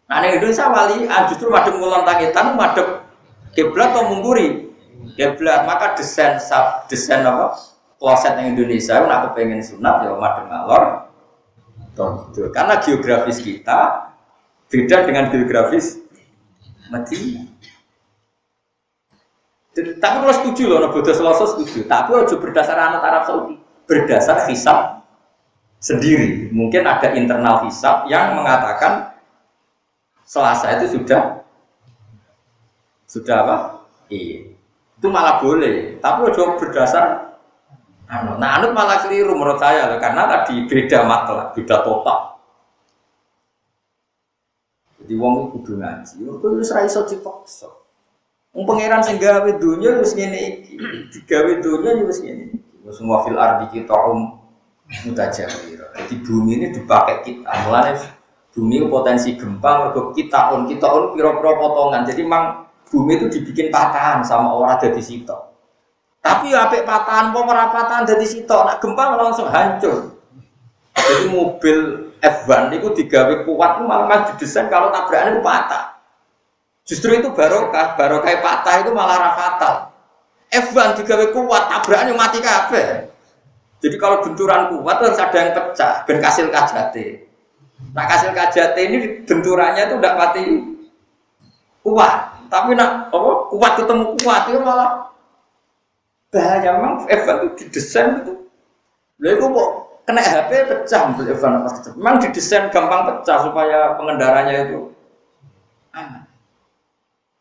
[0.09, 3.05] Nah ning Indonesia wali ah, justru madhep ngulon tangitan madhep
[3.53, 4.73] kiblat atau mungguri.
[5.13, 7.53] Kiblat maka desain sab desain apa?
[7.97, 10.83] Kloset yang Indonesia nak kepengen sunat ya madhep ngalor.
[11.93, 12.41] Itu.
[12.53, 14.13] Karena geografis kita
[14.69, 15.97] beda dengan geografis
[16.89, 17.45] Medina.
[19.77, 21.85] Tapi kalau setuju loh, bodoh selasa setuju.
[21.85, 25.01] Tapi ojo berdasar anak Arab Saudi berdasar hisap
[25.81, 26.51] sendiri.
[26.51, 29.15] Mungkin ada internal hisap yang mengatakan
[30.27, 31.39] Selasa itu sudah
[33.07, 33.57] sudah apa?
[34.11, 34.51] Iya.
[34.99, 36.03] Itu malah boleh.
[36.03, 37.05] Tapi udah berdasar
[38.11, 38.35] anu.
[38.35, 42.19] Nah, anut malah keliru menurut saya karena tadi beda matlah, beda total.
[44.99, 46.27] Jadi wong kudu ngaji.
[46.27, 47.71] Itu wis ra iso dipaksa.
[48.51, 50.75] Wong pangeran sing gawe donya wis ngene iki.
[51.15, 52.66] Digawe donya wis ngene iki.
[52.91, 54.39] Semua fil ardi kita um
[55.07, 55.79] mutajawir.
[55.97, 57.51] Jadi bumi ini dipakai kita.
[57.67, 57.99] Mulanya
[58.55, 62.07] bumi potensi gempa, mergo kita on kita on piro-piro potongan.
[62.07, 65.35] Jadi memang bumi itu dibikin patahan sama orang dari situ.
[66.23, 70.17] Tapi apik patahan, mau patahan dari situ, nak gempa langsung hancur.
[70.97, 71.77] Jadi mobil
[72.19, 75.85] F1 itu digawe kuat malah didesain kalau tabrakan itu patah.
[76.87, 79.75] Justru itu barokah, barokah patah itu malah fatal.
[80.47, 83.11] F1 digawe kuat, tabrakannya mati kabeh.
[83.77, 87.29] Jadi kalau benturan kuat harus ada yang pecah, ben kasil kajate.
[87.93, 88.97] Nah kasil kajate ini
[89.27, 90.41] benturannya itu tidak mati
[91.85, 92.13] kuat,
[92.49, 94.91] tapi nak apa kuat ketemu kuat itu malah
[96.33, 98.33] bahaya memang F1 itu didesain itu.
[99.17, 99.69] Lalu itu kok
[100.07, 104.91] kena HP pecah mobil F1 pas Memang didesain gampang pecah supaya pengendaranya itu
[105.95, 106.26] aman.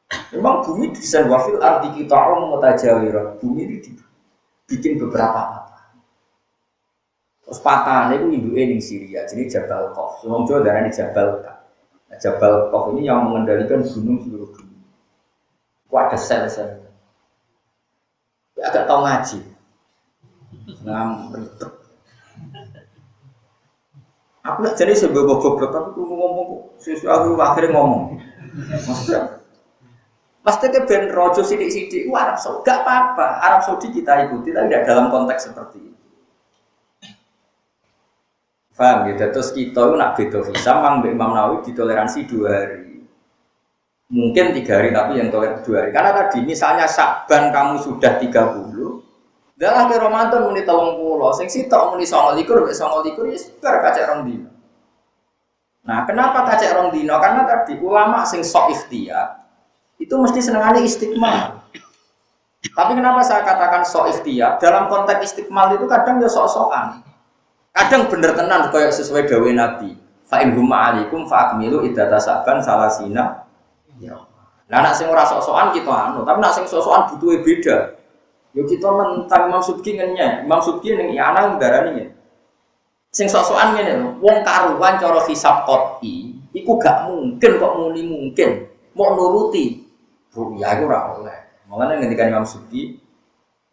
[0.06, 3.42] Memang bumi desain wafil arti kita orang mutajawirah.
[3.42, 3.76] Bumi ini
[4.70, 5.82] bikin beberapa patah.
[7.46, 10.22] Terus patah itu ibu ini Syria, jadi Jabal Kof.
[10.22, 11.58] Semua Jawa darah ini Jabal Kof.
[12.10, 14.82] Nah, Jabal Kof ini yang mengendalikan gunung seluruh dunia.
[15.86, 16.86] Itu ada sel-sel.
[18.58, 19.38] Ya, agak tahu ngaji.
[20.82, 21.70] Ngam ribet.
[24.46, 28.14] Aku nggak jadi sebuah goblok, tapi aku ngomong, sesuatu akhirnya ngomong.
[28.86, 29.42] Maksudnya,
[30.46, 33.42] Ke ben rojo sidik-sidik, wah Arab Saudi, gak apa-apa.
[33.42, 36.06] Arab Saudi kita ikuti, tapi tidak dalam konteks seperti itu.
[38.78, 39.26] Faham ya?
[39.26, 43.02] Terus kita itu nak beda visa, mang Imam Nawawi ditoleransi dua hari.
[44.06, 45.90] Mungkin tiga hari, tapi yang toleransi dua hari.
[45.90, 49.02] Karena tadi misalnya Sakban kamu sudah tiga puluh,
[49.58, 53.82] dalam ke Ramadan muni telung pulau, sing sitok muni songo likur, songo likur, ya sebar
[53.82, 54.50] kacek rong dino.
[55.82, 57.16] Nah, kenapa kacek rong dino?
[57.18, 59.45] Karena tadi ulama sing sok ikhtiar,
[59.96, 61.64] itu mesti senangannya istiqmal.
[62.76, 64.60] Tapi kenapa saya katakan sok ikhtiar?
[64.60, 67.00] Dalam konteks istiqmal itu kadang ya sok-sokan.
[67.72, 69.96] Kadang bener tenan kayak sesuai dawe Nabi.
[70.26, 73.46] Fa'in alikum fa'akmilu idata saban salasina.
[74.02, 74.18] Ya.
[74.66, 77.76] Nah, nak sing ora sok-sokan kita anu, tapi nak sing sok-sokan butuhnya beda.
[78.56, 82.12] Yo kita mentang Imam Subki ngenye, Imam Subki ning ana ndarani ngene.
[83.14, 88.66] Sing sok-sokan lho, wong karuan cara hisab qoti, iku gak mungkin kok muni mungkin.
[88.96, 89.85] Mau nuruti
[90.36, 91.64] ru'yah itu ora oleh.
[91.72, 93.00] Makanya ketika Imam Suki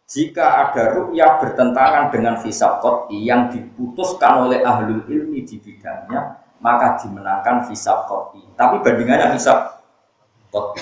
[0.08, 2.80] jika ada ru'yah bertentangan dengan hisab
[3.12, 8.08] yang diputuskan oleh ahlul ilmi di bidangnya, maka dimenangkan hisab.
[8.56, 9.84] Tapi bandingannya hisab
[10.52, 10.80] qot'i.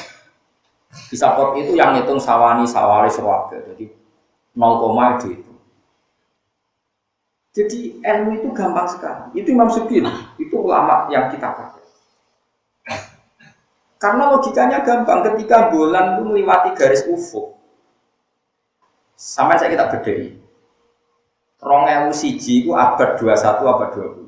[1.09, 3.89] Hisab itu yang ngitung sawani sawari sewaga, jadi
[4.53, 5.53] 0, itu.
[7.53, 9.41] Jadi ilmu itu gampang sekali.
[9.41, 10.05] Itu Imam Suki,
[10.37, 11.72] itu ulama yang kita pakai.
[14.03, 17.55] Karena logikanya gampang, ketika bulan itu melewati garis ufuk,
[19.23, 20.35] Sampai saya kita berdiri.
[21.63, 24.27] Rong ewu siji itu abad 21 abad 20.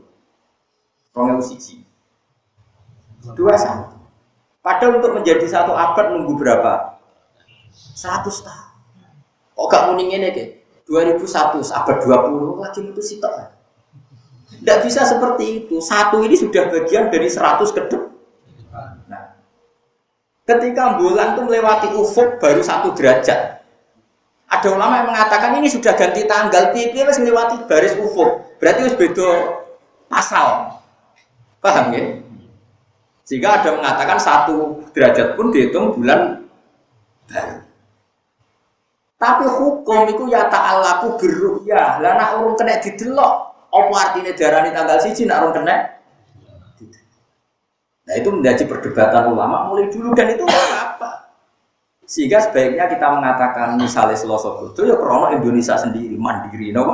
[1.19, 1.83] Rong ewu siji.
[3.27, 3.91] 21.
[4.63, 6.95] Padahal untuk menjadi satu abad nunggu berapa?
[7.75, 8.71] 100 tahun.
[9.59, 10.45] Kok gak ini ke?
[10.87, 13.51] 2001 abad 20 lagi itu sitok.
[14.63, 15.83] Tidak bisa seperti itu.
[15.83, 18.04] Satu ini sudah bagian dari 100 ke depan.
[20.45, 23.65] Ketika bulan itu melewati ufuk baru satu derajat.
[24.45, 28.61] Ada ulama yang mengatakan ini sudah ganti tanggal, pipi harus melewati baris ufuk.
[28.61, 29.29] Berarti harus beda
[30.13, 30.77] pasal.
[31.65, 32.21] Paham ya?
[33.25, 36.45] Sehingga ada mengatakan satu derajat pun dihitung bulan
[37.25, 37.65] baru.
[39.17, 41.17] Tapi hukum itu ya ta'alaku
[41.65, 42.05] ya.
[42.05, 43.33] Lah nak urung kena didelok,
[43.73, 45.94] apa artinya darah tanggal siji nak urung kena?
[48.05, 51.33] Nah itu menjadi perdebatan ulama mulai dulu dan itu apa?
[52.05, 56.85] Sehingga sebaiknya kita mengatakan misalnya Selasa itu ya krono Indonesia sendiri mandiri, no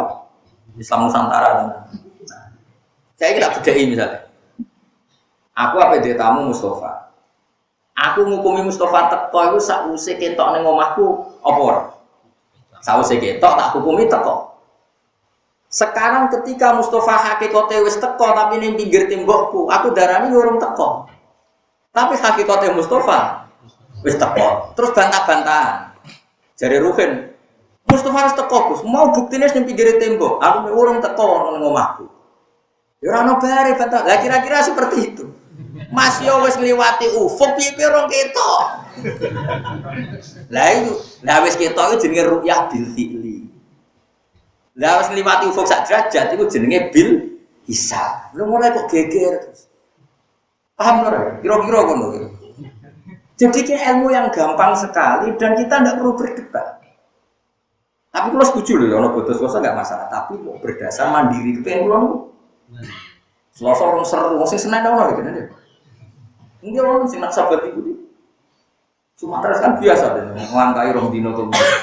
[0.78, 1.48] Islam Nusantara.
[1.66, 1.82] Nah,
[3.18, 4.20] saya kira bedai misalnya.
[5.52, 7.12] Aku apa dia tamu Mustafa.
[7.92, 9.58] Aku ngukumi Mustafa teko itu
[9.92, 11.82] usik ketok apa ora?
[13.02, 14.49] usik ketok tak hukumi teko.
[15.70, 21.06] Sekarang ketika Mustafa hakikate wis teko tapi ning pinggir tembokku, aku darani urung teko.
[21.94, 23.46] Tapi hakikate Mustafa
[24.02, 24.74] wis teko.
[24.74, 25.94] Terus bantah-bantahan.
[26.58, 27.30] Jari Ruhin,
[27.86, 28.82] Mustafa wis teko, Gus.
[28.82, 32.10] Mau buktine ning pinggir tembok, aku urung teko ning omahku.
[32.98, 34.02] Ya ora ono bare bantah.
[34.04, 35.24] Lah kira-kira seperti itu.
[35.94, 38.62] Mas yo wis ngliwati ufuk piye rong ketok.
[40.50, 40.92] Lah itu,
[41.22, 42.84] lah wis ketok itu jenenge ru'yah bil.
[44.78, 47.08] Lah harus ngliwati ufuk sak derajat itu jenenge bil
[47.66, 48.30] hisab.
[48.38, 49.66] Lu mulai kok geger terus.
[50.78, 51.42] Paham ora?
[51.42, 52.06] Kira-kira ngono.
[53.40, 56.76] Jadi ini ilmu yang gampang sekali dan kita tidak perlu berdebat.
[58.10, 60.06] Tapi kalau setuju loh, kalau butuh selesai nggak masalah.
[60.10, 62.04] Tapi mau berdasar mandiri itu yang pulang.
[63.54, 65.46] Selasa orang seru, masih senang dong gitu deh.
[66.60, 68.08] Mungkin orang sih nak sahabat itu.
[69.16, 71.79] Sumatera kan biasa deh, melangkai rom dino kemudian.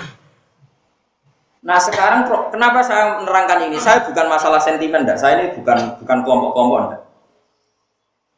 [1.68, 3.76] Nah sekarang kenapa saya menerangkan ini?
[3.76, 5.20] Saya bukan masalah sentimen, enggak.
[5.20, 7.04] Saya ini bukan bukan kelompok-kelompok.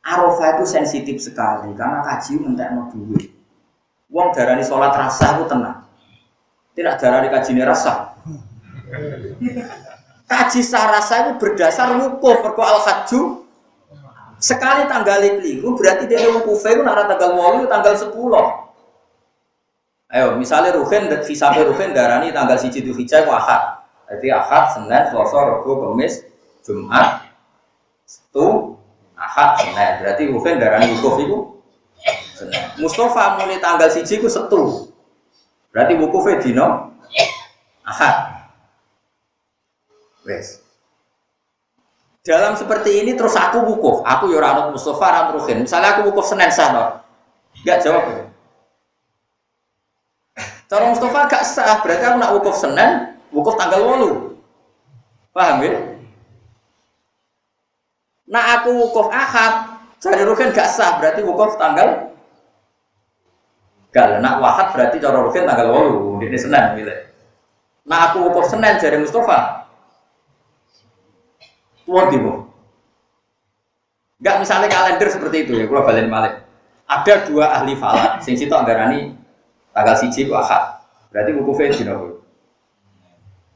[0.02, 2.90] Arafah itu sensitif sekali karena kaji mentek mau.
[4.10, 5.86] Uang darani sholat rasa itu tenang.
[6.74, 8.18] Tidak darani kaji ini rasa.
[10.26, 13.46] Kaji rasa itu berdasar wukuf perko al haju
[14.42, 18.69] sekali tanggal keliru berarti dia wukuf itu nara tanggal walu tanggal sepuluh.
[20.10, 23.86] Ayo, misalnya Ruhin, hisabe Ruhin darani tanggal siji itu hijau ahad.
[24.10, 26.26] Jadi ahad, Senin, Selasa, Rabu, Kamis,
[26.66, 27.30] Jumat,
[28.10, 28.74] itu
[29.14, 29.94] ahad, Senin.
[30.02, 31.38] Berarti Ruhin darani wukuf itu
[32.34, 32.58] Senin.
[32.82, 34.90] Mustafa mulai tanggal siji itu setu.
[35.70, 36.68] Berarti wukufnya dino
[37.86, 38.50] ahad.
[40.26, 40.66] Wes.
[42.26, 45.70] Dalam seperti ini terus aku wukuf, aku yoranut Mustafa, Ran Ruhin.
[45.70, 47.06] Misalnya aku wukuf Senin sah,
[47.62, 48.29] Enggak jawab ya?
[50.70, 54.38] Cara Mustafa gak sah, berarti aku nak wukuf Senin, wukuf tanggal walu.
[55.34, 55.74] Paham ya?
[58.30, 62.14] Nah aku wukuf Ahad, cari rukin gak sah, berarti wukuf tanggal
[63.90, 67.10] Gak nak wahad berarti cara rukin tanggal walu, ini Senin milih.
[67.90, 69.66] Nah aku wukuf Senin jadi Mustafa.
[71.90, 72.46] Tuan tiba.
[74.22, 76.46] Gak misalnya kalender seperti itu ya, kalau balik balik.
[76.86, 79.19] Ada dua ahli falak, sing situ anggarani
[79.74, 80.82] Tanggal siji ku akad.
[81.10, 82.14] Berarti wukufe dina kuwi.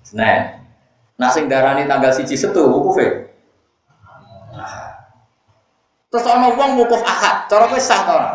[0.06, 0.62] Senin.
[1.18, 3.30] Nah sing darani tanggal siji setu wukufe.
[6.14, 8.30] Terus ana wong wukuf akad, cara kowe sah ta ora?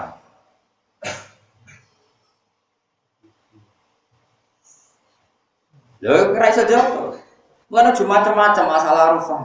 [6.02, 6.62] Lho kira iso.
[7.68, 9.42] Mana cuma macam-macam masalah arufah.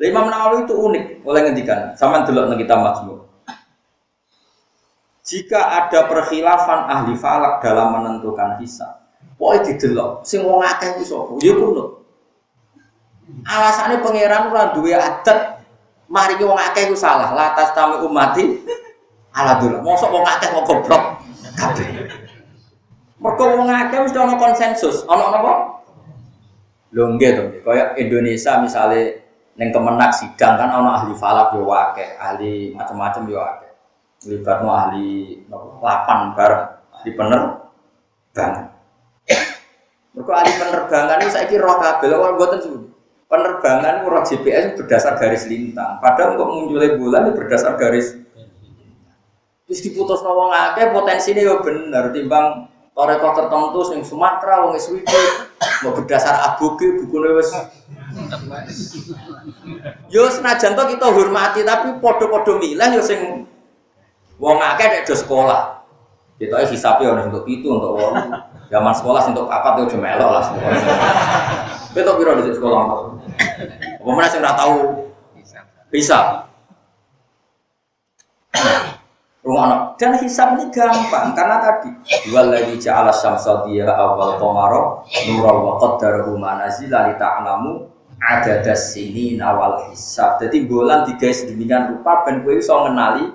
[0.00, 1.92] Imam Nawawi itu unik oleh ngendikan.
[1.92, 3.20] Sama delok nang kitab Majmu'
[5.26, 9.02] jika ada perkhilafan ahli falak dalam menentukan hisab,
[9.34, 11.34] pokoknya didelok, sing wong akeh ku sapa?
[11.42, 12.06] Ya kuno.
[13.42, 15.66] Alasane pangeran ora duwe adat
[16.06, 18.62] mari wong akeh ku salah, latas tami umati
[19.34, 19.82] ala dulu.
[19.82, 21.02] Mosok wong akeh kok goblok
[21.58, 22.06] kabeh.
[23.18, 25.82] Mergo wong akeh mesti ana konsensus, ana napa?
[26.94, 29.18] Lho nggih to, kaya Indonesia misalnya
[29.58, 33.65] neng kemenak sidang kan ana ahli falak yo akeh, ahli macam-macam yo akeh
[34.24, 35.44] libatno ahli
[35.84, 36.64] lapan bareng.
[36.96, 38.52] Ahli penerbangan.
[40.16, 42.60] Mereka ahli penerbangan ini saya kira roh kabel, orang buatan
[43.28, 46.00] penerbangan roh GPS berdasar garis lintang.
[46.00, 48.26] Padahal kok munculnya bulan itu berdasar garis
[49.66, 55.22] Terus diputus nawang akeh potensi ini ya benar timbang toreko tertentu sing Sumatera wong Swede
[55.82, 57.50] mau berdasar aboge bukune wis
[60.06, 63.50] Yo senajan to kita hormati tapi podo-podo milih yo sing
[64.36, 65.76] wong akeh nek sekolah.
[66.36, 68.12] Kita hisape ono untuk itu untuk wong.
[68.68, 70.68] Zaman sekolah untuk papat yo melok lah semua.
[71.96, 72.96] Kita kira di sekolah apa?
[74.04, 74.76] Apa mana sing ora tahu?
[75.88, 76.44] Bisa.
[79.46, 81.94] Rumah dan hisab ini gampang karena tadi
[82.34, 87.86] waladhi ja'ala syamsa dia awal qamara nuran wa qaddarahu manazila li ta'lamu
[88.18, 90.42] ada sini nawal hisab.
[90.42, 93.30] Jadi bulan tiga sedemikian rupa ben kowe iso ngenali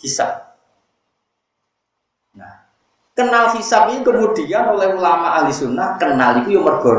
[0.00, 0.56] hisab.
[2.36, 2.68] Nah,
[3.12, 6.92] kenal hisab ini kemudian oleh ulama ahli sunnah kenal itu yang mergo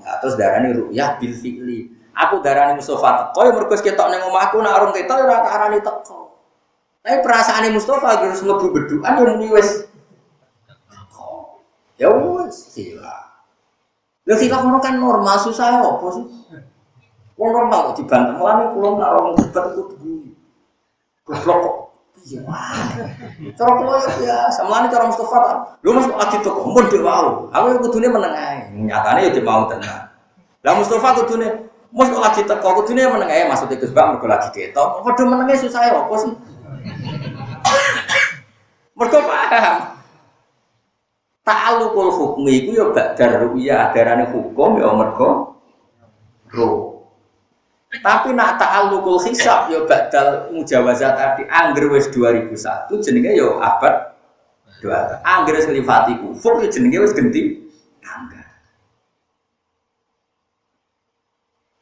[0.00, 1.92] Nah, terus darani ru'yah bil fi'li.
[2.16, 5.78] Aku darani Mustafa teko ya mergo ketok ning omahku nak urung ketok ya ora arani
[5.84, 6.34] teko.
[7.00, 9.88] Tapi perasaan Mustafa harus mlebu bedukan yang muni wis.
[12.00, 13.16] Ya wis, sila.
[14.24, 16.24] Lha sila kan normal susah apa sih?
[17.40, 20.28] Wong normal kok dibantah mulane kula nak wong debat iku dulu.
[21.24, 21.76] Goblok kok.
[22.20, 22.44] Iya.
[23.56, 25.52] Cara kula ya biasa, mulane cara Mustafa ta.
[25.80, 27.48] Lho Mas lagi kok mun dhek wau.
[27.48, 28.58] Aku ya kudune meneng ae.
[28.76, 30.12] Nyatane ya dhek mau tenan.
[30.60, 31.48] Lah Mustafa kudune
[31.90, 35.02] Mus kok lagi teko kudune meneng ae maksudnya Gus Bang mergo lagi ketok.
[35.02, 36.30] Padha menenge susah ya apa sih?
[39.00, 39.96] Mergo paham.
[41.40, 45.56] Ta'alluqul hukmi iku ya badar ru'ya adarane hukum ya mergo
[46.52, 46.99] roh.
[47.90, 52.54] Tapi nak ta'alluqul hisab yo badal mujawazat tadi angger wis 2001
[53.02, 54.14] jenenge yo abad
[54.78, 55.26] 2.
[55.26, 57.66] Angger wis nglifati kufur yo jenenge wis genti
[58.06, 58.46] angger.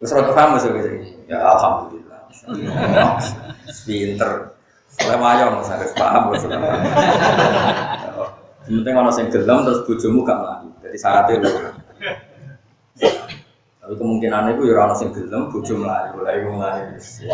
[0.01, 0.65] Wis ora paham Mas
[1.29, 2.21] Ya alhamdulillah.
[3.85, 4.33] Pinter.
[5.05, 6.41] Oleh wayo Mas harus paham Mas.
[8.65, 10.73] Penting ana sing gelem terus bojomu gak mlayu.
[10.81, 11.78] Jadi syaratnya lho.
[13.89, 17.25] Tapi kemungkinan itu ya orang sing gelem bojo iku mlayu wis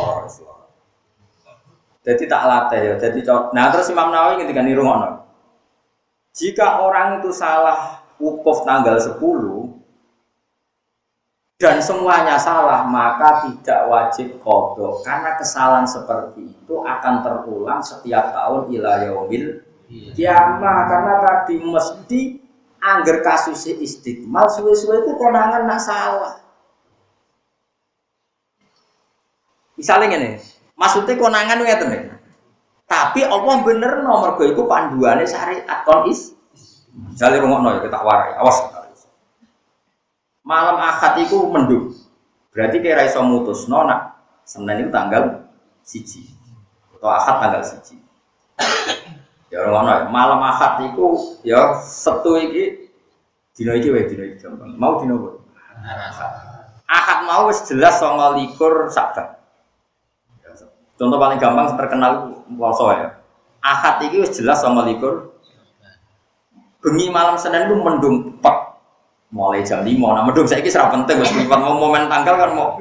[2.06, 2.94] Jadi tak latih ya.
[2.94, 5.26] Jadi nah terus Imam Nawawi ketika niru ngono.
[6.30, 9.18] Jika orang itu salah wukuf tanggal 10
[11.58, 18.70] dan semuanya salah maka tidak wajib kodok karena kesalahan seperti itu akan terulang setiap tahun
[18.70, 19.58] ilayomil
[20.14, 22.20] kiamah karena tadi mesti
[22.78, 26.43] angger kasusnya istiqmal suwe-suwe itu konangan nak salah
[29.74, 30.38] Misalnya ini,
[30.78, 32.14] maksudnya konangan itu ya
[32.84, 36.36] Tapi Allah bener nomor gue itu panduannya syariat kon is.
[36.94, 38.70] Misalnya rumah ya kita warai, awas.
[40.44, 41.96] Malam akad itu mendung.
[42.52, 44.14] Berarti kira iso mutus nona.
[44.44, 45.48] Senin itu tanggal
[45.80, 46.28] siji.
[46.92, 47.96] Atau akad tanggal siji.
[49.48, 50.12] ya rumah ya.
[50.12, 52.92] Malam akad itu ya setu iki
[53.56, 54.44] dino iki wae dino iki
[54.76, 55.30] Mau dino apa?
[56.84, 57.98] Akad mau wis jelas
[58.36, 59.43] likur sabar.
[60.94, 63.18] Contoh paling gampang terkenal poso ya.
[63.58, 65.34] Ahad ini jelas sama likur.
[66.84, 68.78] Bengi malam Senin itu mendung pek.
[69.34, 69.90] Mulai jam 5.
[69.90, 72.78] Nah mendung saya kira penting wis momen tanggal kan mau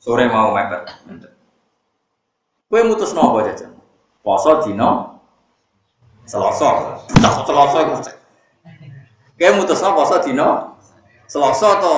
[0.00, 0.88] sore mau mepet.
[2.70, 3.66] Kue mutus nopo aja
[4.22, 5.18] Poso dino
[6.24, 7.02] Selasa.
[7.18, 7.94] Tak Selasa iku.
[9.36, 10.78] Kue mutus nopo poso dino
[11.28, 11.94] Selasa to.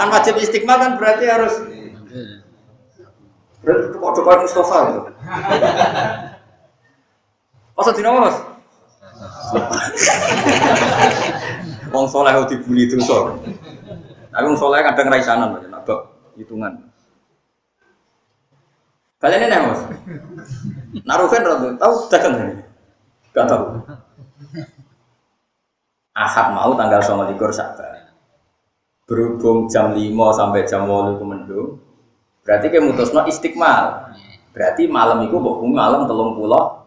[0.00, 1.54] Kan wajib istiqmal kan berarti harus
[3.64, 5.00] Berarti kok depan Mustafa itu.
[7.74, 8.36] Masa dina mas?
[11.90, 13.40] Wong soleh dibully sor.
[14.30, 16.00] Tapi wong soleh kadang raisanan aja, nabak
[16.36, 16.72] hitungan.
[19.18, 19.80] Kalian ini mas?
[21.08, 22.54] Naruhin ratu, tahu dagang ini?
[23.32, 23.82] Gak tahu.
[26.14, 28.14] Ahad mau tanggal sama likur sabar.
[29.04, 29.98] Berhubung jam 5
[30.32, 31.68] sampai jam 8 itu mendung,
[32.44, 34.12] Berarti kayak mutusno istiqmal.
[34.52, 36.84] Berarti malam itu mbok malam telung pulau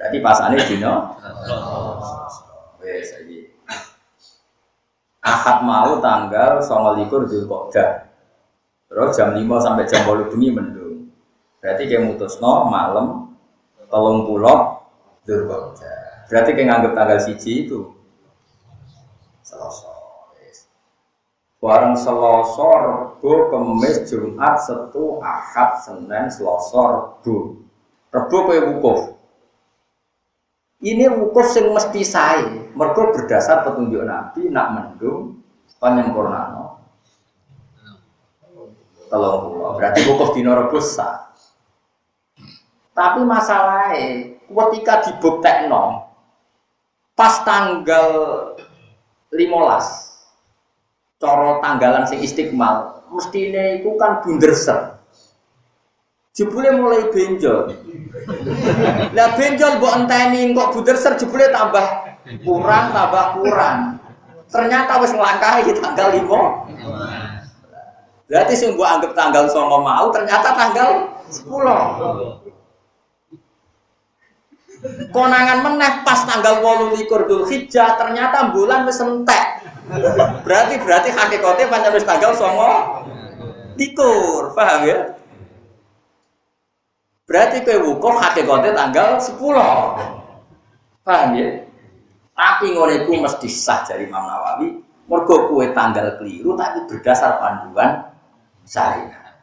[0.00, 1.12] Berarti pasane dino
[2.80, 3.52] wes iki.
[5.20, 8.08] Ahad mau tanggal 29 Dzulqa'dah.
[8.88, 11.12] Terus jam 5 sampai jam 8 bengi mendung.
[11.60, 13.36] Berarti kayak mutusno malam
[13.92, 14.88] telung pulau
[15.28, 16.26] Dzulqa'dah.
[16.32, 17.92] Berarti kayak nganggep tanggal siji itu
[19.44, 19.89] Selasa.
[21.60, 27.60] Barang Selasa, Rebo, Kemis, Jumat, Setu, Ahad, Senin, Selasa, Rebo.
[28.08, 29.00] Rebo kowe wukuf.
[30.80, 35.44] Ini wukuf sing mesti sae, mergo berdasar petunjuk Nabi nak mendung
[35.76, 36.80] penyempurnano.
[39.12, 41.28] Tolong berarti wukuf dina Rebo sah.
[42.96, 46.08] Tapi masalahnya ketika dibuktekno
[47.12, 48.08] pas tanggal
[49.28, 50.09] 15
[51.20, 54.96] coro tanggalan sing istiqmal mestine iku kan bunderser
[56.32, 57.76] jebule mulai benjol.
[59.12, 61.84] Lah benjol mbok enteni kok bunderser jebule tambah
[62.40, 64.00] kurang tambah kurang.
[64.50, 66.26] Ternyata wis nglangkahi tanggal 5
[68.30, 72.39] berarti sing mbok anggap tanggal 9 mau ternyata tanggal 10
[75.12, 76.64] konangan meneh pas tanggal
[77.28, 79.60] dul hijjah ternyata bulan wis entek.
[80.46, 83.04] Berarti berarti hakikatnya panjang wis tanggal songo
[83.76, 84.98] likur paham ya?
[87.28, 89.38] Berarti kue wukuf hakikatnya tanggal 10
[91.06, 91.48] paham ya?
[92.34, 94.82] Tapi ngono iku mesti sah dari Imam Nawawi.
[95.06, 98.10] Mergo kue tanggal keliru tapi berdasar panduan
[98.66, 99.34] syariat.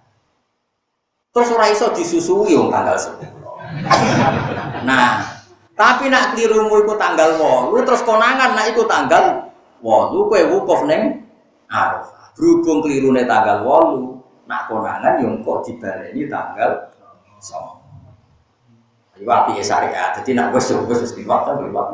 [1.31, 5.23] Terus ora iso disusui tanggal 10 Nah,
[5.77, 9.53] tapi nak kelirumu iku tanggal 8 terus konangan nak iku tanggal
[9.85, 9.85] 8
[10.29, 11.21] kowe wukuf ning
[11.69, 12.33] Arafah.
[12.33, 16.89] Berhubung kelirune tanggal 8, nak konangan yo kok dibaleni tanggal
[17.37, 19.21] 9.
[19.21, 20.17] Iku api syariat.
[20.17, 21.87] Dadi nak wis wis wis liwat ta liwat.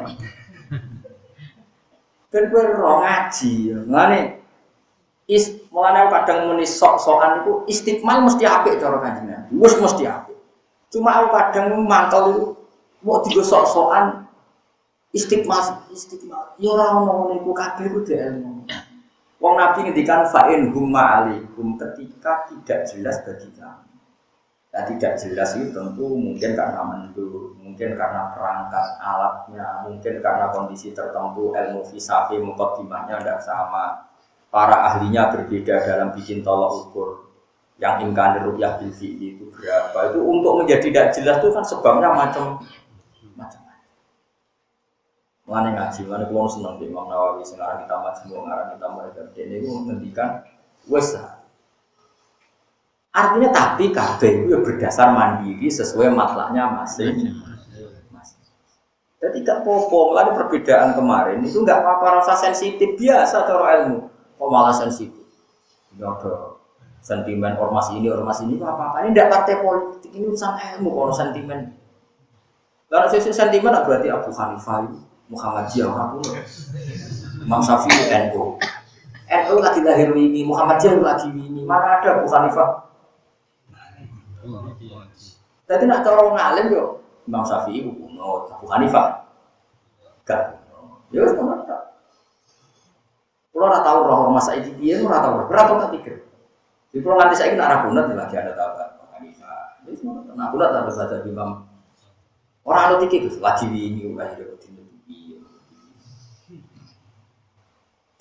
[2.31, 3.83] Ben kowe ora ngaji.
[3.87, 4.19] Ngene
[5.27, 9.47] is mulane kadang muni sok-sokan iku istiqmal mesti apik cara kanjeng.
[9.55, 10.35] Wis mesti apik.
[10.91, 12.43] Cuma aku kadang mantel itu
[13.03, 14.25] mau digosok-sokan
[15.13, 16.57] istiqmal istiqmal.
[16.57, 18.65] Ya ora ono niku kabeh ku ilmu.
[19.43, 23.91] Wong Nabi ngendikan fa'in humma alikum ketika tidak jelas bagi kamu.
[24.73, 30.97] Nah, tidak jelas itu tentu mungkin karena mendur, mungkin karena perangkat alatnya, mungkin karena kondisi
[30.97, 34.09] tertentu ilmu fisafi mukadimahnya tidak sama.
[34.49, 37.09] Para ahlinya berbeda dalam bikin tolok ukur
[37.81, 42.61] yang imkan rukyah bil itu berapa itu untuk menjadi tidak jelas itu kan sebabnya macam
[45.53, 49.55] Mana ngaji, mana kalau senang di Imam Nawawi sekarang kita semua sekarang kita mereka ini
[49.61, 50.29] itu menghentikan.
[50.89, 51.13] Wes
[53.13, 57.37] Artinya tapi kabeh itu ya berdasar mandiri sesuai matlahnya masing.
[59.21, 61.45] Jadi gak popo, melalui perbedaan kemarin.
[61.45, 65.23] Itu nggak apa-apa rasa sensitif biasa cara ilmu, kok malah sensitif.
[65.93, 66.57] Ini ada
[67.05, 71.13] sentimen ormas ini ormas ini apa apa ini tidak partai politik ini urusan ilmu kalau
[71.13, 71.59] sentimen.
[72.89, 74.89] Kalau sisi sentimen berarti Abu Hanifah
[75.31, 76.23] Muhammadiyah orang pun
[77.43, 78.59] Imam Syafi'i NU
[79.33, 81.63] NU lagi lahir ini Muhammadiyah lagi ini.
[81.63, 82.69] Mana ada Abu Hanifah?
[85.63, 86.85] Jadi nak cara ngalim yo.
[87.23, 89.23] Imam Syafi'i kuno Abu Hanifah.
[90.27, 90.59] Gak
[91.13, 91.81] ya wis ngono tak.
[93.53, 96.15] Kalau ora tahu roh ormas saiki piye ora tahu berapa tak pikir.
[96.89, 98.89] Di pulau nanti saya kena ragunat ya lagi ada tahu kan
[99.19, 99.77] Hanifah.
[99.85, 101.49] Jadi semua nah kunat ada baca imam.
[102.63, 104.55] Orang ada tiket lagi ini ulah hidup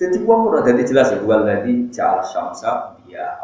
[0.03, 1.23] Jadi uang udah jadi jelas ya.
[1.23, 3.39] Wal lagi cal syamsa dia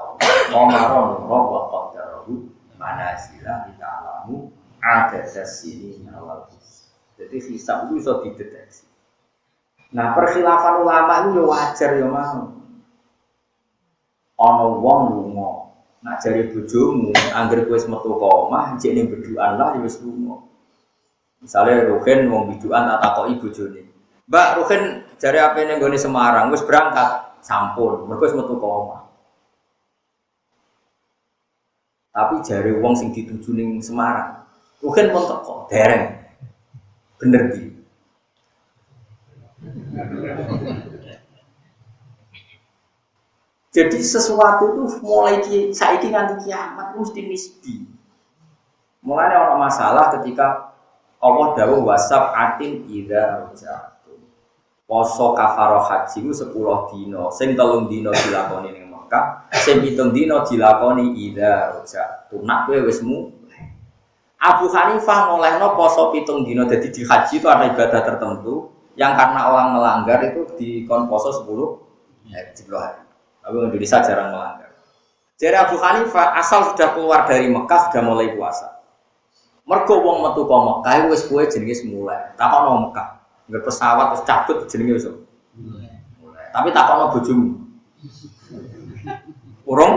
[0.51, 4.51] mau maron roh wa qadarahu mana sila kita alamu
[4.83, 6.51] ada sini awal.
[7.15, 8.91] Jadi hisab itu bisa dideteksi.
[9.95, 12.59] Nah perkhilafan ulama itu ya wajar ya mau
[14.39, 15.51] ana wong lunga
[15.99, 20.47] nak jare bojomu anggere kowe metu omah jek ning lah ya wis lunga
[21.43, 23.83] misale Ruhin wong bidukan tak takoki bojone
[24.31, 24.83] Mbak Ruhin
[25.19, 29.07] jare apa ning gone Semarang wis berangkat sampun mergo wis metu omah
[32.15, 34.47] tapi jare wong sing dituju ning Semarang
[34.79, 36.23] Ruhin pun teko dereng
[37.19, 37.79] bener di
[43.69, 47.87] Jadi sesuatu itu mulai ki, saiki nganti kiamat mesti nisbi.
[49.05, 50.75] Mulai orang masalah ketika
[51.23, 53.98] Allah dawuh wasab atin ida rojatu.
[54.89, 60.41] Poso kafaro haji itu sepuluh dino, sing telung dino dilakoni ning Mekah, sing pitung dino
[60.41, 62.41] dilakoni ida rojatu.
[62.41, 63.05] Nak kowe wis
[64.41, 69.53] Abu Hanifah ngolehno poso pitung dino, jadi di haji itu ada ibadah tertentu yang karena
[69.53, 71.85] orang melanggar itu di kon poso sepuluh
[72.25, 73.05] ya, hari.
[73.45, 74.73] Tapi Indonesia jarang melanggar.
[75.37, 78.81] Jadi Abu Hanifah asal sudah keluar dari Mekah sudah mulai puasa.
[79.69, 82.33] Mergo wong metu ke Mekah wis kuwe jenenge mulai.
[82.41, 83.18] Takono Mekah.
[83.49, 85.07] Nggak pesawat terus cabut jenenge wis.
[86.53, 87.49] Tapi takono bojomu.
[89.69, 89.97] Urung.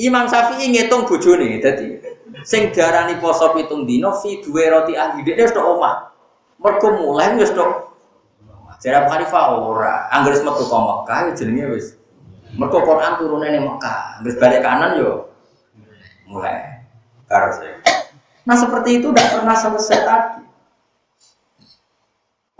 [0.00, 2.00] Imam Syafi'i ngitung bojone dadi
[2.48, 6.12] sing diarani poso pitung dino fi duwe roti ahli dhek wis tok omah.
[6.62, 7.92] Mergo mulai wis tok
[8.82, 11.94] Jadi Abu Hanifah ora, angger metu ke Mekah ya jenenge wis.
[12.58, 15.30] Mergo Quran turune ning Mekah, wis balik kanan yo
[16.26, 16.82] mulai.
[17.30, 17.54] Karo
[18.42, 20.41] Nah seperti itu tidak pernah selesai tadi.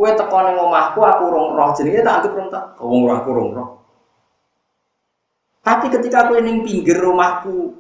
[0.03, 3.31] Kue teko ning omahku aku rong roh jenenge tak anggap rong tak wong roh aku
[3.31, 3.69] rong roh.
[5.63, 7.71] Tapi ketika aku ning pinggir rumahku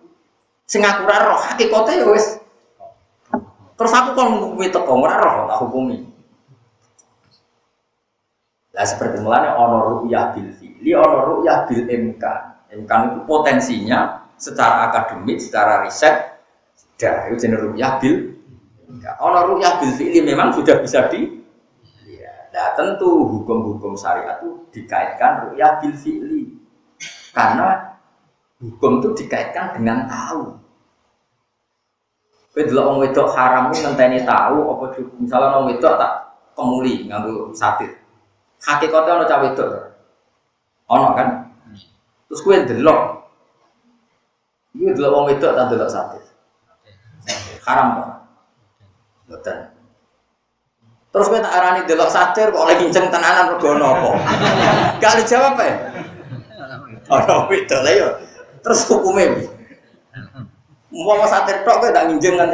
[0.63, 2.39] sing aku ora roh hakikate ya wis
[3.75, 5.99] terus aku kon ngukumi teko ora roh tak hukumi.
[8.71, 12.71] Lah seperti mulanya ono ru'yah bil fi'li, ono ru'yah bil imkan.
[12.71, 16.39] Imkan itu potensinya secara akademik, secara riset,
[16.71, 18.31] sudah itu jenis ru'yah bil
[19.19, 21.42] Ono ru'yah bil fi'li memang sudah bisa di
[22.53, 26.53] Nah tentu hukum-hukum syariat itu dikaitkan ru'yah bil fi'li.
[27.33, 27.97] Karena
[28.61, 30.61] hukum itu dikaitkan dengan tahu.
[32.53, 34.85] Kowe delok wong wedok haram ku ngenteni tahu apa
[35.17, 36.13] misalnya wong wedok tak
[36.53, 37.97] kemuli nganggo satir.
[38.61, 39.69] Hakikate ana cah wedok.
[40.93, 41.49] Ono kan?
[42.29, 43.01] Terus kowe delok.
[44.77, 46.25] Iku delok wong wedok tak delok satir.
[47.65, 48.09] Haram kok.
[49.33, 49.59] Mboten.
[51.13, 54.17] Terus kowe tak arani delok satir kok oleh kinceng tenanan mergo napa?
[54.97, 55.75] Gak ada jawab ya.
[57.53, 58.09] Wedok lha yo.
[58.65, 59.45] Terus hukumnya
[60.89, 62.49] Mau satir tok kowe tak nginjeng kan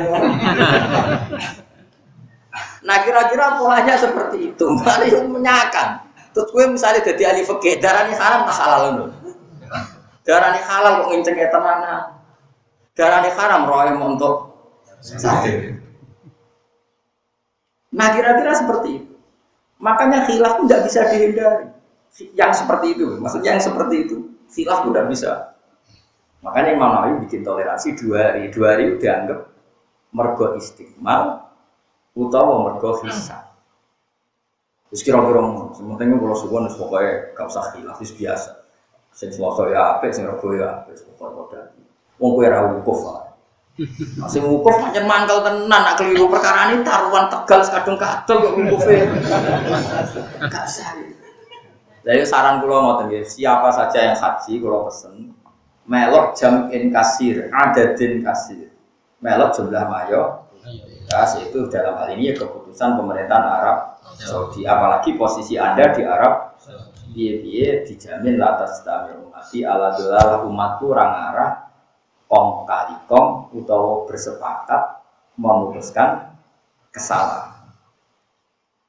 [2.82, 6.02] Nah kira-kira polanya seperti itu, mari menyakan.
[6.35, 9.09] Terus gue misalnya jadi ahli fikih, darah ini haram tak halal loh.
[10.26, 12.02] Darah ini halal kok ngincengnya tenanan.
[12.94, 14.35] Darah ini haram roh untuk
[14.98, 15.77] satir.
[17.98, 19.14] Nah kira-kira seperti itu.
[19.82, 21.66] Makanya khilaf pun tidak bisa dihindari.
[22.34, 24.16] Yang seperti itu, maksudnya yang seperti itu,
[24.54, 25.30] khilaf pun tidak bisa.
[26.38, 28.46] Makanya Imam Nawawi bikin toleransi dua hari.
[28.54, 29.50] Dua hari dianggap
[30.14, 31.50] mergo istiqmal
[32.14, 33.50] utawa mergo hisab.
[34.88, 38.50] Terus kira-kira ngono, sementing kalau suwon wis pokoke gak usah khilaf wis biasa.
[39.12, 41.74] Sing selasa ya apik, sing rebo ya apik, pokoke padha.
[42.16, 43.27] Wong kowe ra wukuf.
[44.18, 49.06] Masih wukuf pancen mangkel tenan nak keliru perkara ini taruhan tegal sekadung kadol kok wukufe.
[50.50, 50.98] Gak sah.
[52.02, 55.30] Jadi saran kula ngoten nggih, siapa saja yang haji kula pesen
[55.88, 58.72] melok jam in kasir, adadin kasir.
[59.22, 60.48] Melok jumlah mayo
[61.09, 64.68] Ya, itu dalam hal ini ya keputusan pemerintahan Arab Saudi.
[64.68, 66.52] Apalagi posisi Anda di Arab
[67.16, 71.52] biye-biye dijamin lah atas tamir umati ala dolala umatku orang arah
[73.09, 75.02] kong utawa bersepakat
[75.35, 76.39] memutuskan
[76.94, 77.56] kesalahan.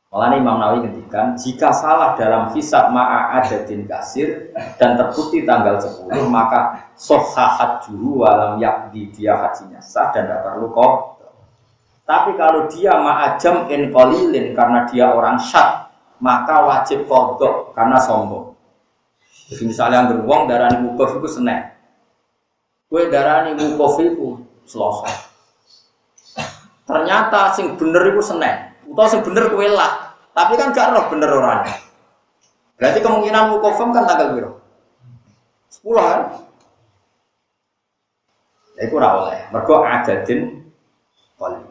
[0.10, 4.52] Malah Imam Nawawi ngendikan jika salah dalam hisab ma'a adatin kasir
[4.82, 10.74] dan terbukti tanggal 10 maka sohahat juhu walam yakdi dia hajinya sah dan tidak perlu
[10.74, 11.20] kok
[12.10, 18.58] tapi kalau dia ma'ajam in kolilin karena dia orang syat, maka wajib kodok karena sombong.
[19.54, 21.78] Jadi misalnya yang beruang darah wukuf itu senek.
[22.90, 25.06] Kue wukuf itu selosok.
[26.90, 28.82] Ternyata sing bener itu senek.
[28.90, 30.18] Atau sing bener kue lah.
[30.34, 31.78] Tapi kan gak roh bener orangnya.
[32.82, 34.52] Berarti kemungkinan wukuf kan tanggal biru.
[35.70, 36.22] Sepuluh kan?
[38.74, 39.38] Ya itu oleh.
[39.54, 40.66] Mergo adadin
[41.38, 41.70] kolil.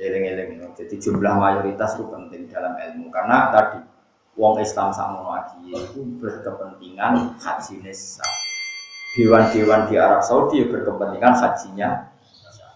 [0.00, 0.74] Eling-eling.
[0.74, 3.78] Jadi jumlah mayoritas itu penting dalam ilmu karena tadi
[4.34, 7.84] wong Islam sama lagi itu berkepentingan haji.
[9.10, 12.10] Dewan-dewan di Arab Saudi berkepentingan hajinya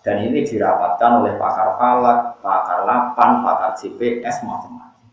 [0.04, 5.08] dan ini dirapatkan oleh pakar falak, pakar lapan, pakar GPS macam-macam.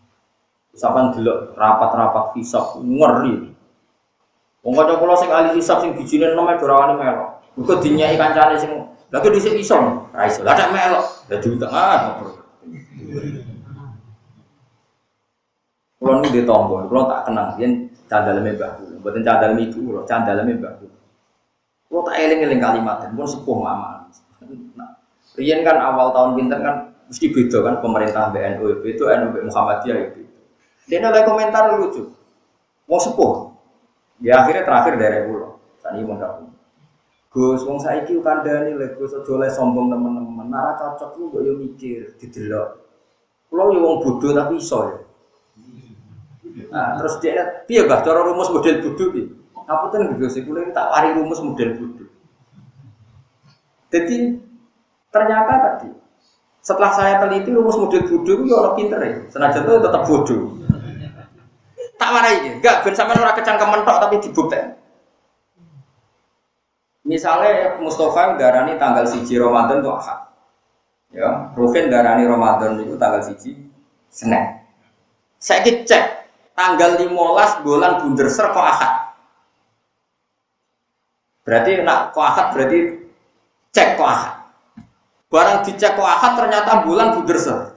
[0.76, 3.56] Sampai dulu rapat-rapat hisab ngeri.
[4.62, 7.40] Wong kanca kula sing ahli hisab sing bijine neme dorawani melok.
[7.56, 8.72] Muga dinyai kancane sing
[9.12, 9.76] lagi di sini iso,
[10.12, 12.20] ra tak melok, dadi utang ah.
[16.00, 21.01] Kulo nu di tonggo, tak kenal yen candaleme Mbah Kulo, mboten candaleme ibu Kulo.
[21.92, 24.08] Kulo tak eling-eling kalimat, pun sepuh mama.
[24.80, 24.96] Nah,
[25.36, 26.76] Rian kan awal tahun pinter kan
[27.12, 30.24] mesti beda kan pemerintah BNU itu NU Muhammadiyah itu.
[30.88, 32.16] Dia ada komentar lucu.
[32.88, 33.52] Mau sepuh.
[34.24, 35.60] Ya akhirnya terakhir dari pulau.
[35.84, 36.16] Tadi mau
[37.32, 40.48] Gus, wong saiki kandhani lek Gus aja oleh sombong teman-teman.
[40.48, 42.88] Nara cocok lu kok yo mikir, didelok.
[43.52, 45.00] Kulo yo wong bodoh tapi iso ya.
[46.72, 49.41] Nah, terus dia piye Bah cara rumus model bodoh iki?
[49.66, 52.10] Ngapunten Gus, kulo tak wari rumus model bodoh.
[53.92, 54.40] Jadi
[55.12, 55.90] ternyata tadi
[56.62, 59.14] setelah saya teliti rumus model bodoh itu orang pinter ya.
[59.30, 60.42] Senajan itu tetap bodoh.
[62.02, 64.74] Tak warai, enggak ben sampean ora kecangkemen tok tapi dibuktikan.
[67.06, 70.20] Misalnya Mustafa darani tanggal siji Ramadan itu ahad.
[71.12, 73.58] Ya, Rufin darani Ramadan itu tanggal siji
[74.08, 74.64] Senin.
[75.42, 76.04] Saya cek
[76.54, 79.11] tanggal 15 bulan bunder kok ahad.
[81.52, 82.80] Berarti nak kok ahad berarti
[83.76, 84.34] cek kok ahad.
[85.28, 87.76] Barang dicek kok ahad ternyata bulan buderser.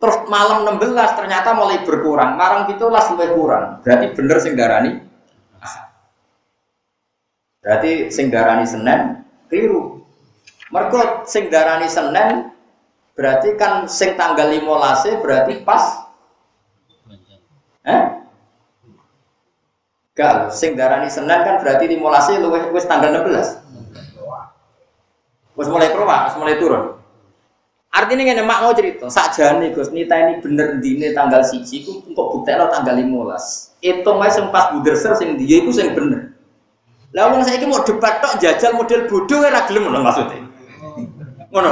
[0.00, 2.40] Terus malam 16 ternyata mulai berkurang.
[2.40, 3.84] Marang itu lah lebih kurang.
[3.84, 5.04] Berarti bener sing darani
[7.60, 9.20] Berarti sing darani Senin
[9.52, 10.00] keliru.
[10.72, 12.56] Mergo sing darani Senin
[13.12, 16.08] berarti kan sing tanggal 15 berarti pas
[17.80, 18.19] Eh?
[20.20, 23.56] Gal, sing darani Senin kan berarti 15 luwih wis tanggal 16.
[25.56, 27.00] Wis mulai keluar, wis mulai turun.
[27.88, 32.26] Artinya ngene mak mau cerita, sakjane Gus nita ini bener dine tanggal siji ku kok
[32.36, 33.80] buktekno tanggal 15.
[33.80, 36.36] Itu wae sing pas buderser sing dia iku sing bener.
[37.16, 40.44] Lah wong saiki mau debat tok jajal model bodoh ora gelem ngono maksudnya.
[41.48, 41.70] Ngono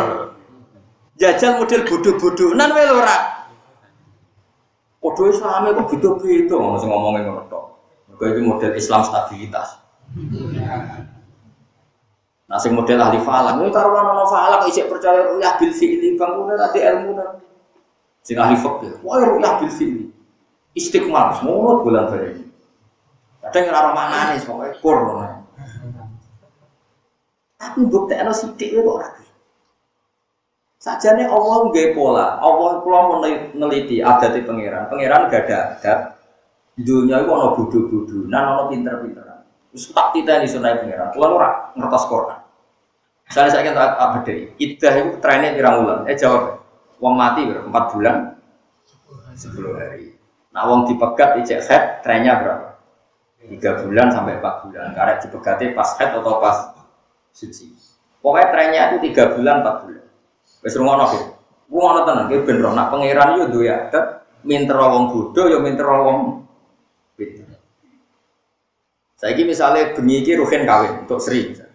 [1.18, 3.44] Jajal model bodoh-bodoh nan wae ora.
[5.04, 5.92] Padha Islame kok
[6.48, 7.67] ngono sing ngomongin ngono tok.
[8.18, 9.78] Mergo iki model Islam stabilitas.
[12.50, 16.32] Nah, sing model ahli falak, ini karuan ana falak isik percaya ruyah bil fi'li bang
[16.58, 17.46] tadi ilmu nanti.
[18.26, 20.10] Sing ahli fikih, wah ruyah bil fi'li.
[20.74, 22.42] Istiqmal, semua bulan balik.
[23.38, 25.26] Kadang ora manane pokoke kur ngono.
[27.54, 29.08] Tapi buktekno sithik kok ora.
[30.82, 34.90] Sajane Allah nggih pola, Allah kula meneliti adate pangeran.
[34.90, 36.17] Pangeran gak ada adat.
[36.78, 39.26] Dunia itu ana bodho-bodho, nan ana pinter-pinter.
[39.74, 41.10] Wis tak titeni sunai pangeran.
[41.10, 42.38] Kula ora ngertos Quran.
[43.26, 45.98] Misalnya saya kata apa deh, idah itu trennya pirang bulan.
[46.06, 46.62] Eh jawab,
[47.02, 47.66] uang mati berapa?
[47.66, 48.16] Empat bulan,
[49.34, 50.16] sepuluh hari.
[50.54, 52.68] Nah uang dipegat ijek head, trennya berapa?
[53.42, 54.94] Tiga bulan sampai empat bulan.
[54.94, 56.56] Karena dipegati pas head atau pas
[57.34, 57.74] suci.
[58.22, 60.06] Pokoknya trennya itu tiga bulan, empat bulan.
[60.62, 61.22] Wes rumah nafir.
[61.68, 62.70] Gue ngono tenan, gue bener.
[62.72, 63.76] Nak pangeran itu dua ya,
[64.40, 66.46] minter wong bodoh, minter wong pinter.
[69.18, 71.74] Saya ini misalnya bengi ini ruhin kawin untuk Sri, misalnya.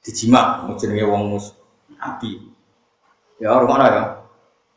[0.00, 1.52] dijima, jenenge wong mus
[2.00, 2.40] api.
[3.40, 4.02] Ya mana ya?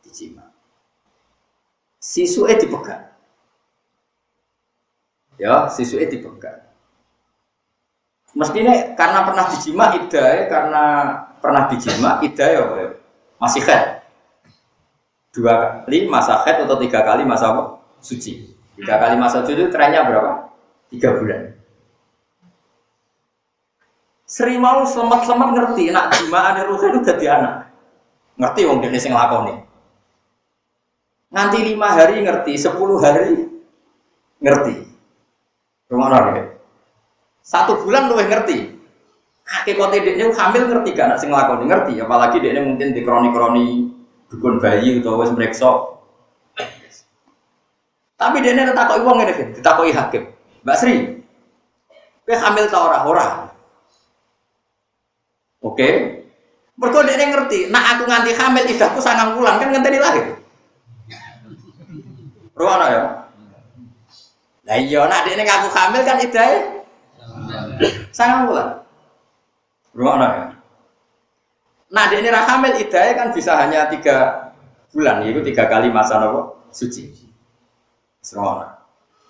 [0.03, 0.51] Dijima.
[1.99, 3.11] Sisuke dipegang.
[5.39, 6.68] Ya, sisuke dipegang.
[8.35, 10.84] Mestinya karena pernah dijima idai, karena
[11.39, 12.88] pernah dijima idai ya
[13.39, 14.03] masih khed.
[15.34, 17.80] Dua kali masa khed atau tiga kali masa?
[18.03, 18.53] Suci.
[18.77, 20.53] Tiga kali masa suci itu trennya berapa?
[20.88, 21.56] Tiga bulan.
[24.27, 27.71] Seri mau selamat-selamat ngerti, nak jima ada ruh itu jadi anak.
[28.35, 29.55] Ngerti wong dene sing lakoni.
[31.31, 33.47] Nganti lima hari ngerti, sepuluh hari
[34.43, 34.83] ngerti.
[35.87, 36.43] Rumah ya.
[37.39, 38.75] Satu bulan lu ngerti.
[39.47, 43.67] Kaki kote dekne hamil ngerti gak nak sing lakoni ngerti, apalagi dekne mungkin di kroni-kroni
[44.27, 45.71] dukun bayi atau wes mreksa.
[48.19, 50.23] Tapi dekne takoki wong ngene, ditakoki hakim.
[50.67, 51.15] Mbak Sri,
[52.27, 52.99] kowe hamil ta ora?
[53.07, 53.27] Ora.
[55.68, 55.89] Oke.
[56.77, 60.38] Mergo dia ngerti, nak aku nganti hamil idahku sangang bulan kan ngenteni lahir.
[62.53, 63.03] Ruwana ya.
[64.68, 66.49] Lah iya nak dia ngaku hamil kan idah
[68.14, 68.68] sangang bulan.
[69.98, 70.45] Ruwana ya.
[71.89, 74.53] Nah dia ini hamil idah kan bisa hanya tiga
[74.94, 77.10] bulan, itu tiga kali masa nopo suci.
[78.38, 78.77] Ruwana.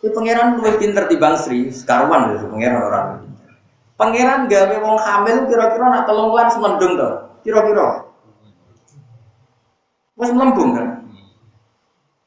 [0.04, 3.27] Ini pangeran lebih pinter di Sri, sekarwan itu pangeran orang.
[3.98, 7.10] Pangeran gawe wong hamil kira-kira nak telung bulan semendung to.
[7.42, 8.06] Kira-kira.
[10.18, 10.88] Wes melembung kan.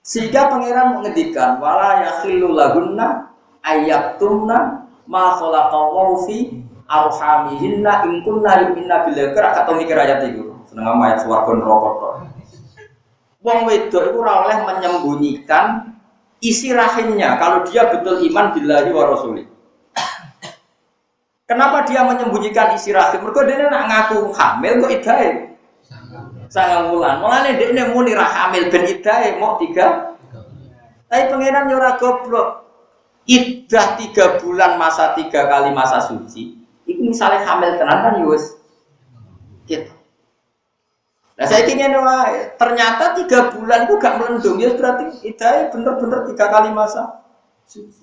[0.02, 3.30] Sehingga pangeran menghentikan wala yakhilu lagunna
[3.62, 6.58] ayatumna ma khalaqallahu fi
[6.90, 10.50] arhamihinna in kunna yu'minna billahi kira kata mikir ayat itu.
[10.66, 12.08] Seneng ayat swarga neraka to.
[13.46, 15.94] Wong wedok itu ora oleh menyembunyikan
[16.42, 19.49] isi rahimnya kalau dia betul iman billahi wa rasulih.
[21.50, 23.26] Kenapa dia menyembunyikan isi rahim?
[23.26, 25.50] Mereka dia nak ngaku hamil kok idai.
[26.46, 27.18] Sangat bulan.
[27.18, 30.14] Mulane dia ini muni hamil ben idai mau tiga.
[31.10, 32.70] Tapi pangeran nyora goblok.
[33.26, 36.54] Idah tiga bulan masa tiga kali masa suci.
[36.86, 38.54] Itu misalnya hamil tenan kan yus.
[39.66, 39.90] Gitu.
[41.34, 41.98] Nah saya ingin
[42.62, 47.26] ternyata tiga bulan itu gak melendung ya berarti idai bener-bener tiga kali masa
[47.66, 47.99] suci.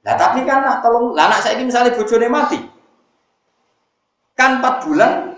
[0.00, 2.56] Nah tapi kan nak tolong, lah anak saya ini misalnya bojone mati,
[4.32, 5.36] kan empat bulan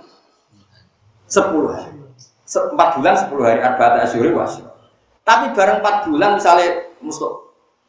[1.26, 1.98] sepuluh hari,
[2.47, 4.70] empat bulan sepuluh hari arba'at asyuri wasyo.
[5.26, 7.43] Tapi bareng empat bulan misalnya musuh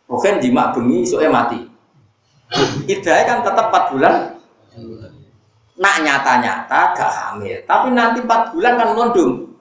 [0.10, 1.60] rohen jima bengi soalnya mati.
[2.90, 4.14] Idahnya kan tetap empat bulan.
[5.74, 9.58] Nak nyata-nyata gak hamil, tapi nanti empat bulan kan melundung.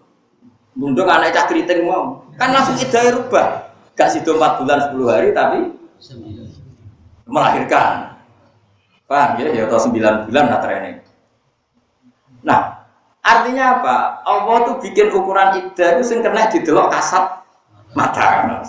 [0.77, 3.69] Melundung anak cah keriting mau, kan langsung idahnya rubah.
[3.97, 5.73] Gak situ empat bulan sepuluh hari tapi
[7.27, 8.17] melahirkan.
[9.07, 9.47] Paham ya?
[9.53, 10.97] Ya atau sembilan bulan nah training.
[12.43, 12.83] Nah,
[13.23, 13.97] Artinya apa?
[14.27, 17.47] Allah tuh bikin ukuran iddah itu sing kena didelok kasat
[17.95, 18.67] mata.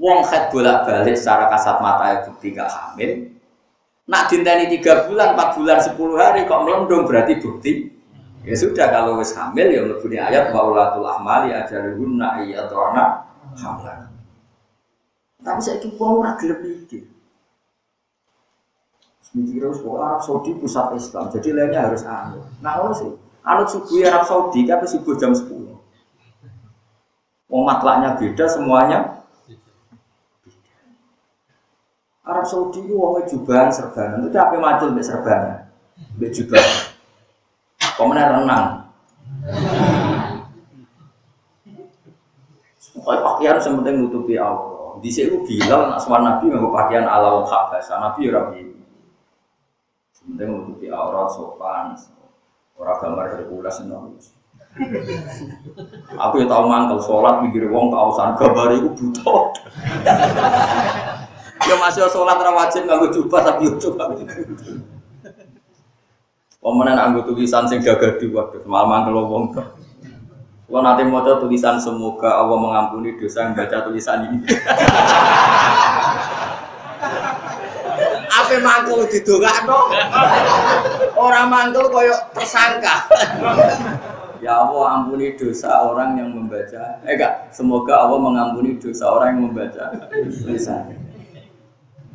[0.00, 3.28] Wong head bolak-balik secara kasat mata itu tiga hamil.
[4.08, 7.92] Nak dinteni tiga bulan, empat bulan, sepuluh hari kok melondong berarti bukti.
[8.48, 13.28] Ya sudah kalau wis hamil ya mlebu ayat wa ulatul ahmali ajaluhunna anak
[13.60, 14.08] hamlan.
[15.44, 17.04] Tapi saya itu wong ora gelem mikir.
[19.36, 22.48] Mikir harus Arab Saudi pusat Islam, jadi lainnya harus anut.
[22.64, 23.12] Nah, sih
[23.48, 25.48] Anut subuh Arab Saudi kan subuh jam 10.
[27.48, 29.24] Wong matlaknya beda semuanya.
[32.28, 34.20] Arab Saudi itu wong jubahan serbanan.
[34.20, 35.64] Itu capek macul mbek serbanan.
[36.20, 36.76] Mbek jubahan.
[37.96, 38.66] Pemenang renang.
[42.92, 45.00] Pokoknya pakaian sementing nutupi Allah.
[45.00, 47.48] Di sini bilang nak Nabi nggak pakaian ala wong.
[47.48, 48.77] Nabi ya rabi.
[50.28, 51.96] Sementing nutupi aurat sopan.
[52.76, 54.12] Orang gambar Hercules no.
[56.20, 59.48] Aku ya tahu mantel sholat mikir wong kausan gambar itu butuh.
[61.64, 64.12] ya masih sholat ra wajib nganggo jubah tapi coba.
[66.60, 69.56] Pemenang anggo tulisan sing gagah waduh malah mangkel wong.
[70.68, 74.44] Kalau nanti mau tulisan semoga Allah mengampuni dosa yang baca tulisan ini.
[78.48, 79.92] Apa mangkel didongakno?
[81.20, 83.04] Orang mangkel koyo tersangka.
[84.40, 86.96] Ya Allah ampuni dosa orang yang membaca.
[87.04, 90.08] Eh enggak, semoga Allah mengampuni dosa orang yang membaca
[90.40, 90.96] tulisan.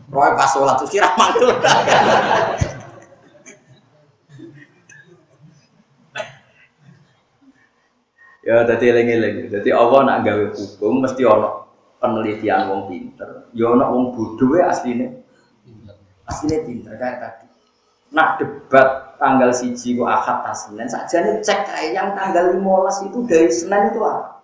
[0.09, 1.53] Roy pas sholat tuh kira mantul.
[8.41, 9.53] ya tadi eling-eling.
[9.53, 11.69] Jadi Allah nak gawe hukum mesti ono
[12.01, 13.53] penelitian wong pinter.
[13.53, 14.73] Ya ono wong bodoh ya
[16.29, 16.57] aslinya.
[16.63, 17.45] Pinter kayak tadi.
[18.13, 23.19] Nak debat tanggal siji kok akad Senin saja nih cek kayak yang tanggal 15 itu
[23.25, 24.37] dari Senin itu apa?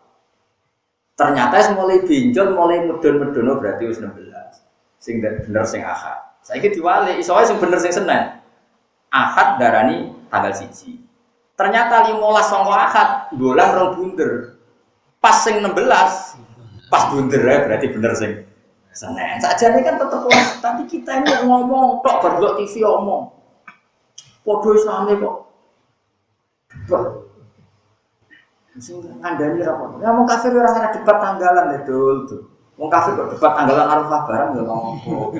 [1.20, 4.10] Ternyata mulai binjol, mulai medon-medon oh, berarti us 16.
[5.04, 6.18] Sing bener sing akad.
[6.40, 8.40] Saya gitu diwali, isowe sing bener sing Senin.
[9.12, 10.98] Akad darani tanggal siji.
[11.60, 14.56] Ternyata 15 songko akad, bulan rong bunder.
[15.20, 15.76] Pas sing 16,
[16.90, 18.49] pas bunder ya berarti bener sing
[19.00, 19.40] Senin.
[19.40, 20.28] Saja ini kan tetap
[20.60, 23.32] tapi kita ini ngomong tok berdua TV ngomong.
[24.44, 25.36] Podo Islami kok.
[26.92, 27.08] Bah.
[28.76, 30.04] Sing ngandani ra kok.
[30.04, 32.44] Ya mau kafir ora ada debat tanggalan ya dul tuh.
[32.76, 35.32] Wong kafir kok debat tanggalan Arafah barang ya ngomong.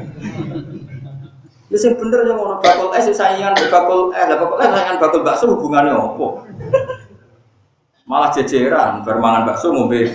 [1.68, 5.20] Ya sing bener yang ngono bakul es saingan bakul eh lah bakul eh saingan bakul
[5.20, 6.48] bakso hubungannya opo?
[8.08, 10.08] Malah jejeran bermangan bakso ngombe.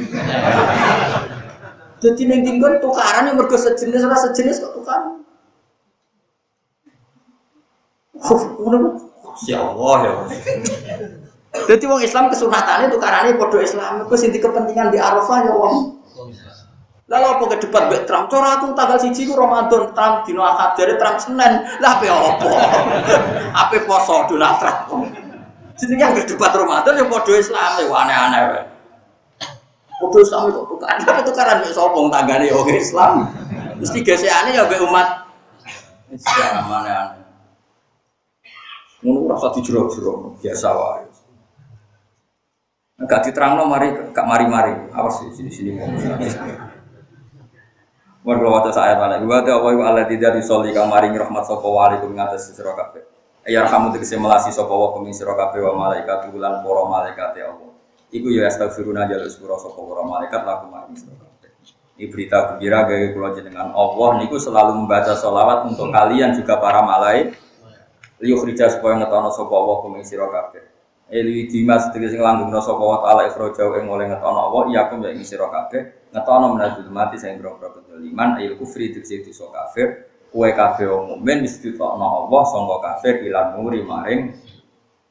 [2.05, 5.25] Jadi neng tinggal tukaran yang mergo sejenis ora sejenis kok tukaran.
[9.49, 10.13] Ya Allah ya.
[11.65, 15.97] Jadi wong Islam kesunatannya itu karena podo Islam itu sinti kepentingan di Arafah ya wong.
[17.09, 18.29] Lalu apa ke debat mbek Trump?
[18.33, 21.53] Cora aku tanggal siji ku Ramadan Trump dino Ahad dari Trump Senin.
[21.81, 22.49] Lah apa apa?
[23.65, 25.09] Apa poso Donald Trump?
[25.77, 28.74] Jadi yang debat Ramadan ya podo Islam ya aneh-aneh
[30.03, 33.13] Podo Islam itu tukaran, tapi tukaran mbek sapa wong tanggane ya Islam.
[33.79, 35.09] Mesti gesekane ya mbek umat
[36.11, 37.25] Islam aneh-aneh.
[39.05, 41.07] Ngono rasa dijero-jero biasa wae.
[42.95, 44.73] Enggak diterangno mari gak mari-mari.
[44.97, 45.91] Awas di sini mau.
[48.25, 49.21] Warga wajah saya mana?
[49.21, 53.05] Iwa ta wa ala tidak disoli kamari rahmat sapa wa alaikum ngatas sira kabeh.
[53.45, 57.53] Ya kamu tegese melasi sapa wa kumi sira kabeh wa malaikat bulan para malaikat ya
[57.53, 57.74] Allah.
[58.15, 61.51] Iku ya astagfiruna jaluk sepura sapa para malaikat laku mari sira kabeh.
[61.99, 63.75] Ini berita gembira gawe kula jenengan.
[63.75, 67.35] Allah niku selalu membaca sholawat untuk kalian juga para malaikat.
[68.23, 70.63] Liuk rija supaya ngetono sapa Allah kuming sira kabeh.
[71.11, 75.11] Eli dimas tegese nglanggengno sapa wa taala ikhrajau ing oleh ngetono Allah iya kum ya
[75.11, 76.15] ing sira kabeh.
[76.15, 81.47] Ngetono menadul mati sing boro-boro kedoliman ayil kufri tegese dosa kafir kowe kabeh wong mukmin
[81.47, 84.35] wis ditokno Allah sangka kafir ilan nuri maring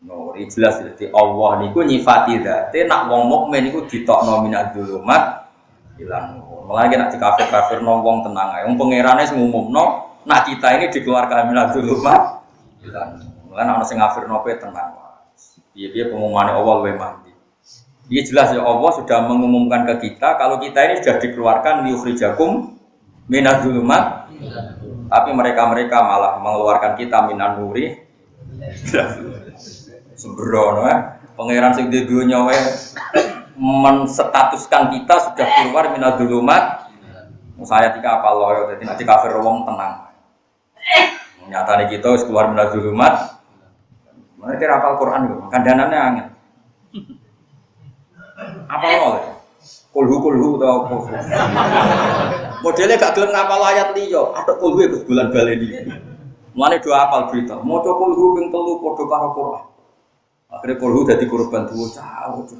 [0.03, 5.47] nuri jelas dadi Allah niku nyifati dzate nak wong mukmin niku ditokno minadul umat
[5.95, 8.63] ilan nur malah nek kafir-kafir nong wong tenang ae.
[8.67, 12.43] Wong pangerane sing umumno nak kita ini dikeluarkan minadul umat
[13.47, 14.97] Mulai orang sing ngafir nopo tenang.
[15.77, 17.31] Iya dia pengumuman Allah lebih mandi.
[18.09, 22.75] Dia jelas ya Allah sudah mengumumkan ke kita kalau kita ini sudah dikeluarkan liukhrijakum
[23.31, 24.27] minadzulumat
[25.07, 27.95] tapi mereka-mereka malah mengeluarkan kita minan nuri
[30.23, 31.19] sembrono ya.
[31.35, 32.39] Pangeran sing dunia
[33.59, 36.87] menstatuskan kita sudah keluar minadzulumat
[37.63, 40.09] saya tiga apa loyo jadi nanti kafir wong tenang
[41.47, 43.43] nyata nih kita keluar minal zulumat
[44.43, 46.27] Mana kira apal Quran kok, kandanannya angin.
[48.67, 49.39] Apa lo?
[49.95, 50.95] Kulhu kulhu tau apa?
[52.59, 55.87] Modelnya gak gelem ngapal ayat liya, ada kulhu ya bulan baleni.
[56.51, 59.63] Mulane dua apal berita, maca kulhu ping telu padha karo Quran.
[60.53, 62.53] Akhirnya kulhu dadi korban dua cawuk.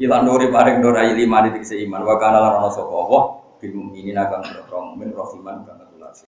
[0.00, 3.22] Ilan nuri paring nurai lima di iman wa kana lan ana sapa Allah
[3.60, 5.81] bil mukminin akan berprong min rahiman kana